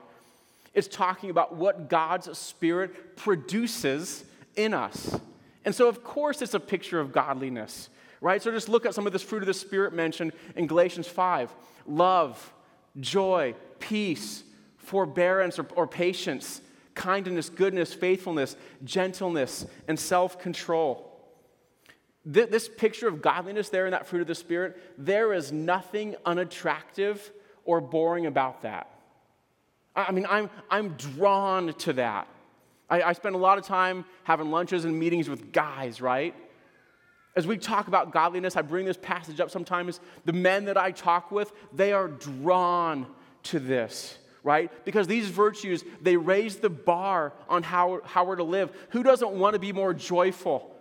is 0.75 0.87
talking 0.87 1.31
about 1.31 1.57
what 1.57 1.89
God's 1.89 2.37
Spirit 2.37 3.17
produces 3.17 4.25
in 4.55 4.75
us. 4.75 5.19
And 5.65 5.75
so, 5.75 5.89
of 5.89 6.05
course, 6.05 6.43
it's 6.43 6.55
a 6.55 6.61
picture 6.61 7.01
of 7.01 7.12
godliness, 7.12 7.89
right? 8.27 8.43
So 8.43 8.51
just 8.51 8.69
look 8.69 8.85
at 8.85 8.93
some 8.93 9.07
of 9.07 9.12
this 9.12 9.23
fruit 9.23 9.45
of 9.45 9.47
the 9.47 9.55
Spirit 9.55 9.93
mentioned 9.93 10.33
in 10.57 10.67
Galatians 10.67 11.07
5 11.07 11.55
love, 11.87 12.53
joy, 12.99 13.55
peace, 13.79 14.43
forbearance 14.79 15.61
or, 15.61 15.67
or 15.77 15.87
patience, 15.87 16.61
kindness, 16.95 17.49
goodness, 17.49 17.95
faithfulness, 17.95 18.57
gentleness, 18.83 19.65
and 19.87 19.97
self 19.97 20.41
control. 20.41 21.12
This 22.25 22.69
picture 22.69 23.07
of 23.07 23.23
godliness 23.23 23.69
there 23.69 23.87
in 23.87 23.93
that 23.93 24.09
fruit 24.09 24.23
of 24.23 24.27
the 24.27 24.35
Spirit, 24.35 24.77
there 24.99 25.33
is 25.33 25.53
nothing 25.53 26.17
unattractive 26.25 27.31
or 27.65 27.81
boring 27.81 28.27
about 28.27 28.62
that. 28.62 28.91
I 29.95 30.11
mean, 30.11 30.27
I'm, 30.29 30.51
I'm 30.69 30.95
drawn 30.95 31.73
to 31.75 31.93
that. 31.93 32.27
I, 32.91 33.03
I 33.03 33.12
spend 33.12 33.37
a 33.37 33.39
lot 33.39 33.57
of 33.59 33.65
time 33.65 34.05
having 34.25 34.51
lunches 34.51 34.85
and 34.85 34.99
meetings 34.99 35.29
with 35.29 35.53
guys, 35.53 36.01
right? 36.01 36.35
As 37.37 37.46
we 37.46 37.59
talk 37.59 37.87
about 37.87 38.12
godliness, 38.12 38.57
I 38.57 38.62
bring 38.62 38.87
this 38.87 38.96
passage 38.96 39.40
up 39.40 39.51
sometimes. 39.51 40.01
The 40.25 40.33
men 40.33 40.64
that 40.64 40.79
I 40.79 40.90
talk 40.90 41.31
with, 41.31 41.53
they 41.72 41.92
are 41.92 42.09
drawn 42.09 43.07
to 43.44 43.61
this 43.61 44.18
right? 44.46 44.70
Because 44.85 45.09
these 45.09 45.29
virtues, 45.29 45.83
they 46.01 46.16
raise 46.16 46.59
the 46.59 46.70
bar 46.70 47.33
on 47.49 47.64
how, 47.64 48.01
how 48.05 48.25
we're 48.25 48.37
to 48.37 48.44
live. 48.44 48.70
Who 48.90 49.03
doesn't 49.03 49.33
want 49.33 49.55
to 49.55 49.59
be 49.59 49.72
more 49.72 49.92
joyful, 49.92 50.72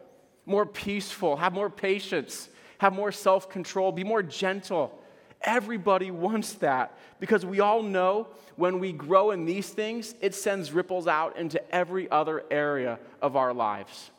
more 0.45 0.67
peaceful, 0.67 1.35
have 1.37 1.51
more 1.51 1.71
patience, 1.71 2.47
have 2.77 2.93
more 2.93 3.11
self 3.11 3.49
control, 3.49 3.91
be 3.91 4.03
more 4.03 4.21
gentle? 4.21 5.01
Everybody 5.41 6.11
wants 6.11 6.53
that 6.53 6.95
because 7.19 7.43
we 7.43 7.59
all 7.59 7.81
know 7.81 8.27
when 8.55 8.77
we 8.77 8.91
grow 8.91 9.31
in 9.31 9.45
these 9.45 9.67
things, 9.67 10.13
it 10.21 10.35
sends 10.35 10.71
ripples 10.71 11.07
out 11.07 11.35
into 11.35 11.59
every 11.73 12.09
other 12.11 12.43
area 12.51 12.99
of 13.19 13.35
our 13.35 13.51
lives. 13.51 14.11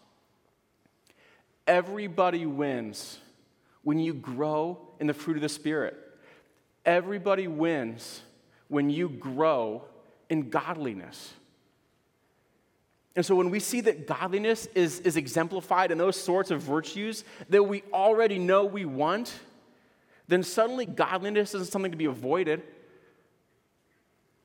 Everybody 1.66 2.46
wins 2.46 3.18
when 3.82 3.98
you 3.98 4.14
grow 4.14 4.78
in 5.00 5.06
the 5.06 5.14
fruit 5.14 5.36
of 5.36 5.42
the 5.42 5.48
Spirit. 5.48 5.96
Everybody 6.84 7.48
wins 7.48 8.22
when 8.68 8.90
you 8.90 9.08
grow 9.08 9.82
in 10.28 10.50
godliness. 10.50 11.32
And 13.14 13.24
so 13.24 13.34
when 13.34 13.50
we 13.50 13.60
see 13.60 13.80
that 13.82 14.06
godliness 14.06 14.66
is, 14.74 15.00
is 15.00 15.16
exemplified 15.16 15.90
in 15.90 15.98
those 15.98 16.20
sorts 16.20 16.50
of 16.50 16.60
virtues 16.60 17.24
that 17.48 17.62
we 17.62 17.82
already 17.92 18.38
know 18.38 18.64
we 18.64 18.84
want, 18.84 19.32
then 20.28 20.42
suddenly 20.42 20.84
godliness 20.84 21.54
isn't 21.54 21.70
something 21.70 21.92
to 21.92 21.96
be 21.96 22.04
avoided. 22.04 22.62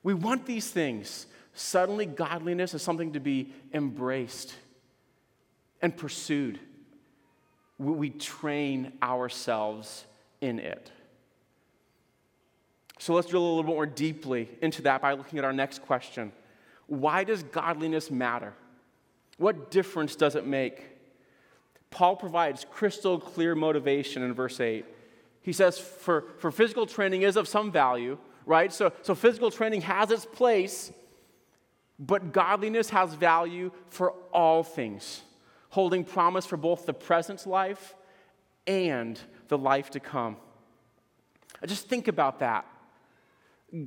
We 0.02 0.14
want 0.14 0.46
these 0.46 0.70
things. 0.70 1.26
Suddenly, 1.54 2.06
godliness 2.06 2.72
is 2.72 2.82
something 2.82 3.12
to 3.12 3.20
be 3.20 3.52
embraced 3.74 4.54
and 5.82 5.94
pursued. 5.94 6.58
We 7.90 8.10
train 8.10 8.92
ourselves 9.02 10.04
in 10.40 10.58
it. 10.58 10.90
So 12.98 13.14
let's 13.14 13.28
drill 13.28 13.42
a 13.42 13.48
little 13.48 13.64
bit 13.64 13.74
more 13.74 13.86
deeply 13.86 14.48
into 14.60 14.82
that 14.82 15.02
by 15.02 15.14
looking 15.14 15.38
at 15.38 15.44
our 15.44 15.52
next 15.52 15.82
question 15.82 16.32
Why 16.86 17.24
does 17.24 17.42
godliness 17.42 18.10
matter? 18.10 18.54
What 19.38 19.70
difference 19.70 20.14
does 20.14 20.36
it 20.36 20.46
make? 20.46 20.84
Paul 21.90 22.16
provides 22.16 22.64
crystal 22.70 23.18
clear 23.18 23.54
motivation 23.54 24.22
in 24.22 24.32
verse 24.34 24.60
8. 24.60 24.84
He 25.42 25.52
says, 25.52 25.78
for, 25.78 26.26
for 26.38 26.50
physical 26.50 26.86
training 26.86 27.22
is 27.22 27.36
of 27.36 27.48
some 27.48 27.72
value, 27.72 28.18
right? 28.46 28.72
So, 28.72 28.92
so 29.02 29.14
physical 29.14 29.50
training 29.50 29.82
has 29.82 30.10
its 30.10 30.24
place, 30.24 30.92
but 31.98 32.32
godliness 32.32 32.90
has 32.90 33.14
value 33.14 33.72
for 33.88 34.12
all 34.32 34.62
things, 34.62 35.22
holding 35.72 36.04
promise 36.04 36.46
for 36.46 36.56
both 36.56 36.86
the 36.86 36.94
present 36.94 37.44
life 37.46 37.96
and 38.66 39.18
the 39.48 39.58
life 39.58 39.90
to 39.90 40.00
come. 40.00 40.36
Just 41.66 41.88
think 41.88 42.08
about 42.08 42.38
that. 42.38 42.64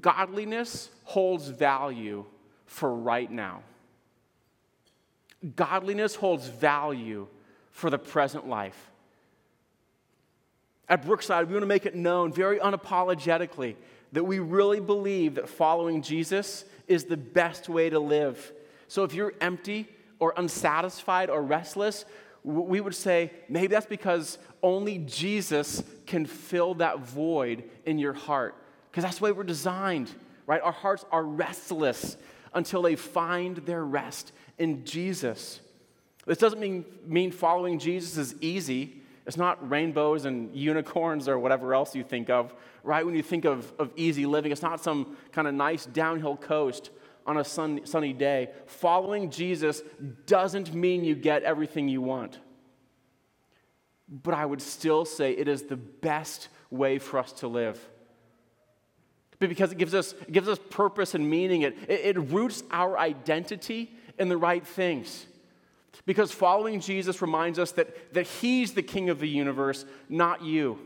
Godliness 0.01 0.89
holds 1.03 1.47
value 1.47 2.25
for 2.65 2.93
right 2.93 3.31
now 3.31 3.63
godliness 5.55 6.15
holds 6.15 6.47
value 6.47 7.27
for 7.71 7.89
the 7.89 7.99
present 7.99 8.47
life. 8.47 8.91
At 10.87 11.05
Brookside, 11.05 11.47
we 11.47 11.53
want 11.53 11.63
to 11.63 11.67
make 11.67 11.85
it 11.85 11.95
known 11.95 12.31
very 12.31 12.59
unapologetically 12.59 13.75
that 14.11 14.23
we 14.23 14.39
really 14.39 14.79
believe 14.79 15.35
that 15.35 15.49
following 15.49 16.01
Jesus 16.01 16.63
is 16.87 17.05
the 17.05 17.17
best 17.17 17.67
way 17.67 17.89
to 17.89 17.99
live. 17.99 18.53
So 18.87 19.03
if 19.03 19.13
you're 19.13 19.33
empty 19.41 19.87
or 20.19 20.33
unsatisfied 20.37 21.29
or 21.29 21.41
restless, 21.41 22.05
we 22.43 22.79
would 22.79 22.95
say 22.95 23.31
maybe 23.49 23.67
that's 23.67 23.85
because 23.85 24.37
only 24.61 24.99
Jesus 24.99 25.83
can 26.05 26.25
fill 26.25 26.75
that 26.75 26.99
void 26.99 27.63
in 27.85 27.97
your 27.97 28.13
heart. 28.13 28.55
Because 28.91 29.03
that's 29.03 29.17
the 29.17 29.25
way 29.25 29.31
we're 29.31 29.43
designed, 29.43 30.11
right? 30.45 30.61
Our 30.61 30.71
hearts 30.71 31.03
are 31.11 31.23
restless 31.23 32.17
until 32.53 32.81
they 32.81 32.95
find 32.95 33.57
their 33.57 33.83
rest 33.83 34.31
in 34.57 34.85
Jesus. 34.85 35.59
This 36.25 36.37
doesn't 36.37 36.59
mean, 36.59 36.85
mean 37.05 37.31
following 37.31 37.79
Jesus 37.79 38.17
is 38.17 38.35
easy. 38.41 39.01
It's 39.25 39.37
not 39.37 39.69
rainbows 39.69 40.25
and 40.25 40.55
unicorns 40.55 41.27
or 41.27 41.39
whatever 41.39 41.73
else 41.73 41.95
you 41.95 42.03
think 42.03 42.29
of, 42.29 42.53
right? 42.83 43.05
When 43.05 43.15
you 43.15 43.23
think 43.23 43.45
of, 43.45 43.73
of 43.79 43.91
easy 43.95 44.25
living, 44.25 44.51
it's 44.51 44.61
not 44.61 44.81
some 44.81 45.17
kind 45.31 45.47
of 45.47 45.55
nice 45.55 45.85
downhill 45.85 46.37
coast 46.37 46.91
on 47.25 47.37
a 47.37 47.43
sun, 47.43 47.81
sunny 47.85 48.13
day. 48.13 48.49
Following 48.65 49.29
Jesus 49.29 49.81
doesn't 50.25 50.73
mean 50.73 51.03
you 51.03 51.15
get 51.15 51.43
everything 51.43 51.87
you 51.87 52.01
want. 52.01 52.39
But 54.07 54.33
I 54.35 54.45
would 54.45 54.61
still 54.61 55.05
say 55.05 55.31
it 55.31 55.47
is 55.47 55.63
the 55.63 55.77
best 55.77 56.49
way 56.69 56.99
for 56.99 57.19
us 57.19 57.31
to 57.33 57.47
live. 57.47 57.83
Because 59.39 59.71
it 59.71 59.77
gives 59.77 59.93
us, 59.93 60.13
it 60.13 60.31
gives 60.31 60.47
us 60.47 60.59
purpose 60.69 61.13
and 61.13 61.29
meaning. 61.29 61.63
It, 61.63 61.77
it, 61.87 62.17
it 62.17 62.19
roots 62.31 62.63
our 62.71 62.97
identity 62.97 63.91
in 64.17 64.29
the 64.29 64.37
right 64.37 64.65
things. 64.65 65.25
Because 66.05 66.31
following 66.31 66.79
Jesus 66.79 67.21
reminds 67.21 67.57
us 67.57 67.71
that, 67.73 68.13
that 68.13 68.27
He's 68.27 68.73
the 68.73 68.83
King 68.83 69.09
of 69.09 69.19
the 69.19 69.27
universe, 69.27 69.85
not 70.09 70.43
you. 70.43 70.79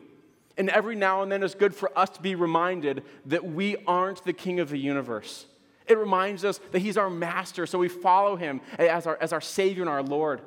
And 0.57 0.69
every 0.69 0.95
now 0.95 1.21
and 1.21 1.31
then 1.31 1.43
it's 1.43 1.55
good 1.55 1.73
for 1.73 1.97
us 1.97 2.09
to 2.11 2.21
be 2.21 2.35
reminded 2.35 3.03
that 3.25 3.45
we 3.45 3.77
aren't 3.87 4.23
the 4.23 4.33
King 4.33 4.59
of 4.59 4.69
the 4.69 4.77
universe. 4.77 5.45
It 5.89 5.97
reminds 5.97 6.45
us 6.45 6.59
that 6.71 6.79
He's 6.79 6.97
our 6.97 7.09
master, 7.09 7.65
so 7.65 7.79
we 7.79 7.89
follow 7.89 8.35
Him 8.35 8.61
as 8.77 9.07
our, 9.07 9.17
as 9.19 9.33
our 9.33 9.41
Savior 9.41 9.81
and 9.81 9.89
our 9.89 10.03
Lord. 10.03 10.41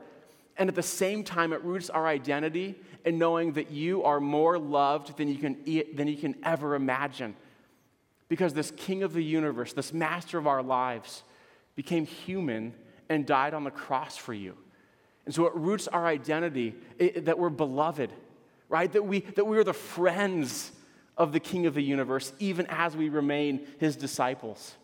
And 0.57 0.68
at 0.68 0.74
the 0.74 0.83
same 0.83 1.24
time, 1.24 1.52
it 1.52 1.62
roots 1.64 1.90
our 1.90 2.07
identity 2.07 2.76
in 3.05 3.18
knowing 3.18 3.55
that 3.55 3.70
you 3.70 4.05
are 4.05 4.20
more 4.20 4.59
loved 4.59 5.16
than 5.16 5.28
you 5.28 5.37
can, 5.37 5.57
than 5.94 6.07
you 6.07 6.16
can 6.16 6.37
ever 6.44 6.76
imagine. 6.76 7.35
Because 8.28 8.55
this 8.55 8.70
King 8.70 9.02
of 9.02 9.12
the 9.12 9.22
universe, 9.22 9.72
this 9.72 9.92
master 9.92 10.38
of 10.38 10.46
our 10.46 10.62
lives, 10.62 11.24
became 11.74 12.07
human 12.07 12.72
and 13.09 13.26
died 13.26 13.52
on 13.52 13.64
the 13.64 13.70
cross 13.70 14.16
for 14.16 14.33
you. 14.33 14.57
And 15.26 15.35
so 15.35 15.46
it 15.46 15.55
roots 15.55 15.88
our 15.88 16.07
identity 16.07 16.74
it, 16.98 17.24
that 17.24 17.38
we're 17.38 17.50
beloved, 17.50 18.12
right? 18.68 18.90
That 18.92 19.05
we, 19.05 19.20
that 19.20 19.44
we 19.44 19.59
are 19.59 19.64
the 19.64 19.72
friends 19.72 20.72
of 21.16 21.33
the 21.33 21.40
King 21.40 21.66
of 21.66 21.74
the 21.74 21.83
universe, 21.83 22.33
even 22.38 22.66
as 22.68 22.96
we 22.96 23.09
remain 23.09 23.66
his 23.78 23.96
disciples. 23.96 24.76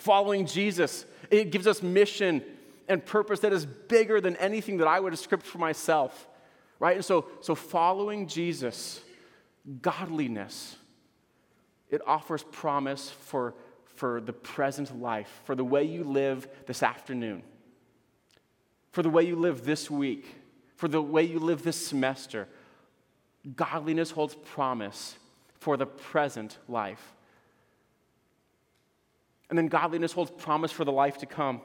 Following 0.00 0.46
Jesus, 0.46 1.04
it 1.30 1.50
gives 1.50 1.66
us 1.66 1.82
mission 1.82 2.42
and 2.88 3.04
purpose 3.04 3.40
that 3.40 3.52
is 3.52 3.66
bigger 3.66 4.20
than 4.20 4.34
anything 4.36 4.78
that 4.78 4.88
I 4.88 4.98
would 4.98 5.12
have 5.12 5.20
scripted 5.20 5.44
for 5.44 5.58
myself, 5.58 6.26
right? 6.78 6.96
And 6.96 7.04
so, 7.04 7.26
so 7.42 7.54
following 7.54 8.26
Jesus, 8.26 9.00
godliness, 9.82 10.76
it 11.90 12.00
offers 12.06 12.42
promise 12.42 13.10
for 13.10 13.54
for 14.00 14.18
the 14.18 14.32
present 14.32 14.98
life, 14.98 15.42
for 15.44 15.54
the 15.54 15.62
way 15.62 15.84
you 15.84 16.04
live 16.04 16.48
this 16.64 16.82
afternoon, 16.82 17.42
for 18.92 19.02
the 19.02 19.10
way 19.10 19.24
you 19.24 19.36
live 19.36 19.66
this 19.66 19.90
week, 19.90 20.24
for 20.76 20.88
the 20.88 21.02
way 21.02 21.22
you 21.22 21.38
live 21.38 21.62
this 21.62 21.76
semester. 21.76 22.48
Godliness 23.54 24.10
holds 24.10 24.34
promise 24.34 25.16
for 25.58 25.76
the 25.76 25.84
present 25.84 26.56
life. 26.66 27.12
And 29.50 29.58
then 29.58 29.66
godliness 29.66 30.12
holds 30.12 30.30
promise 30.30 30.72
for 30.72 30.84
the 30.84 30.92
life 30.92 31.18
to 31.18 31.26
come. 31.26 31.60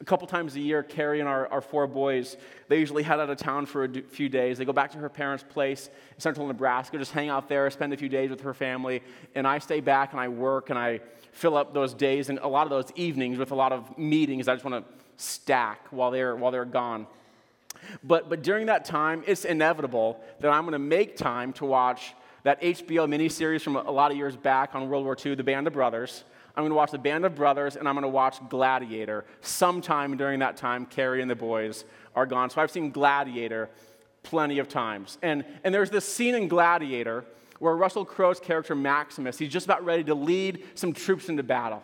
A 0.00 0.04
couple 0.04 0.26
times 0.26 0.56
a 0.56 0.60
year, 0.60 0.82
Carrie 0.82 1.20
and 1.20 1.28
our, 1.28 1.46
our 1.48 1.60
four 1.60 1.86
boys, 1.86 2.36
they 2.68 2.78
usually 2.80 3.04
head 3.04 3.20
out 3.20 3.30
of 3.30 3.38
town 3.38 3.64
for 3.64 3.84
a 3.84 4.02
few 4.02 4.28
days. 4.28 4.58
They 4.58 4.64
go 4.64 4.72
back 4.72 4.90
to 4.92 4.98
her 4.98 5.08
parents' 5.08 5.44
place 5.48 5.88
in 6.14 6.20
central 6.20 6.48
Nebraska, 6.48 6.98
just 6.98 7.12
hang 7.12 7.28
out 7.28 7.48
there, 7.48 7.70
spend 7.70 7.92
a 7.92 7.96
few 7.96 8.08
days 8.08 8.28
with 8.28 8.40
her 8.40 8.52
family. 8.52 9.02
And 9.36 9.46
I 9.46 9.60
stay 9.60 9.80
back 9.80 10.10
and 10.10 10.20
I 10.20 10.28
work 10.28 10.70
and 10.70 10.78
I 10.78 11.00
fill 11.32 11.56
up 11.56 11.74
those 11.74 11.94
days 11.94 12.28
and 12.28 12.38
a 12.40 12.48
lot 12.48 12.64
of 12.64 12.70
those 12.70 12.90
evenings 12.96 13.38
with 13.38 13.52
a 13.52 13.54
lot 13.54 13.72
of 13.72 13.96
meetings 13.96 14.48
I 14.48 14.54
just 14.54 14.64
want 14.64 14.84
to 14.84 14.92
stack 15.16 15.86
while 15.90 16.10
they're, 16.10 16.34
while 16.34 16.50
they're 16.50 16.64
gone. 16.64 17.06
But, 18.02 18.28
but 18.28 18.42
during 18.42 18.66
that 18.66 18.84
time, 18.84 19.22
it's 19.26 19.44
inevitable 19.44 20.20
that 20.40 20.50
I'm 20.50 20.62
going 20.62 20.72
to 20.72 20.78
make 20.78 21.16
time 21.16 21.52
to 21.54 21.64
watch 21.64 22.14
that 22.42 22.60
HBO 22.60 23.08
miniseries 23.08 23.62
from 23.62 23.76
a 23.76 23.90
lot 23.90 24.10
of 24.10 24.16
years 24.16 24.36
back 24.36 24.74
on 24.74 24.88
World 24.88 25.04
War 25.04 25.16
II, 25.24 25.34
The 25.34 25.44
Band 25.44 25.66
of 25.66 25.72
Brothers. 25.72 26.24
I'm 26.56 26.62
going 26.62 26.70
to 26.70 26.76
watch 26.76 26.92
The 26.92 26.98
Band 26.98 27.24
of 27.24 27.34
Brothers, 27.34 27.76
and 27.76 27.88
I'm 27.88 27.94
going 27.94 28.02
to 28.02 28.08
watch 28.08 28.38
Gladiator. 28.48 29.24
Sometime 29.40 30.16
during 30.16 30.38
that 30.38 30.56
time, 30.56 30.86
Carrie 30.86 31.20
and 31.20 31.30
the 31.30 31.34
boys 31.34 31.84
are 32.14 32.26
gone. 32.26 32.50
So 32.50 32.62
I've 32.62 32.70
seen 32.70 32.90
Gladiator 32.90 33.70
plenty 34.22 34.58
of 34.58 34.68
times. 34.68 35.18
And, 35.20 35.44
and 35.64 35.74
there's 35.74 35.90
this 35.90 36.04
scene 36.04 36.34
in 36.34 36.46
Gladiator 36.46 37.24
where 37.58 37.74
Russell 37.76 38.04
Crowe's 38.04 38.40
character, 38.40 38.74
Maximus, 38.74 39.38
he's 39.38 39.52
just 39.52 39.66
about 39.66 39.84
ready 39.84 40.04
to 40.04 40.14
lead 40.14 40.64
some 40.74 40.92
troops 40.92 41.28
into 41.28 41.42
battle. 41.42 41.82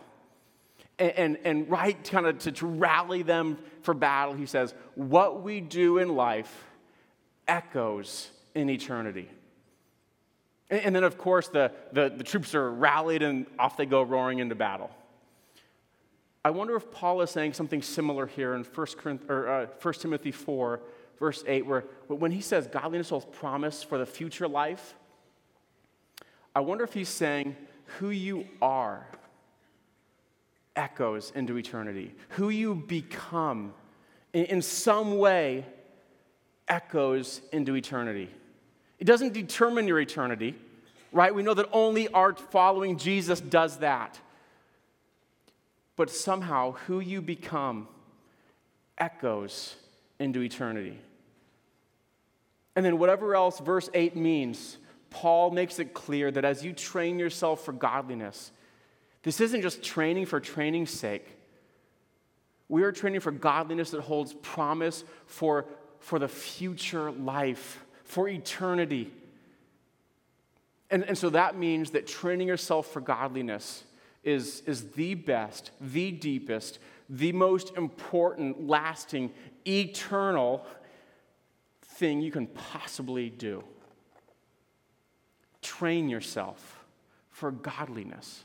And, 0.99 1.11
and, 1.11 1.37
and 1.43 1.69
right 1.69 2.01
kind 2.09 2.25
of 2.25 2.39
to, 2.39 2.51
to 2.53 2.65
rally 2.65 3.23
them 3.23 3.57
for 3.81 3.93
battle, 3.93 4.33
he 4.33 4.45
says, 4.45 4.73
What 4.95 5.43
we 5.43 5.59
do 5.59 5.97
in 5.97 6.15
life 6.15 6.65
echoes 7.47 8.29
in 8.55 8.69
eternity. 8.69 9.29
And 10.71 10.95
then, 10.95 11.03
of 11.03 11.17
course, 11.17 11.49
the, 11.49 11.71
the, 11.91 12.13
the, 12.15 12.23
troops 12.23 12.55
are 12.55 12.71
rallied 12.71 13.23
and 13.23 13.45
off 13.59 13.75
they 13.75 13.85
go 13.85 14.01
roaring 14.01 14.39
into 14.39 14.55
battle. 14.55 14.89
I 16.45 16.49
wonder 16.51 16.77
if 16.77 16.89
Paul 16.91 17.21
is 17.21 17.29
saying 17.29 17.53
something 17.53 17.81
similar 17.81 18.25
here 18.25 18.55
in 18.55 18.63
1, 18.63 18.87
or, 19.27 19.47
uh, 19.49 19.65
1 19.81 19.93
Timothy 19.95 20.31
4, 20.31 20.79
verse 21.19 21.43
8, 21.45 21.65
where 21.65 21.83
when 22.07 22.31
he 22.31 22.39
says 22.39 22.67
godliness 22.67 23.09
holds 23.09 23.25
promise 23.33 23.83
for 23.83 23.97
the 23.97 24.05
future 24.05 24.47
life, 24.47 24.95
I 26.55 26.61
wonder 26.61 26.85
if 26.85 26.93
he's 26.93 27.09
saying 27.09 27.57
who 27.99 28.09
you 28.09 28.47
are 28.61 29.05
echoes 30.77 31.33
into 31.35 31.57
eternity. 31.57 32.15
Who 32.29 32.47
you 32.47 32.75
become 32.75 33.73
in, 34.33 34.45
in 34.45 34.61
some 34.61 35.17
way 35.17 35.65
echoes 36.69 37.41
into 37.51 37.75
eternity. 37.75 38.29
It 39.01 39.05
doesn't 39.05 39.33
determine 39.33 39.87
your 39.87 39.99
eternity, 39.99 40.53
right? 41.11 41.33
We 41.33 41.41
know 41.41 41.55
that 41.55 41.67
only 41.73 42.07
our 42.09 42.35
following 42.35 42.97
Jesus 42.97 43.41
does 43.41 43.77
that. 43.77 44.19
But 45.95 46.11
somehow, 46.11 46.73
who 46.85 46.99
you 46.99 47.19
become 47.19 47.87
echoes 48.99 49.75
into 50.19 50.41
eternity. 50.41 50.99
And 52.75 52.85
then, 52.85 52.99
whatever 52.99 53.35
else 53.35 53.59
verse 53.59 53.89
8 53.91 54.15
means, 54.15 54.77
Paul 55.09 55.49
makes 55.49 55.79
it 55.79 55.95
clear 55.95 56.29
that 56.29 56.45
as 56.45 56.63
you 56.63 56.71
train 56.71 57.17
yourself 57.17 57.65
for 57.65 57.73
godliness, 57.73 58.51
this 59.23 59.41
isn't 59.41 59.63
just 59.63 59.81
training 59.81 60.27
for 60.27 60.39
training's 60.39 60.91
sake. 60.91 61.27
We 62.69 62.83
are 62.83 62.91
training 62.91 63.21
for 63.21 63.31
godliness 63.31 63.89
that 63.91 64.01
holds 64.01 64.33
promise 64.33 65.03
for, 65.25 65.65
for 65.99 66.19
the 66.19 66.27
future 66.27 67.09
life, 67.09 67.83
for 68.11 68.27
eternity. 68.27 69.09
And, 70.89 71.05
and 71.05 71.17
so 71.17 71.29
that 71.29 71.57
means 71.57 71.91
that 71.91 72.07
training 72.07 72.49
yourself 72.49 72.87
for 72.87 72.99
godliness 72.99 73.85
is, 74.21 74.63
is 74.65 74.89
the 74.89 75.13
best, 75.13 75.71
the 75.79 76.11
deepest, 76.11 76.79
the 77.09 77.31
most 77.31 77.77
important, 77.77 78.67
lasting, 78.67 79.31
eternal 79.65 80.65
thing 81.83 82.21
you 82.21 82.31
can 82.31 82.47
possibly 82.47 83.29
do. 83.29 83.63
Train 85.61 86.09
yourself 86.09 86.83
for 87.29 87.49
godliness. 87.49 88.43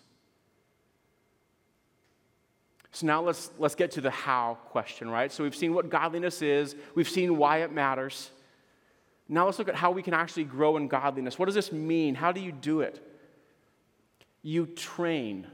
So 2.92 3.08
now 3.08 3.20
let's, 3.20 3.50
let's 3.58 3.74
get 3.74 3.90
to 3.92 4.00
the 4.00 4.12
how 4.12 4.58
question, 4.66 5.10
right? 5.10 5.32
So 5.32 5.42
we've 5.42 5.56
seen 5.56 5.74
what 5.74 5.90
godliness 5.90 6.40
is, 6.40 6.76
we've 6.94 7.08
seen 7.08 7.36
why 7.36 7.62
it 7.62 7.72
matters. 7.72 8.30
Now 9.28 9.46
let's 9.46 9.58
look 9.58 9.68
at 9.68 9.74
how 9.74 9.90
we 9.90 10.02
can 10.02 10.14
actually 10.14 10.44
grow 10.44 10.76
in 10.76 10.88
godliness. 10.88 11.38
What 11.38 11.46
does 11.46 11.54
this 11.54 11.72
mean? 11.72 12.14
How 12.14 12.32
do 12.32 12.40
you 12.40 12.52
do 12.52 12.80
it? 12.80 13.02
You 14.42 14.66
train 14.66 15.46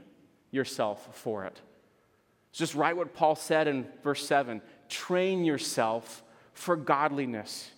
yourself 0.51 1.09
for 1.13 1.45
it. 1.45 1.59
It's 2.51 2.59
just 2.59 2.75
write 2.75 2.95
what 2.95 3.15
Paul 3.15 3.35
said 3.35 3.67
in 3.67 3.87
verse 4.03 4.25
7 4.25 4.61
train 4.87 5.43
yourself 5.43 6.21
for 6.53 6.75
godliness. 6.75 7.71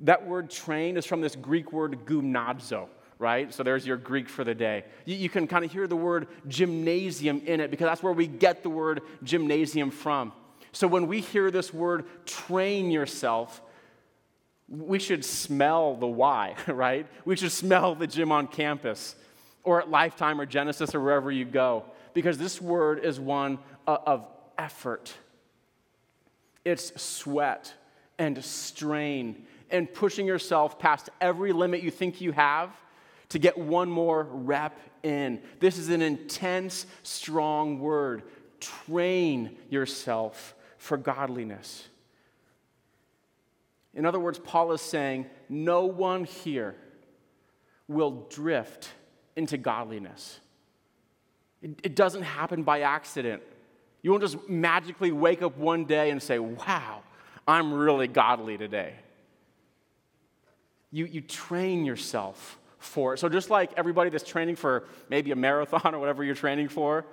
That 0.00 0.26
word 0.26 0.50
train 0.50 0.96
is 0.96 1.06
from 1.06 1.20
this 1.20 1.36
Greek 1.36 1.72
word 1.72 2.04
gymnazo, 2.04 2.88
right? 3.20 3.54
So 3.54 3.62
there's 3.62 3.86
your 3.86 3.96
Greek 3.96 4.28
for 4.28 4.42
the 4.42 4.56
day. 4.56 4.84
You, 5.04 5.14
you 5.14 5.28
can 5.28 5.46
kind 5.46 5.64
of 5.64 5.70
hear 5.70 5.86
the 5.86 5.94
word 5.94 6.26
gymnasium 6.48 7.42
in 7.46 7.60
it 7.60 7.70
because 7.70 7.86
that's 7.86 8.02
where 8.02 8.12
we 8.12 8.26
get 8.26 8.64
the 8.64 8.70
word 8.70 9.02
gymnasium 9.22 9.92
from. 9.92 10.32
So 10.72 10.88
when 10.88 11.06
we 11.06 11.20
hear 11.20 11.52
this 11.52 11.72
word 11.72 12.06
train 12.26 12.90
yourself, 12.90 13.62
we 14.72 14.98
should 14.98 15.24
smell 15.24 15.96
the 15.96 16.06
Y, 16.06 16.56
right? 16.66 17.06
We 17.24 17.36
should 17.36 17.52
smell 17.52 17.94
the 17.94 18.06
gym 18.06 18.32
on 18.32 18.46
campus 18.46 19.14
or 19.62 19.80
at 19.80 19.90
Lifetime 19.90 20.40
or 20.40 20.46
Genesis 20.46 20.94
or 20.94 21.00
wherever 21.00 21.30
you 21.30 21.44
go 21.44 21.84
because 22.14 22.38
this 22.38 22.60
word 22.60 23.04
is 23.04 23.20
one 23.20 23.58
of 23.86 24.26
effort. 24.58 25.12
It's 26.64 27.00
sweat 27.00 27.72
and 28.18 28.42
strain 28.44 29.44
and 29.70 29.92
pushing 29.92 30.26
yourself 30.26 30.78
past 30.78 31.10
every 31.20 31.52
limit 31.52 31.82
you 31.82 31.90
think 31.90 32.20
you 32.20 32.32
have 32.32 32.70
to 33.30 33.38
get 33.38 33.56
one 33.56 33.90
more 33.90 34.24
rep 34.30 34.78
in. 35.02 35.40
This 35.58 35.78
is 35.78 35.88
an 35.88 36.02
intense, 36.02 36.86
strong 37.02 37.78
word. 37.80 38.22
Train 38.60 39.56
yourself 39.70 40.54
for 40.76 40.96
godliness. 40.96 41.88
In 43.94 44.06
other 44.06 44.18
words, 44.18 44.38
Paul 44.38 44.72
is 44.72 44.80
saying, 44.80 45.26
no 45.48 45.84
one 45.84 46.24
here 46.24 46.74
will 47.88 48.26
drift 48.30 48.90
into 49.36 49.58
godliness. 49.58 50.40
It, 51.60 51.80
it, 51.82 51.94
doesn't 51.94 52.22
happen 52.22 52.62
by 52.62 52.80
accident. 52.80 53.42
You 54.02 54.10
won't 54.10 54.22
just 54.22 54.48
magically 54.48 55.12
wake 55.12 55.42
up 55.42 55.56
one 55.58 55.84
day 55.84 56.10
and 56.10 56.22
say, 56.22 56.38
wow, 56.38 57.02
I'm 57.46 57.72
really 57.72 58.08
godly 58.08 58.56
today. 58.56 58.94
You, 60.90 61.06
you 61.06 61.20
train 61.20 61.84
yourself 61.84 62.58
for 62.78 63.14
it. 63.14 63.18
So, 63.18 63.28
just 63.28 63.48
like 63.48 63.72
everybody 63.76 64.10
that's 64.10 64.24
training 64.24 64.56
for 64.56 64.84
maybe 65.08 65.30
a 65.30 65.36
marathon 65.36 65.94
or 65.94 65.98
whatever 65.98 66.24
you're 66.24 66.34
training 66.34 66.68
for, 66.68 67.06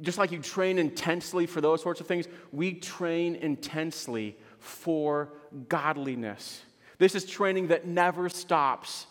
just 0.00 0.18
like 0.18 0.32
you 0.32 0.40
train 0.40 0.78
intensely 0.78 1.46
for 1.46 1.60
those 1.60 1.80
sorts 1.80 2.00
of 2.00 2.06
things, 2.06 2.26
we 2.52 2.74
train 2.74 3.36
intensely 3.36 4.36
for 4.58 5.30
godliness. 5.68 6.62
This 6.98 7.14
is 7.14 7.24
training 7.24 7.68
that 7.68 7.86
never 7.86 8.28
stops, 8.28 9.06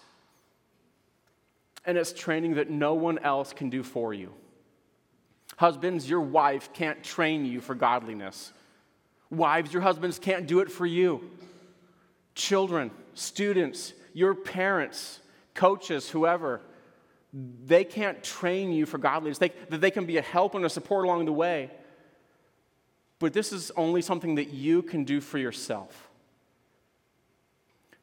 and 1.86 1.97
it's 1.97 2.13
training 2.13 2.55
that 2.55 2.69
no 2.69 2.93
one 2.93 3.19
else 3.19 3.53
can 3.53 3.69
do 3.69 3.84
for 3.84 4.13
you. 4.13 4.34
Husbands, 5.58 6.10
your 6.10 6.21
wife 6.21 6.73
can't 6.73 7.03
train 7.03 7.45
you 7.45 7.62
for 7.62 7.75
godliness. 7.75 8.51
Wives, 9.29 9.71
your 9.71 9.81
husbands 9.81 10.19
can't 10.19 10.47
do 10.47 10.60
it 10.60 10.71
for 10.71 10.86
you. 10.86 11.21
Children, 12.34 12.91
students, 13.13 13.93
your 14.13 14.36
parents, 14.36 15.19
coaches, 15.53 16.10
whoever, 16.10 16.62
they 17.65 17.84
can't 17.84 18.23
train 18.23 18.71
you 18.71 18.86
for 18.86 18.97
godliness. 18.97 19.38
They, 19.38 19.51
they 19.69 19.91
can 19.91 20.05
be 20.05 20.17
a 20.17 20.21
help 20.21 20.55
and 20.55 20.65
a 20.65 20.69
support 20.69 21.05
along 21.05 21.25
the 21.25 21.34
way. 21.34 21.69
But 23.19 23.34
this 23.34 23.54
is 23.54 23.71
only 23.78 24.01
something 24.01 24.36
that 24.36 24.49
you 24.49 24.82
can 24.82 25.04
do 25.04 25.21
for 25.21 25.38
yourself. 25.38 26.10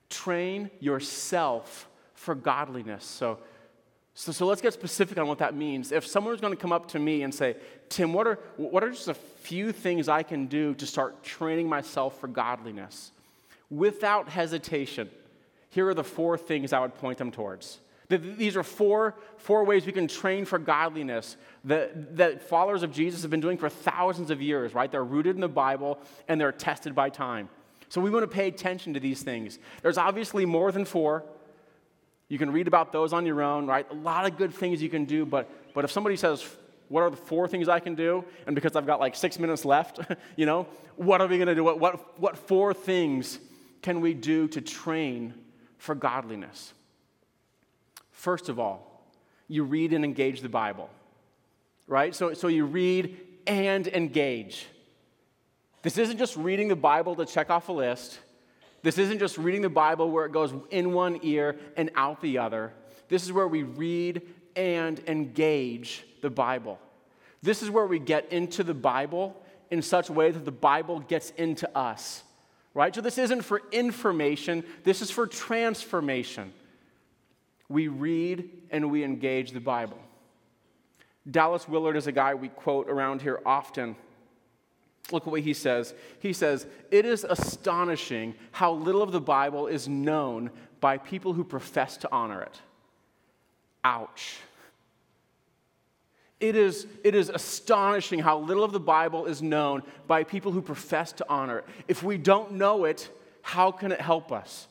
Train 0.08 0.70
yourself 0.80 1.88
for 2.14 2.34
godliness. 2.34 3.04
So, 3.04 3.38
so, 4.14 4.32
so 4.32 4.46
let's 4.46 4.60
get 4.60 4.72
specific 4.72 5.18
on 5.18 5.26
what 5.26 5.38
that 5.38 5.54
means. 5.54 5.92
If 5.92 6.06
someone's 6.06 6.40
going 6.40 6.54
to 6.54 6.60
come 6.60 6.72
up 6.72 6.88
to 6.88 6.98
me 6.98 7.22
and 7.22 7.34
say, 7.34 7.56
Tim, 7.88 8.12
what 8.12 8.26
are, 8.26 8.38
what 8.56 8.84
are 8.84 8.90
just 8.90 9.08
a 9.08 9.14
few 9.14 9.72
things 9.72 10.08
I 10.08 10.22
can 10.22 10.46
do 10.46 10.74
to 10.74 10.86
start 10.86 11.22
training 11.22 11.68
myself 11.68 12.18
for 12.20 12.28
godliness? 12.28 13.10
Without 13.70 14.28
hesitation, 14.28 15.10
here 15.70 15.88
are 15.88 15.94
the 15.94 16.04
four 16.04 16.36
things 16.36 16.72
I 16.72 16.80
would 16.80 16.94
point 16.96 17.18
them 17.18 17.30
towards. 17.30 17.78
These 18.18 18.56
are 18.56 18.62
four, 18.62 19.14
four 19.38 19.64
ways 19.64 19.86
we 19.86 19.92
can 19.92 20.08
train 20.08 20.44
for 20.44 20.58
godliness 20.58 21.36
that, 21.64 22.16
that 22.16 22.42
followers 22.48 22.82
of 22.82 22.92
Jesus 22.92 23.22
have 23.22 23.30
been 23.30 23.40
doing 23.40 23.58
for 23.58 23.68
thousands 23.68 24.30
of 24.30 24.42
years, 24.42 24.74
right? 24.74 24.90
They're 24.90 25.04
rooted 25.04 25.34
in 25.34 25.40
the 25.40 25.48
Bible 25.48 25.98
and 26.28 26.40
they're 26.40 26.52
tested 26.52 26.94
by 26.94 27.10
time. 27.10 27.48
So 27.88 28.00
we 28.00 28.10
want 28.10 28.22
to 28.22 28.34
pay 28.34 28.48
attention 28.48 28.94
to 28.94 29.00
these 29.00 29.22
things. 29.22 29.58
There's 29.82 29.98
obviously 29.98 30.46
more 30.46 30.72
than 30.72 30.84
four. 30.84 31.24
You 32.28 32.38
can 32.38 32.50
read 32.50 32.66
about 32.66 32.92
those 32.92 33.12
on 33.12 33.26
your 33.26 33.42
own, 33.42 33.66
right? 33.66 33.86
A 33.90 33.94
lot 33.94 34.26
of 34.26 34.38
good 34.38 34.54
things 34.54 34.82
you 34.82 34.88
can 34.88 35.04
do, 35.04 35.26
but, 35.26 35.50
but 35.74 35.84
if 35.84 35.90
somebody 35.90 36.16
says, 36.16 36.44
What 36.88 37.02
are 37.02 37.10
the 37.10 37.16
four 37.16 37.46
things 37.48 37.68
I 37.68 37.80
can 37.80 37.94
do? 37.94 38.24
And 38.46 38.54
because 38.54 38.76
I've 38.76 38.86
got 38.86 39.00
like 39.00 39.14
six 39.14 39.38
minutes 39.38 39.64
left, 39.64 40.00
you 40.36 40.46
know, 40.46 40.66
what 40.96 41.20
are 41.20 41.26
we 41.26 41.36
going 41.36 41.48
to 41.48 41.54
do? 41.54 41.64
What, 41.64 41.80
what, 41.80 42.20
what 42.20 42.36
four 42.38 42.72
things 42.72 43.38
can 43.82 44.00
we 44.00 44.14
do 44.14 44.48
to 44.48 44.60
train 44.60 45.34
for 45.76 45.94
godliness. 45.94 46.72
First 48.22 48.48
of 48.48 48.60
all, 48.60 49.04
you 49.48 49.64
read 49.64 49.92
and 49.92 50.04
engage 50.04 50.42
the 50.42 50.48
Bible, 50.48 50.88
right? 51.88 52.14
So, 52.14 52.34
so 52.34 52.46
you 52.46 52.66
read 52.66 53.18
and 53.48 53.88
engage. 53.88 54.68
This 55.82 55.98
isn't 55.98 56.18
just 56.18 56.36
reading 56.36 56.68
the 56.68 56.76
Bible 56.76 57.16
to 57.16 57.26
check 57.26 57.50
off 57.50 57.68
a 57.68 57.72
list. 57.72 58.20
This 58.82 58.96
isn't 58.96 59.18
just 59.18 59.38
reading 59.38 59.60
the 59.60 59.68
Bible 59.68 60.08
where 60.08 60.24
it 60.24 60.30
goes 60.30 60.54
in 60.70 60.92
one 60.92 61.18
ear 61.24 61.58
and 61.76 61.90
out 61.96 62.20
the 62.20 62.38
other. 62.38 62.72
This 63.08 63.24
is 63.24 63.32
where 63.32 63.48
we 63.48 63.64
read 63.64 64.22
and 64.54 65.00
engage 65.08 66.04
the 66.20 66.30
Bible. 66.30 66.78
This 67.42 67.60
is 67.60 67.70
where 67.70 67.88
we 67.88 67.98
get 67.98 68.32
into 68.32 68.62
the 68.62 68.72
Bible 68.72 69.36
in 69.72 69.82
such 69.82 70.10
a 70.10 70.12
way 70.12 70.30
that 70.30 70.44
the 70.44 70.52
Bible 70.52 71.00
gets 71.00 71.30
into 71.30 71.68
us 71.76 72.22
right? 72.74 72.94
So 72.94 73.02
this 73.02 73.18
isn't 73.18 73.42
for 73.42 73.60
information, 73.70 74.64
this 74.82 75.02
is 75.02 75.10
for 75.10 75.26
transformation. 75.26 76.54
We 77.72 77.88
read 77.88 78.50
and 78.70 78.90
we 78.90 79.02
engage 79.02 79.52
the 79.52 79.60
Bible. 79.60 79.98
Dallas 81.28 81.66
Willard 81.66 81.96
is 81.96 82.06
a 82.06 82.12
guy 82.12 82.34
we 82.34 82.48
quote 82.48 82.90
around 82.90 83.22
here 83.22 83.40
often. 83.46 83.96
Look 85.10 85.26
at 85.26 85.30
what 85.30 85.40
he 85.40 85.54
says. 85.54 85.94
He 86.18 86.34
says, 86.34 86.66
It 86.90 87.06
is 87.06 87.24
astonishing 87.24 88.34
how 88.50 88.74
little 88.74 89.02
of 89.02 89.10
the 89.10 89.22
Bible 89.22 89.68
is 89.68 89.88
known 89.88 90.50
by 90.80 90.98
people 90.98 91.32
who 91.32 91.44
profess 91.44 91.96
to 91.98 92.12
honor 92.12 92.42
it. 92.42 92.60
Ouch. 93.84 94.36
It 96.40 96.56
is, 96.56 96.86
it 97.04 97.14
is 97.14 97.30
astonishing 97.30 98.18
how 98.18 98.38
little 98.38 98.64
of 98.64 98.72
the 98.72 98.80
Bible 98.80 99.24
is 99.24 99.40
known 99.40 99.82
by 100.06 100.24
people 100.24 100.52
who 100.52 100.60
profess 100.60 101.12
to 101.12 101.26
honor 101.26 101.60
it. 101.60 101.64
If 101.88 102.02
we 102.02 102.18
don't 102.18 102.52
know 102.52 102.84
it, 102.84 103.08
how 103.40 103.70
can 103.70 103.92
it 103.92 104.00
help 104.00 104.30
us? 104.30 104.66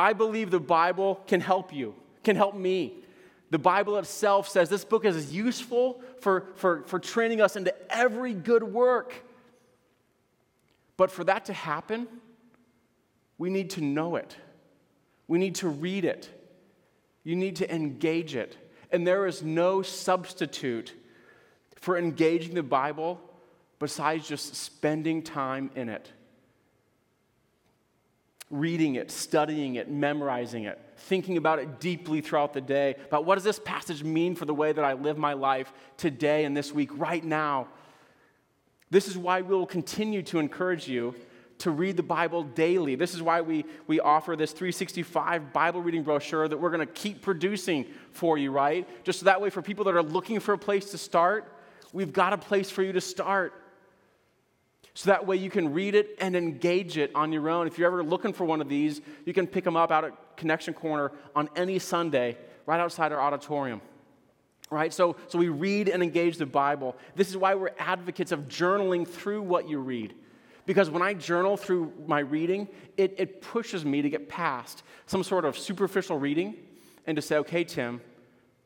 I 0.00 0.14
believe 0.14 0.50
the 0.50 0.58
Bible 0.58 1.20
can 1.26 1.42
help 1.42 1.74
you, 1.74 1.94
can 2.24 2.34
help 2.34 2.54
me. 2.54 2.94
The 3.50 3.58
Bible 3.58 3.98
itself 3.98 4.48
says 4.48 4.70
this 4.70 4.82
book 4.82 5.04
is 5.04 5.30
useful 5.30 6.00
for, 6.20 6.46
for, 6.54 6.84
for 6.86 6.98
training 6.98 7.42
us 7.42 7.54
into 7.54 7.74
every 7.94 8.32
good 8.32 8.62
work. 8.62 9.12
But 10.96 11.10
for 11.10 11.22
that 11.24 11.44
to 11.46 11.52
happen, 11.52 12.08
we 13.36 13.50
need 13.50 13.68
to 13.70 13.82
know 13.82 14.16
it. 14.16 14.34
We 15.28 15.38
need 15.38 15.56
to 15.56 15.68
read 15.68 16.06
it. 16.06 16.30
You 17.22 17.36
need 17.36 17.56
to 17.56 17.74
engage 17.74 18.34
it. 18.34 18.56
And 18.90 19.06
there 19.06 19.26
is 19.26 19.42
no 19.42 19.82
substitute 19.82 20.94
for 21.76 21.98
engaging 21.98 22.54
the 22.54 22.62
Bible 22.62 23.20
besides 23.78 24.26
just 24.26 24.54
spending 24.54 25.22
time 25.22 25.70
in 25.74 25.90
it. 25.90 26.10
Reading 28.50 28.96
it, 28.96 29.10
studying 29.10 29.76
it, 29.76 29.90
memorizing 29.90 30.64
it, 30.64 30.78
thinking 30.96 31.36
about 31.36 31.58
it 31.58 31.80
deeply 31.80 32.20
throughout 32.20 32.52
the 32.52 32.60
day, 32.60 32.96
about 33.06 33.24
what 33.24 33.36
does 33.36 33.44
this 33.44 33.60
passage 33.60 34.02
mean 34.02 34.34
for 34.34 34.44
the 34.44 34.54
way 34.54 34.72
that 34.72 34.84
I 34.84 34.94
live 34.94 35.16
my 35.16 35.34
life 35.34 35.72
today 35.96 36.44
and 36.44 36.56
this 36.56 36.72
week, 36.72 36.90
right 36.98 37.24
now. 37.24 37.68
This 38.90 39.06
is 39.06 39.16
why 39.16 39.42
we 39.42 39.54
will 39.54 39.66
continue 39.66 40.22
to 40.24 40.40
encourage 40.40 40.88
you 40.88 41.14
to 41.60 41.70
read 41.70 41.96
the 41.96 42.02
Bible 42.02 42.42
daily. 42.42 42.94
This 42.94 43.14
is 43.14 43.22
why 43.22 43.42
we, 43.42 43.64
we 43.86 44.00
offer 44.00 44.34
this 44.34 44.52
365 44.52 45.52
Bible 45.52 45.82
reading 45.82 46.02
brochure 46.02 46.48
that 46.48 46.58
we're 46.58 46.70
going 46.70 46.86
to 46.86 46.92
keep 46.92 47.22
producing 47.22 47.86
for 48.12 48.38
you, 48.38 48.50
right? 48.50 48.88
Just 49.04 49.20
so 49.20 49.26
that 49.26 49.40
way, 49.40 49.50
for 49.50 49.62
people 49.62 49.84
that 49.84 49.94
are 49.94 50.02
looking 50.02 50.40
for 50.40 50.54
a 50.54 50.58
place 50.58 50.90
to 50.90 50.98
start, 50.98 51.52
we've 51.92 52.12
got 52.12 52.32
a 52.32 52.38
place 52.38 52.70
for 52.70 52.82
you 52.82 52.92
to 52.92 53.00
start. 53.00 53.52
So 54.94 55.10
that 55.10 55.26
way 55.26 55.36
you 55.36 55.50
can 55.50 55.72
read 55.72 55.94
it 55.94 56.16
and 56.20 56.34
engage 56.34 56.98
it 56.98 57.12
on 57.14 57.32
your 57.32 57.48
own. 57.48 57.66
If 57.66 57.78
you're 57.78 57.86
ever 57.86 58.02
looking 58.02 58.32
for 58.32 58.44
one 58.44 58.60
of 58.60 58.68
these, 58.68 59.00
you 59.24 59.32
can 59.32 59.46
pick 59.46 59.64
them 59.64 59.76
up 59.76 59.90
out 59.90 60.04
at 60.04 60.36
Connection 60.36 60.74
Corner 60.74 61.12
on 61.34 61.48
any 61.56 61.78
Sunday 61.78 62.36
right 62.66 62.80
outside 62.80 63.12
our 63.12 63.20
auditorium. 63.20 63.80
Right? 64.70 64.92
So, 64.92 65.16
so 65.28 65.38
we 65.38 65.48
read 65.48 65.88
and 65.88 66.02
engage 66.02 66.36
the 66.36 66.46
Bible. 66.46 66.96
This 67.16 67.28
is 67.28 67.36
why 67.36 67.54
we're 67.54 67.72
advocates 67.78 68.30
of 68.30 68.48
journaling 68.48 69.06
through 69.06 69.42
what 69.42 69.68
you 69.68 69.78
read. 69.78 70.14
Because 70.66 70.90
when 70.90 71.02
I 71.02 71.14
journal 71.14 71.56
through 71.56 71.92
my 72.06 72.20
reading, 72.20 72.68
it, 72.96 73.14
it 73.18 73.42
pushes 73.42 73.84
me 73.84 74.02
to 74.02 74.10
get 74.10 74.28
past 74.28 74.82
some 75.06 75.24
sort 75.24 75.44
of 75.44 75.58
superficial 75.58 76.18
reading 76.18 76.56
and 77.06 77.16
to 77.16 77.22
say, 77.22 77.38
okay, 77.38 77.64
Tim, 77.64 78.00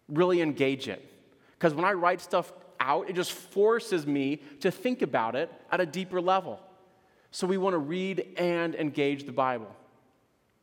really 0.09 0.43
engage 0.43 0.89
it. 0.89 1.11
Because 1.53 1.73
when 1.73 1.85
I 1.85 1.93
write 1.93 2.21
stuff 2.21 2.53
out, 2.81 3.09
it 3.09 3.15
just 3.15 3.33
forces 3.33 4.07
me 4.07 4.43
to 4.61 4.71
think 4.71 5.03
about 5.03 5.35
it 5.35 5.53
at 5.71 5.81
a 5.81 5.87
deeper 5.87 6.21
level. 6.21 6.61
So 7.31 7.47
we 7.47 7.59
want 7.59 7.75
to 7.75 7.79
read 7.79 8.35
and 8.37 8.75
engage 8.75 9.25
the 9.25 9.33
Bible. 9.33 9.75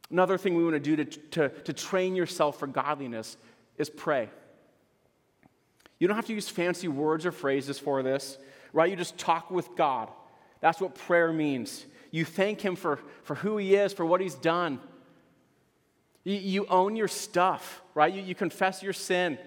Another 0.09 0.37
thing 0.37 0.55
we 0.55 0.63
want 0.63 0.75
to 0.75 0.79
do 0.79 1.03
to, 1.03 1.05
to, 1.05 1.49
to 1.49 1.73
train 1.73 2.15
yourself 2.15 2.59
for 2.59 2.67
godliness 2.67 3.37
is 3.77 3.89
pray. 3.89 4.29
You 5.99 6.07
don't 6.07 6.15
have 6.15 6.25
to 6.27 6.33
use 6.33 6.49
fancy 6.49 6.87
words 6.87 7.25
or 7.25 7.31
phrases 7.31 7.77
for 7.77 8.01
this, 8.03 8.37
right? 8.73 8.89
You 8.89 8.95
just 8.95 9.17
talk 9.17 9.51
with 9.51 9.75
God. 9.75 10.09
That's 10.59 10.81
what 10.81 10.95
prayer 10.95 11.31
means. 11.31 11.85
You 12.09 12.25
thank 12.25 12.61
Him 12.61 12.75
for, 12.75 12.99
for 13.23 13.35
who 13.35 13.57
He 13.57 13.75
is, 13.75 13.93
for 13.93 14.05
what 14.05 14.19
He's 14.19 14.35
done. 14.35 14.79
You, 16.23 16.35
you 16.35 16.65
own 16.67 16.95
your 16.95 17.07
stuff, 17.07 17.81
right? 17.93 18.13
You, 18.13 18.21
you 18.21 18.35
confess 18.35 18.83
your 18.83 18.93
sin. 18.93 19.37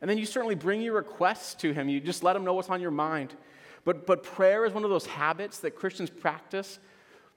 And 0.00 0.08
then 0.08 0.18
you 0.18 0.26
certainly 0.26 0.54
bring 0.54 0.80
your 0.80 0.94
requests 0.94 1.54
to 1.56 1.72
Him. 1.72 1.88
You 1.88 2.00
just 2.00 2.22
let 2.22 2.36
Him 2.36 2.44
know 2.44 2.54
what's 2.54 2.70
on 2.70 2.80
your 2.80 2.90
mind. 2.90 3.34
But, 3.84 4.06
but 4.06 4.22
prayer 4.22 4.64
is 4.64 4.72
one 4.72 4.84
of 4.84 4.90
those 4.90 5.06
habits 5.06 5.58
that 5.60 5.72
Christians 5.72 6.10
practice 6.10 6.78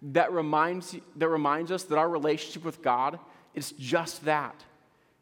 that 0.01 0.31
reminds, 0.31 0.95
that 1.15 1.27
reminds 1.27 1.71
us 1.71 1.83
that 1.83 1.97
our 1.97 2.09
relationship 2.09 2.65
with 2.65 2.81
God 2.81 3.19
is 3.53 3.71
just 3.73 4.25
that 4.25 4.63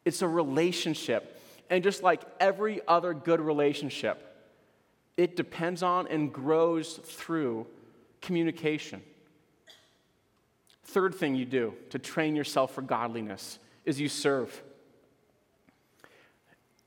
it's 0.04 0.22
a 0.22 0.28
relationship. 0.28 1.40
And 1.68 1.84
just 1.84 2.02
like 2.02 2.22
every 2.40 2.80
other 2.88 3.14
good 3.14 3.40
relationship, 3.40 4.26
it 5.16 5.36
depends 5.36 5.82
on 5.82 6.08
and 6.08 6.32
grows 6.32 6.94
through 7.04 7.66
communication. 8.20 9.02
Third 10.84 11.14
thing 11.14 11.36
you 11.36 11.44
do 11.44 11.74
to 11.90 11.98
train 11.98 12.34
yourself 12.34 12.74
for 12.74 12.82
godliness 12.82 13.58
is 13.84 14.00
you 14.00 14.08
serve. 14.08 14.62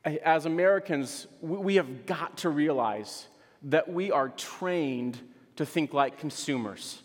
As 0.05 0.45
Americans, 0.45 1.27
we 1.41 1.75
have 1.75 2.05
got 2.05 2.37
to 2.39 2.49
realize 2.49 3.27
that 3.63 3.91
we 3.91 4.11
are 4.11 4.29
trained 4.29 5.17
to 5.55 5.65
think 5.65 5.93
like 5.93 6.19
consumers. 6.19 7.01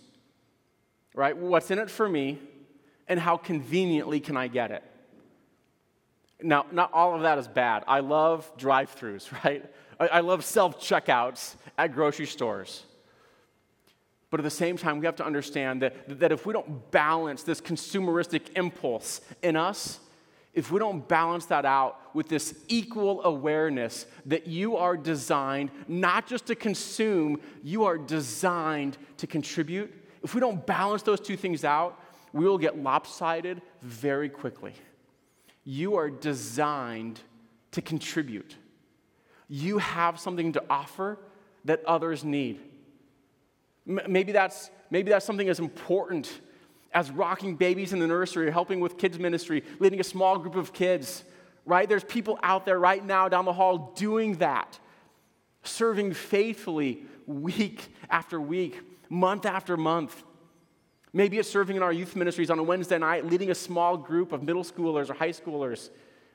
Right? 1.14 1.36
What's 1.36 1.70
in 1.70 1.78
it 1.78 1.90
for 1.90 2.08
me, 2.08 2.38
and 3.06 3.18
how 3.20 3.36
conveniently 3.36 4.20
can 4.20 4.36
I 4.36 4.48
get 4.48 4.70
it? 4.70 4.82
Now, 6.42 6.66
not 6.70 6.92
all 6.92 7.14
of 7.14 7.22
that 7.22 7.38
is 7.38 7.48
bad. 7.48 7.84
I 7.86 8.00
love 8.00 8.50
drive 8.56 8.94
throughs, 8.94 9.32
right? 9.44 9.64
I 10.00 10.20
love 10.20 10.44
self 10.44 10.80
checkouts 10.80 11.56
at 11.76 11.92
grocery 11.92 12.26
stores. 12.26 12.84
But 14.30 14.40
at 14.40 14.44
the 14.44 14.50
same 14.50 14.76
time, 14.76 15.00
we 15.00 15.06
have 15.06 15.16
to 15.16 15.26
understand 15.26 15.82
that, 15.82 16.20
that 16.20 16.32
if 16.32 16.44
we 16.44 16.52
don't 16.52 16.90
balance 16.90 17.42
this 17.42 17.60
consumeristic 17.60 18.56
impulse 18.56 19.22
in 19.42 19.56
us, 19.56 20.00
if 20.58 20.72
we 20.72 20.80
don't 20.80 21.06
balance 21.06 21.46
that 21.46 21.64
out 21.64 22.00
with 22.16 22.28
this 22.28 22.52
equal 22.66 23.22
awareness 23.22 24.06
that 24.26 24.48
you 24.48 24.76
are 24.76 24.96
designed 24.96 25.70
not 25.86 26.26
just 26.26 26.46
to 26.46 26.56
consume, 26.56 27.40
you 27.62 27.84
are 27.84 27.96
designed 27.96 28.98
to 29.18 29.28
contribute, 29.28 29.94
if 30.24 30.34
we 30.34 30.40
don't 30.40 30.66
balance 30.66 31.02
those 31.02 31.20
two 31.20 31.36
things 31.36 31.62
out, 31.62 32.02
we 32.32 32.44
will 32.44 32.58
get 32.58 32.76
lopsided 32.76 33.62
very 33.82 34.28
quickly. 34.28 34.74
You 35.62 35.94
are 35.94 36.10
designed 36.10 37.20
to 37.70 37.80
contribute. 37.80 38.56
You 39.48 39.78
have 39.78 40.18
something 40.18 40.50
to 40.54 40.64
offer 40.68 41.20
that 41.66 41.84
others 41.84 42.24
need. 42.24 42.58
Maybe 43.86 44.32
that's, 44.32 44.70
maybe 44.90 45.10
that's 45.10 45.24
something 45.24 45.48
as 45.48 45.60
important 45.60 46.40
as 46.92 47.10
rocking 47.10 47.54
babies 47.54 47.92
in 47.92 47.98
the 47.98 48.06
nursery, 48.06 48.48
or 48.48 48.50
helping 48.50 48.80
with 48.80 48.96
kids' 48.96 49.18
ministry, 49.18 49.62
leading 49.78 50.00
a 50.00 50.04
small 50.04 50.38
group 50.38 50.56
of 50.56 50.72
kids, 50.72 51.24
right? 51.66 51.88
There's 51.88 52.04
people 52.04 52.38
out 52.42 52.64
there 52.64 52.78
right 52.78 53.04
now 53.04 53.28
down 53.28 53.44
the 53.44 53.52
hall 53.52 53.92
doing 53.94 54.36
that, 54.36 54.78
serving 55.62 56.14
faithfully 56.14 57.02
week 57.26 57.92
after 58.08 58.40
week, 58.40 58.80
month 59.10 59.44
after 59.44 59.76
month. 59.76 60.24
Maybe 61.12 61.38
it's 61.38 61.50
serving 61.50 61.76
in 61.76 61.82
our 61.82 61.92
youth 61.92 62.16
ministries 62.16 62.50
on 62.50 62.58
a 62.58 62.62
Wednesday 62.62 62.98
night, 62.98 63.26
leading 63.26 63.50
a 63.50 63.54
small 63.54 63.96
group 63.96 64.32
of 64.32 64.42
middle 64.42 64.64
schoolers 64.64 65.10
or 65.10 65.14
high 65.14 65.30
schoolers. 65.30 65.90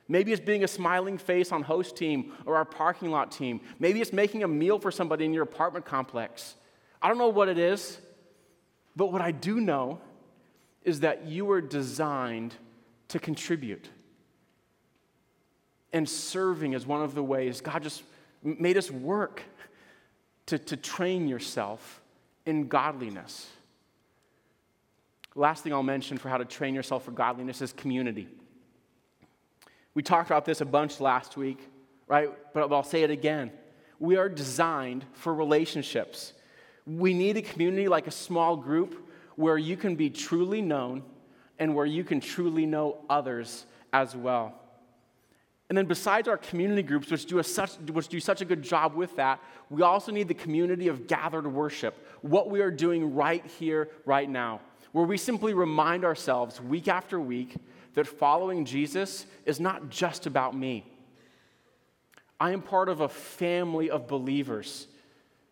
Maybe 0.06 0.32
it's 0.32 0.44
being 0.44 0.64
a 0.64 0.68
smiling 0.68 1.16
face 1.16 1.50
on 1.50 1.62
host 1.62 1.96
team 1.96 2.32
or 2.44 2.56
our 2.56 2.64
parking 2.64 3.10
lot 3.10 3.32
team. 3.32 3.60
Maybe 3.78 4.00
it's 4.00 4.12
making 4.12 4.42
a 4.42 4.48
meal 4.48 4.78
for 4.78 4.90
somebody 4.90 5.24
in 5.24 5.32
your 5.32 5.44
apartment 5.44 5.84
complex. 5.84 6.56
I 7.00 7.08
don't 7.08 7.18
know 7.18 7.28
what 7.28 7.48
it 7.48 7.58
is, 7.58 7.98
but 8.94 9.10
what 9.12 9.22
I 9.22 9.30
do 9.30 9.60
know 9.60 10.00
is 10.84 11.00
that 11.00 11.26
you 11.26 11.44
were 11.46 11.60
designed 11.60 12.54
to 13.08 13.18
contribute. 13.18 13.88
And 15.92 16.08
serving 16.08 16.74
is 16.74 16.86
one 16.86 17.02
of 17.02 17.14
the 17.14 17.22
ways 17.22 17.60
God 17.60 17.82
just 17.82 18.02
made 18.42 18.76
us 18.76 18.90
work 18.90 19.42
to, 20.46 20.58
to 20.58 20.76
train 20.76 21.26
yourself 21.26 22.02
in 22.44 22.68
godliness. 22.68 23.48
Last 25.34 25.64
thing 25.64 25.72
I'll 25.72 25.82
mention 25.82 26.18
for 26.18 26.28
how 26.28 26.36
to 26.36 26.44
train 26.44 26.74
yourself 26.74 27.04
for 27.04 27.10
godliness 27.10 27.62
is 27.62 27.72
community. 27.72 28.28
We 29.94 30.02
talked 30.02 30.28
about 30.28 30.44
this 30.44 30.60
a 30.60 30.64
bunch 30.64 31.00
last 31.00 31.36
week, 31.36 31.58
right? 32.06 32.30
But 32.52 32.72
I'll 32.72 32.82
say 32.82 33.02
it 33.02 33.10
again. 33.10 33.50
We 33.98 34.16
are 34.16 34.28
designed 34.28 35.04
for 35.12 35.32
relationships. 35.34 36.32
We 36.86 37.14
need 37.14 37.36
a 37.36 37.42
community 37.42 37.88
like 37.88 38.06
a 38.06 38.12
small 38.12 38.56
group 38.56 39.08
where 39.36 39.58
you 39.58 39.76
can 39.76 39.96
be 39.96 40.10
truly 40.10 40.62
known 40.62 41.02
and 41.58 41.74
where 41.74 41.86
you 41.86 42.04
can 42.04 42.20
truly 42.20 42.66
know 42.66 42.98
others 43.08 43.66
as 43.92 44.16
well. 44.16 44.54
And 45.68 45.78
then, 45.78 45.86
besides 45.86 46.28
our 46.28 46.36
community 46.36 46.82
groups, 46.82 47.10
which 47.10 47.26
do, 47.26 47.42
such, 47.42 47.76
which 47.90 48.08
do 48.08 48.20
such 48.20 48.40
a 48.40 48.44
good 48.44 48.62
job 48.62 48.94
with 48.94 49.16
that, 49.16 49.40
we 49.70 49.82
also 49.82 50.12
need 50.12 50.28
the 50.28 50.34
community 50.34 50.88
of 50.88 51.06
gathered 51.06 51.46
worship, 51.46 52.06
what 52.20 52.50
we 52.50 52.60
are 52.60 52.70
doing 52.70 53.14
right 53.14 53.44
here, 53.58 53.88
right 54.04 54.28
now, 54.28 54.60
where 54.92 55.06
we 55.06 55.16
simply 55.16 55.54
remind 55.54 56.04
ourselves 56.04 56.60
week 56.60 56.86
after 56.86 57.18
week 57.18 57.56
that 57.94 58.06
following 58.06 58.64
Jesus 58.64 59.26
is 59.46 59.58
not 59.58 59.88
just 59.88 60.26
about 60.26 60.54
me. 60.54 60.84
I 62.38 62.52
am 62.52 62.60
part 62.60 62.88
of 62.88 63.00
a 63.00 63.08
family 63.08 63.88
of 63.88 64.06
believers 64.06 64.86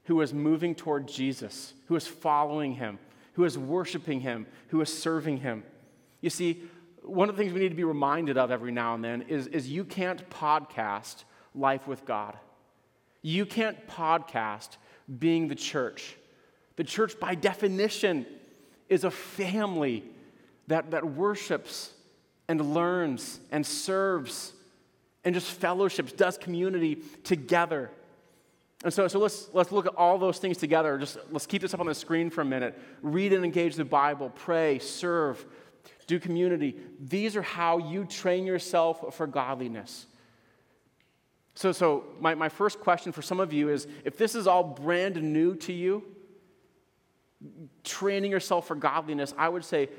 who 0.05 0.21
is 0.21 0.35
moving 0.35 0.75
toward 0.75 1.09
Jesus, 1.09 1.73
who 1.87 1.97
is 1.97 2.07
following 2.07 2.75
him, 2.75 2.99
who 3.33 3.45
is 3.45 3.59
worshiping 3.59 4.21
him, 4.21 4.47
who 4.68 4.81
is 4.81 4.92
serving 4.92 5.38
him. 5.38 5.64
You 6.21 6.31
see, 6.31 6.62
one 7.03 7.29
of 7.29 7.37
the 7.37 7.42
things 7.42 7.53
we 7.53 7.61
need 7.61 7.71
to 7.71 7.75
be 7.75 7.85
reminded 7.85 8.39
of 8.39 8.51
every 8.51 8.72
now 8.72 8.95
and 8.95 9.05
then 9.05 9.22
is, 9.22 9.47
is 9.49 9.68
you 9.68 9.85
can't 9.85 10.28
podcast 10.30 11.24
life 11.55 11.87
with 11.87 12.05
God. 12.05 12.37
You 13.22 13.47
can't 13.47 13.87
podcast 13.89 14.76
being 15.18 15.49
the 15.49 15.55
church. 15.55 16.16
The 16.76 16.85
church, 16.85 17.18
by 17.18 17.35
definition, 17.35 18.26
is 18.89 19.05
a 19.05 19.11
family 19.11 20.05
that, 20.68 20.91
that 20.93 21.05
worships 21.05 21.93
and 22.49 22.74
learns 22.74 23.41
and 23.51 23.66
serves 23.66 24.53
and 25.24 25.35
just 25.35 25.49
fellowships, 25.49 26.12
does 26.12 26.37
community 26.37 27.03
together. 27.24 27.91
And 28.85 28.93
so, 28.93 29.07
so 29.07 29.18
let's, 29.18 29.49
let's 29.53 29.70
look 29.70 29.87
at 29.87 29.95
all 29.95 30.18
those 30.18 30.39
things 30.39 30.57
together. 30.57 30.99
Just 30.99 31.18
let's 31.30 31.47
keep 31.47 31.62
this 31.62 31.72
up 31.72 31.80
on 31.80 31.87
the 31.87 31.95
screen 31.95 32.30
for 32.30 32.41
a 32.41 32.45
minute. 32.45 32.78
Read 33.01 33.33
and 33.33 33.45
engage 33.45 33.76
the 33.76 33.85
Bible, 33.85 34.30
pray, 34.30 34.78
serve, 34.80 35.45
do 36.07 36.18
community. 36.18 36.76
These 37.01 37.37
are 37.37 37.43
how 37.43 37.78
you 37.78 38.05
train 38.05 38.45
yourself 38.45 39.14
for 39.14 39.26
godliness. 39.26 40.07
So, 41.55 41.70
so 41.70 42.05
my, 42.18 42.35
my 42.35 42.49
first 42.49 42.80
question 42.80 43.12
for 43.12 43.22
some 43.22 43.39
of 43.39 43.53
you 43.53 43.68
is 43.68 43.87
if 44.05 44.16
this 44.16 44.35
is 44.35 44.47
all 44.47 44.64
brand 44.64 45.22
new 45.22 45.55
to 45.57 45.72
you, 45.72 46.03
training 47.85 48.30
yourself 48.30 48.66
for 48.66 48.74
godliness, 48.74 49.35
I 49.37 49.49
would 49.49 49.64
say, 49.64 49.91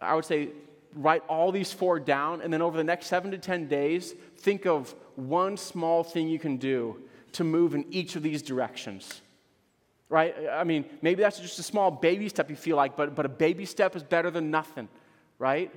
I 0.00 0.14
would 0.14 0.24
say 0.24 0.50
write 0.94 1.22
all 1.28 1.50
these 1.50 1.72
four 1.72 1.98
down, 1.98 2.42
and 2.42 2.52
then 2.52 2.62
over 2.62 2.76
the 2.76 2.84
next 2.84 3.06
seven 3.06 3.30
to 3.32 3.38
10 3.38 3.66
days, 3.66 4.14
think 4.38 4.66
of 4.66 4.94
one 5.16 5.56
small 5.56 6.04
thing 6.04 6.28
you 6.28 6.38
can 6.38 6.58
do 6.58 7.02
to 7.34 7.44
move 7.44 7.74
in 7.74 7.84
each 7.90 8.16
of 8.16 8.22
these 8.22 8.42
directions. 8.42 9.20
right? 10.08 10.34
I 10.50 10.64
mean, 10.64 10.84
maybe 11.02 11.22
that's 11.22 11.40
just 11.40 11.58
a 11.58 11.62
small 11.62 11.90
baby 11.90 12.28
step 12.28 12.50
you 12.50 12.56
feel 12.56 12.76
like, 12.76 12.96
but, 12.96 13.14
but 13.14 13.26
a 13.26 13.28
baby 13.28 13.64
step 13.64 13.94
is 13.96 14.02
better 14.02 14.30
than 14.30 14.50
nothing, 14.50 14.88
right? 15.38 15.72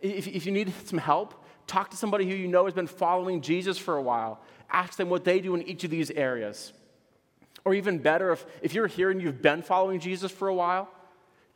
If, 0.00 0.26
if 0.26 0.46
you 0.46 0.52
need 0.52 0.72
some 0.84 0.98
help, 0.98 1.34
talk 1.66 1.90
to 1.90 1.96
somebody 1.96 2.28
who 2.28 2.34
you 2.34 2.48
know 2.48 2.64
has 2.64 2.74
been 2.74 2.86
following 2.86 3.40
Jesus 3.40 3.78
for 3.78 3.96
a 3.96 4.02
while. 4.02 4.40
Ask 4.70 4.96
them 4.96 5.10
what 5.10 5.24
they 5.24 5.40
do 5.40 5.54
in 5.54 5.62
each 5.62 5.84
of 5.84 5.90
these 5.90 6.10
areas. 6.10 6.72
Or 7.64 7.74
even 7.74 7.98
better, 7.98 8.32
if, 8.32 8.44
if 8.62 8.74
you're 8.74 8.86
here 8.86 9.10
and 9.10 9.22
you've 9.22 9.42
been 9.42 9.62
following 9.62 10.00
Jesus 10.00 10.32
for 10.32 10.48
a 10.48 10.54
while, 10.54 10.88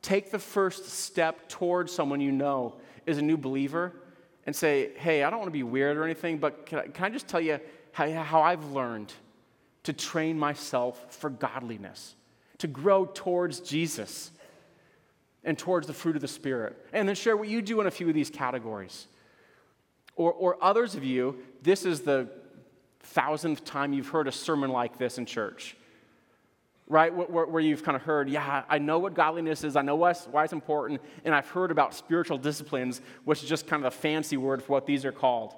take 0.02 0.30
the 0.30 0.38
first 0.38 0.88
step 0.90 1.48
towards 1.48 1.92
someone 1.92 2.20
you 2.20 2.30
know 2.30 2.76
is 3.06 3.18
a 3.18 3.22
new 3.22 3.36
believer 3.36 3.92
and 4.44 4.54
say, 4.54 4.90
hey, 4.96 5.24
I 5.24 5.30
don't 5.30 5.40
want 5.40 5.48
to 5.48 5.58
be 5.58 5.64
weird 5.64 5.96
or 5.96 6.04
anything, 6.04 6.38
but 6.38 6.66
can 6.66 6.78
I, 6.78 6.86
can 6.88 7.04
I 7.06 7.08
just 7.08 7.26
tell 7.26 7.40
you 7.40 7.58
how, 7.92 8.08
how 8.22 8.42
I've 8.42 8.64
learned 8.66 9.12
to 9.86 9.92
train 9.92 10.36
myself 10.36 11.14
for 11.14 11.30
godliness, 11.30 12.16
to 12.58 12.66
grow 12.66 13.06
towards 13.06 13.60
Jesus 13.60 14.32
and 15.44 15.56
towards 15.56 15.86
the 15.86 15.92
fruit 15.92 16.16
of 16.16 16.22
the 16.22 16.28
Spirit. 16.28 16.76
And 16.92 17.08
then 17.08 17.14
share 17.14 17.36
what 17.36 17.46
you 17.46 17.62
do 17.62 17.80
in 17.80 17.86
a 17.86 17.90
few 17.92 18.08
of 18.08 18.14
these 18.14 18.28
categories. 18.28 19.06
Or, 20.16 20.32
or 20.32 20.58
others 20.60 20.96
of 20.96 21.04
you, 21.04 21.38
this 21.62 21.84
is 21.84 22.00
the 22.00 22.28
thousandth 23.00 23.64
time 23.64 23.92
you've 23.92 24.08
heard 24.08 24.26
a 24.26 24.32
sermon 24.32 24.70
like 24.70 24.98
this 24.98 25.18
in 25.18 25.26
church 25.26 25.76
right? 26.88 27.12
Where, 27.12 27.46
where, 27.46 27.60
you've 27.60 27.82
kind 27.82 27.96
of 27.96 28.02
heard, 28.02 28.28
yeah, 28.28 28.62
I 28.68 28.78
know 28.78 29.00
what 29.00 29.14
godliness 29.14 29.64
is, 29.64 29.74
I 29.74 29.82
know 29.82 29.96
why 29.96 30.12
it's, 30.12 30.24
why 30.26 30.44
it's 30.44 30.52
important, 30.52 31.00
and 31.24 31.34
I've 31.34 31.48
heard 31.48 31.72
about 31.72 31.94
spiritual 31.94 32.38
disciplines, 32.38 33.00
which 33.24 33.42
is 33.42 33.48
just 33.48 33.66
kind 33.66 33.84
of 33.84 33.92
a 33.92 33.96
fancy 33.96 34.36
word 34.36 34.62
for 34.62 34.70
what 34.74 34.86
these 34.86 35.04
are 35.04 35.10
called. 35.10 35.52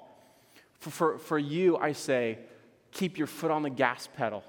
For, 0.79 0.89
for, 0.89 1.17
for 1.19 1.37
you, 1.37 1.77
I 1.77 1.91
say, 1.91 2.39
keep 2.91 3.17
your 3.17 3.27
foot 3.27 3.51
on 3.51 3.63
the 3.63 3.69
gas 3.69 4.07
pedal, 4.17 4.43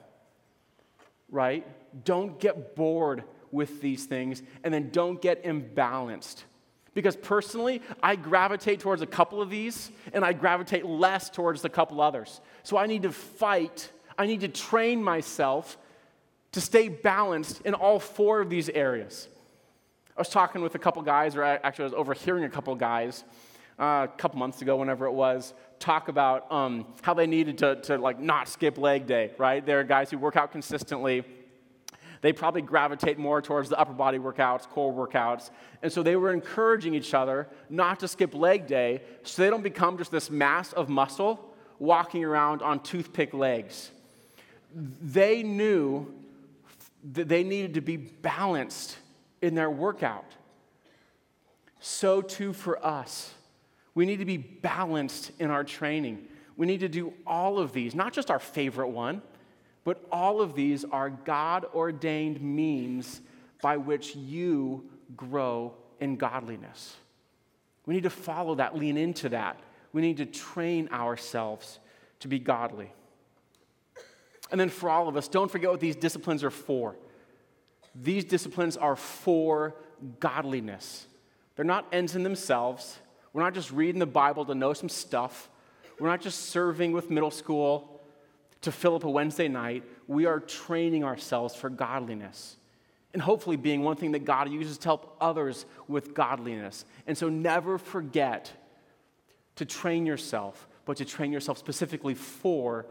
right? 1.30 1.66
Don't 2.04 2.38
get 2.38 2.74
bored 2.76 3.24
with 3.52 3.80
these 3.80 4.04
things, 4.04 4.42
and 4.62 4.72
then 4.72 4.90
don't 4.90 5.20
get 5.20 5.44
imbalanced. 5.44 6.44
Because 6.94 7.16
personally, 7.16 7.82
I 8.02 8.16
gravitate 8.16 8.80
towards 8.80 9.02
a 9.02 9.06
couple 9.06 9.40
of 9.40 9.50
these, 9.50 9.90
and 10.12 10.24
I 10.24 10.32
gravitate 10.32 10.84
less 10.84 11.30
towards 11.30 11.64
a 11.64 11.68
couple 11.68 12.00
others. 12.00 12.40
So 12.62 12.76
I 12.76 12.86
need 12.86 13.02
to 13.02 13.12
fight, 13.12 13.90
I 14.18 14.26
need 14.26 14.40
to 14.40 14.48
train 14.48 15.02
myself 15.02 15.78
to 16.52 16.60
stay 16.60 16.88
balanced 16.88 17.60
in 17.62 17.74
all 17.74 18.00
four 18.00 18.40
of 18.40 18.50
these 18.50 18.68
areas. 18.68 19.28
I 20.16 20.20
was 20.20 20.28
talking 20.28 20.62
with 20.62 20.74
a 20.74 20.78
couple 20.78 21.00
guys, 21.02 21.36
or 21.36 21.44
actually, 21.44 21.84
I 21.84 21.86
was 21.86 21.94
overhearing 21.94 22.44
a 22.44 22.48
couple 22.48 22.74
guys 22.74 23.24
uh, 23.80 24.06
a 24.12 24.18
couple 24.18 24.38
months 24.38 24.60
ago, 24.60 24.76
whenever 24.76 25.06
it 25.06 25.12
was, 25.12 25.54
talk 25.78 26.08
about 26.08 26.50
um, 26.52 26.86
how 27.00 27.14
they 27.14 27.26
needed 27.26 27.58
to, 27.58 27.76
to 27.76 27.96
like 27.96 28.20
not 28.20 28.48
skip 28.48 28.76
leg 28.76 29.06
day, 29.06 29.30
right? 29.38 29.64
There 29.64 29.80
are 29.80 29.84
guys 29.84 30.10
who 30.10 30.18
work 30.18 30.36
out 30.36 30.52
consistently. 30.52 31.24
They 32.20 32.34
probably 32.34 32.60
gravitate 32.60 33.18
more 33.18 33.40
towards 33.40 33.70
the 33.70 33.78
upper 33.78 33.94
body 33.94 34.18
workouts, 34.18 34.68
core 34.68 34.92
workouts. 34.92 35.50
And 35.82 35.90
so 35.90 36.02
they 36.02 36.16
were 36.16 36.32
encouraging 36.32 36.92
each 36.94 37.14
other 37.14 37.48
not 37.70 38.00
to 38.00 38.08
skip 38.08 38.34
leg 38.34 38.66
day 38.66 39.00
so 39.22 39.40
they 39.40 39.48
don't 39.48 39.62
become 39.62 39.96
just 39.96 40.10
this 40.10 40.30
mass 40.30 40.74
of 40.74 40.90
muscle 40.90 41.54
walking 41.78 42.22
around 42.22 42.60
on 42.60 42.80
toothpick 42.80 43.32
legs. 43.32 43.90
They 44.74 45.42
knew 45.42 46.14
that 47.12 47.28
they 47.28 47.42
needed 47.42 47.74
to 47.74 47.80
be 47.80 47.96
balanced 47.96 48.98
in 49.40 49.54
their 49.54 49.70
workout. 49.70 50.26
So, 51.80 52.20
too, 52.20 52.52
for 52.52 52.84
us. 52.84 53.32
We 53.94 54.06
need 54.06 54.18
to 54.18 54.24
be 54.24 54.36
balanced 54.36 55.32
in 55.38 55.50
our 55.50 55.64
training. 55.64 56.26
We 56.56 56.66
need 56.66 56.80
to 56.80 56.88
do 56.88 57.12
all 57.26 57.58
of 57.58 57.72
these, 57.72 57.94
not 57.94 58.12
just 58.12 58.30
our 58.30 58.38
favorite 58.38 58.88
one, 58.88 59.22
but 59.84 60.04
all 60.12 60.40
of 60.40 60.54
these 60.54 60.84
are 60.84 61.10
God 61.10 61.66
ordained 61.74 62.40
means 62.40 63.20
by 63.62 63.76
which 63.76 64.14
you 64.14 64.84
grow 65.16 65.74
in 66.00 66.16
godliness. 66.16 66.96
We 67.86 67.94
need 67.94 68.04
to 68.04 68.10
follow 68.10 68.54
that, 68.56 68.76
lean 68.76 68.96
into 68.96 69.30
that. 69.30 69.58
We 69.92 70.02
need 70.02 70.18
to 70.18 70.26
train 70.26 70.88
ourselves 70.92 71.78
to 72.20 72.28
be 72.28 72.38
godly. 72.38 72.92
And 74.50 74.60
then 74.60 74.68
for 74.68 74.90
all 74.90 75.08
of 75.08 75.16
us, 75.16 75.28
don't 75.28 75.50
forget 75.50 75.70
what 75.70 75.80
these 75.80 75.96
disciplines 75.96 76.44
are 76.44 76.50
for. 76.50 76.96
These 77.94 78.24
disciplines 78.24 78.76
are 78.76 78.96
for 78.96 79.74
godliness. 80.18 81.06
They're 81.56 81.64
not 81.64 81.86
ends 81.92 82.14
in 82.16 82.22
themselves. 82.22 82.98
We're 83.32 83.42
not 83.42 83.54
just 83.54 83.70
reading 83.70 83.98
the 83.98 84.06
Bible 84.06 84.44
to 84.46 84.54
know 84.54 84.72
some 84.72 84.88
stuff. 84.88 85.48
We're 85.98 86.08
not 86.08 86.20
just 86.20 86.46
serving 86.46 86.92
with 86.92 87.10
middle 87.10 87.30
school 87.30 88.00
to 88.62 88.72
fill 88.72 88.96
up 88.96 89.04
a 89.04 89.10
Wednesday 89.10 89.48
night. 89.48 89.84
We 90.06 90.26
are 90.26 90.40
training 90.40 91.04
ourselves 91.04 91.54
for 91.54 91.70
godliness. 91.70 92.56
And 93.12 93.20
hopefully, 93.20 93.56
being 93.56 93.82
one 93.82 93.96
thing 93.96 94.12
that 94.12 94.24
God 94.24 94.50
uses 94.50 94.78
to 94.78 94.88
help 94.88 95.16
others 95.20 95.66
with 95.88 96.14
godliness. 96.14 96.84
And 97.06 97.18
so, 97.18 97.28
never 97.28 97.76
forget 97.76 98.52
to 99.56 99.64
train 99.64 100.06
yourself, 100.06 100.68
but 100.84 100.96
to 100.98 101.04
train 101.04 101.32
yourself 101.32 101.58
specifically 101.58 102.14
for 102.14 102.86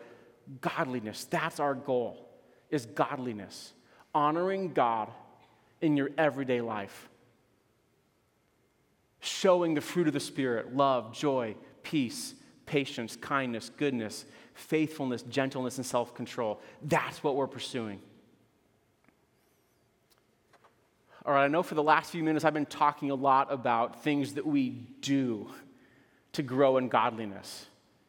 godliness. 0.62 1.26
That's 1.26 1.60
our 1.60 1.74
goal, 1.74 2.30
is 2.70 2.86
godliness. 2.86 3.74
Honoring 4.14 4.74
God 4.74 5.10
in 5.82 5.96
your 5.96 6.10
everyday 6.18 6.62
life. 6.62 7.09
Showing 9.20 9.74
the 9.74 9.82
fruit 9.82 10.08
of 10.08 10.14
the 10.14 10.20
Spirit 10.20 10.76
love, 10.76 11.14
joy, 11.14 11.56
peace, 11.84 12.36
patience, 12.66 13.16
kindness, 13.16 13.70
goodness, 13.76 14.26
faithfulness, 14.54 15.24
gentleness, 15.24 15.78
and 15.78 15.86
self 15.86 16.14
control. 16.14 16.62
That's 16.82 17.24
what 17.24 17.36
we're 17.36 17.48
pursuing. 17.48 18.02
All 21.26 21.34
right, 21.34 21.46
I 21.46 21.48
know 21.48 21.64
for 21.64 21.76
the 21.76 21.84
last 21.84 22.12
few 22.12 22.24
minutes 22.24 22.46
I've 22.46 22.54
been 22.54 22.66
talking 22.66 23.12
a 23.12 23.16
lot 23.16 23.52
about 23.52 24.04
things 24.04 24.36
that 24.36 24.46
we 24.46 24.70
do 25.02 25.50
to 26.34 26.42
grow 26.42 26.78
in 26.78 26.88
godliness. 26.88 27.66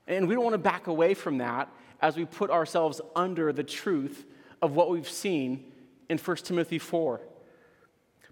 And 0.07 0.29
we 0.29 0.35
don't 0.35 0.45
want 0.45 0.55
to 0.55 0.59
back 0.59 0.87
away 0.87 1.15
from 1.15 1.39
that 1.39 1.69
as 2.01 2.17
we 2.17 2.25
put 2.25 2.51
ourselves 2.51 3.01
under 3.15 3.53
the 3.53 3.65
truth 3.65 4.27
of 4.63 4.75
what 4.75 4.91
we've 4.91 5.09
seen 5.09 5.73
in 6.09 6.19
1 6.19 6.37
Timothy 6.39 6.79
4. 6.79 7.21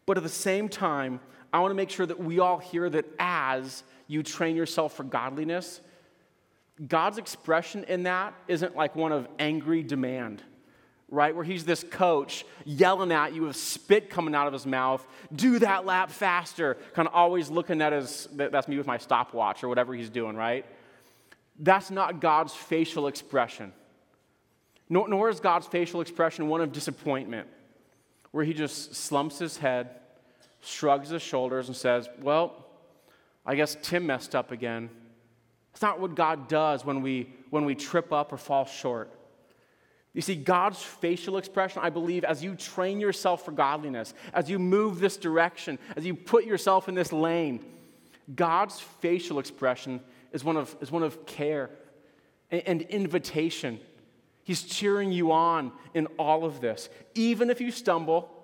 But 0.07 0.16
at 0.16 0.22
the 0.22 0.29
same 0.29 0.68
time, 0.68 1.20
I 1.53 1.61
want 1.61 1.70
to 1.70 1.76
make 1.76 1.90
sure 1.90 2.07
that 2.07 2.18
we 2.18 2.40
all 2.40 2.59
hear 2.59 2.88
that 2.90 3.07
as 3.18 3.82
you 4.07 4.22
train 4.22 4.57
yourself 4.57 4.94
for 4.94 5.05
godliness, 5.05 5.80
God's 6.86 7.18
expression 7.18 7.84
in 7.84 8.05
that 8.05 8.34
isn't 8.46 8.76
like 8.76 8.94
one 8.94 9.12
of 9.12 9.26
angry 9.38 9.82
demand, 9.82 10.42
right? 11.11 11.34
Where 11.34 11.44
he's 11.44 11.64
this 11.64 11.82
coach 11.82 12.44
yelling 12.64 13.12
at 13.12 13.34
you 13.34 13.42
with 13.42 13.57
spit 13.57 14.11
coming 14.11 14.34
out 14.34 14.46
of 14.46 14.53
his 14.53 14.66
mouth, 14.66 15.05
do 15.34 15.59
that 15.59 15.86
lap 15.86 16.11
faster, 16.11 16.76
kind 16.92 17.09
of 17.09 17.14
always 17.14 17.51
looking 17.51 17.80
at 17.82 17.92
his, 17.92 18.28
that's 18.32 18.68
me 18.68 18.76
with 18.76 18.86
my 18.86 18.99
stopwatch 18.99 19.64
or 19.64 19.68
whatever 19.68 19.94
he's 19.94 20.11
doing, 20.11 20.36
right? 20.36 20.64
That's 21.59 21.90
not 21.90 22.20
God's 22.20 22.55
facial 22.55 23.09
expression. 23.09 23.72
Nor, 24.88 25.09
nor 25.09 25.28
is 25.28 25.40
God's 25.40 25.66
facial 25.66 26.01
expression 26.01 26.49
one 26.49 26.61
of 26.61 26.72
disappointment, 26.72 27.49
where 28.30 28.44
he 28.44 28.55
just 28.55 28.94
slumps 28.94 29.38
his 29.38 29.57
head, 29.57 29.90
shrugs 30.61 31.11
his 31.11 31.22
shoulders, 31.22 31.68
and 31.68 31.76
says, 31.76 32.09
Well, 32.20 32.66
I 33.46 33.54
guess 33.54 33.76
Tim 33.82 34.06
messed 34.06 34.34
up 34.34 34.52
again. 34.52 34.90
It's 35.72 35.82
not 35.82 36.00
what 36.00 36.14
God 36.14 36.48
does 36.48 36.84
when 36.84 37.02
we, 37.02 37.32
when 37.50 37.64
we 37.64 37.74
trip 37.74 38.12
up 38.12 38.32
or 38.32 38.36
fall 38.36 38.64
short. 38.64 39.12
You 40.12 40.22
see, 40.22 40.34
God's 40.34 40.82
facial 40.82 41.36
expression, 41.36 41.80
I 41.84 41.90
believe, 41.90 42.24
as 42.24 42.42
you 42.42 42.56
train 42.56 42.98
yourself 42.98 43.44
for 43.44 43.52
godliness, 43.52 44.14
as 44.32 44.50
you 44.50 44.59
move 44.59 44.98
this 44.98 45.16
direction, 45.16 45.78
as 45.96 46.04
you 46.04 46.14
put 46.14 46.44
yourself 46.44 46.88
in 46.88 46.94
this 46.94 47.12
lane, 47.12 47.64
God's 48.34 48.80
facial 48.80 49.38
expression 49.38 50.00
is 50.32 50.42
one 50.42 50.56
of, 50.56 50.74
is 50.80 50.90
one 50.90 51.02
of 51.02 51.24
care 51.26 51.70
and, 52.50 52.62
and 52.66 52.82
invitation. 52.82 53.78
He's 54.44 54.62
cheering 54.62 55.12
you 55.12 55.32
on 55.32 55.72
in 55.94 56.06
all 56.18 56.44
of 56.44 56.61
this, 56.61 56.88
even 57.14 57.50
if 57.50 57.61
you 57.61 57.70
stumble, 57.70 58.38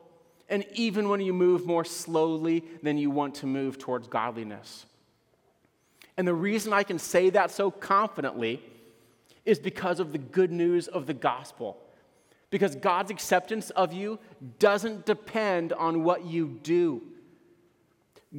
and 0.49 0.65
even 0.75 1.09
when 1.09 1.21
you 1.21 1.33
move 1.33 1.67
more 1.67 1.85
slowly 1.85 2.65
than 2.83 2.99
you 2.99 3.11
want 3.11 3.37
to 3.37 3.47
move 3.47 3.79
towards 3.79 4.09
godliness. 4.09 4.87
And 6.17 6.29
the 6.29 6.35
reason 6.35 6.73
I 6.73 6.83
can 6.83 6.99
say 6.99 7.31
that 7.31 7.51
so 7.51 7.71
confidently 7.71 8.63
is 9.45 9.59
because 9.59 10.01
of 10.01 10.13
the 10.13 10.19
good 10.19 10.53
news 10.53 10.89
of 10.89 11.07
the 11.07 11.15
gospel. 11.15 11.79
Because 12.51 12.77
God's 12.77 13.11
acceptance 13.11 13.71
of 13.71 13.93
you 13.93 14.19
doesn't 14.59 15.07
depend 15.07 15.73
on 15.73 16.05
what 16.05 16.25
you 16.25 16.59
do. 16.63 17.03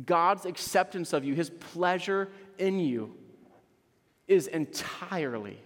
God's 0.05 0.45
acceptance 0.45 1.13
of 1.13 1.23
you, 1.23 1.33
his 1.33 1.49
pleasure 1.49 2.29
in 2.57 2.79
you, 2.79 3.13
is 4.27 4.47
entirely 4.47 5.59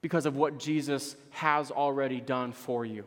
because 0.00 0.26
of 0.26 0.36
what 0.36 0.58
Jesus 0.58 1.16
has 1.30 1.70
already 1.70 2.20
done 2.20 2.52
for 2.52 2.84
you. 2.84 3.04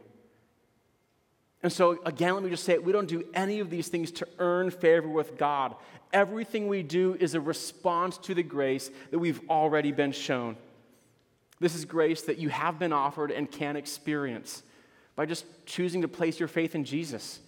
And 1.61 1.71
so, 1.71 1.99
again, 2.05 2.33
let 2.33 2.43
me 2.43 2.49
just 2.49 2.63
say 2.63 2.73
it 2.73 2.83
we 2.83 2.91
don't 2.91 3.07
do 3.07 3.25
any 3.33 3.59
of 3.59 3.69
these 3.69 3.89
things 3.89 4.11
to 4.11 4.27
earn 4.39 4.71
favor 4.71 5.09
with 5.09 5.37
God. 5.37 5.75
Everything 6.13 6.67
we 6.67 6.83
do 6.83 7.15
is 7.19 7.35
a 7.35 7.41
response 7.41 8.17
to 8.19 8.33
the 8.33 8.43
grace 8.43 8.89
that 9.11 9.19
we've 9.19 9.41
already 9.49 9.91
been 9.91 10.11
shown. 10.11 10.55
This 11.59 11.75
is 11.75 11.85
grace 11.85 12.21
that 12.23 12.37
you 12.37 12.49
have 12.49 12.79
been 12.79 12.93
offered 12.93 13.31
and 13.31 13.51
can 13.51 13.75
experience 13.75 14.63
by 15.15 15.25
just 15.25 15.45
choosing 15.65 16.01
to 16.01 16.07
place 16.07 16.39
your 16.39 16.47
faith 16.47 16.75
in 16.75 16.85
Jesus, 16.85 17.41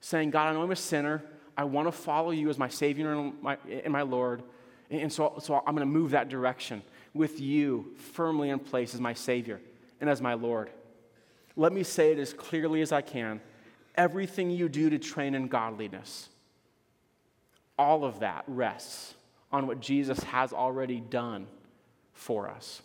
saying, 0.00 0.30
God, 0.30 0.48
I 0.48 0.52
know 0.52 0.62
I'm 0.62 0.70
a 0.72 0.76
sinner. 0.76 1.22
I 1.56 1.64
want 1.64 1.86
to 1.86 1.92
follow 1.92 2.32
you 2.32 2.50
as 2.50 2.58
my 2.58 2.68
Savior 2.68 3.12
and 3.12 3.40
my, 3.40 3.56
and 3.84 3.92
my 3.92 4.02
Lord. 4.02 4.42
And 4.90 5.12
so, 5.12 5.34
so 5.40 5.54
I'm 5.54 5.76
going 5.76 5.86
to 5.86 5.86
move 5.86 6.10
that 6.10 6.28
direction 6.28 6.82
with 7.14 7.40
you 7.40 7.94
firmly 8.12 8.50
in 8.50 8.58
place 8.58 8.94
as 8.94 9.00
my 9.00 9.14
Savior 9.14 9.60
and 10.00 10.10
as 10.10 10.20
my 10.20 10.34
Lord. 10.34 10.70
Let 11.56 11.72
me 11.72 11.84
say 11.84 12.12
it 12.12 12.18
as 12.18 12.32
clearly 12.32 12.82
as 12.82 12.90
I 12.90 13.02
can. 13.02 13.40
Everything 13.94 14.50
you 14.50 14.68
do 14.68 14.90
to 14.90 14.98
train 14.98 15.34
in 15.34 15.48
godliness, 15.48 16.28
all 17.78 18.04
of 18.04 18.20
that 18.20 18.44
rests 18.46 19.14
on 19.50 19.66
what 19.66 19.80
Jesus 19.80 20.20
has 20.24 20.52
already 20.52 21.00
done 21.00 21.46
for 22.12 22.48
us. 22.48 22.82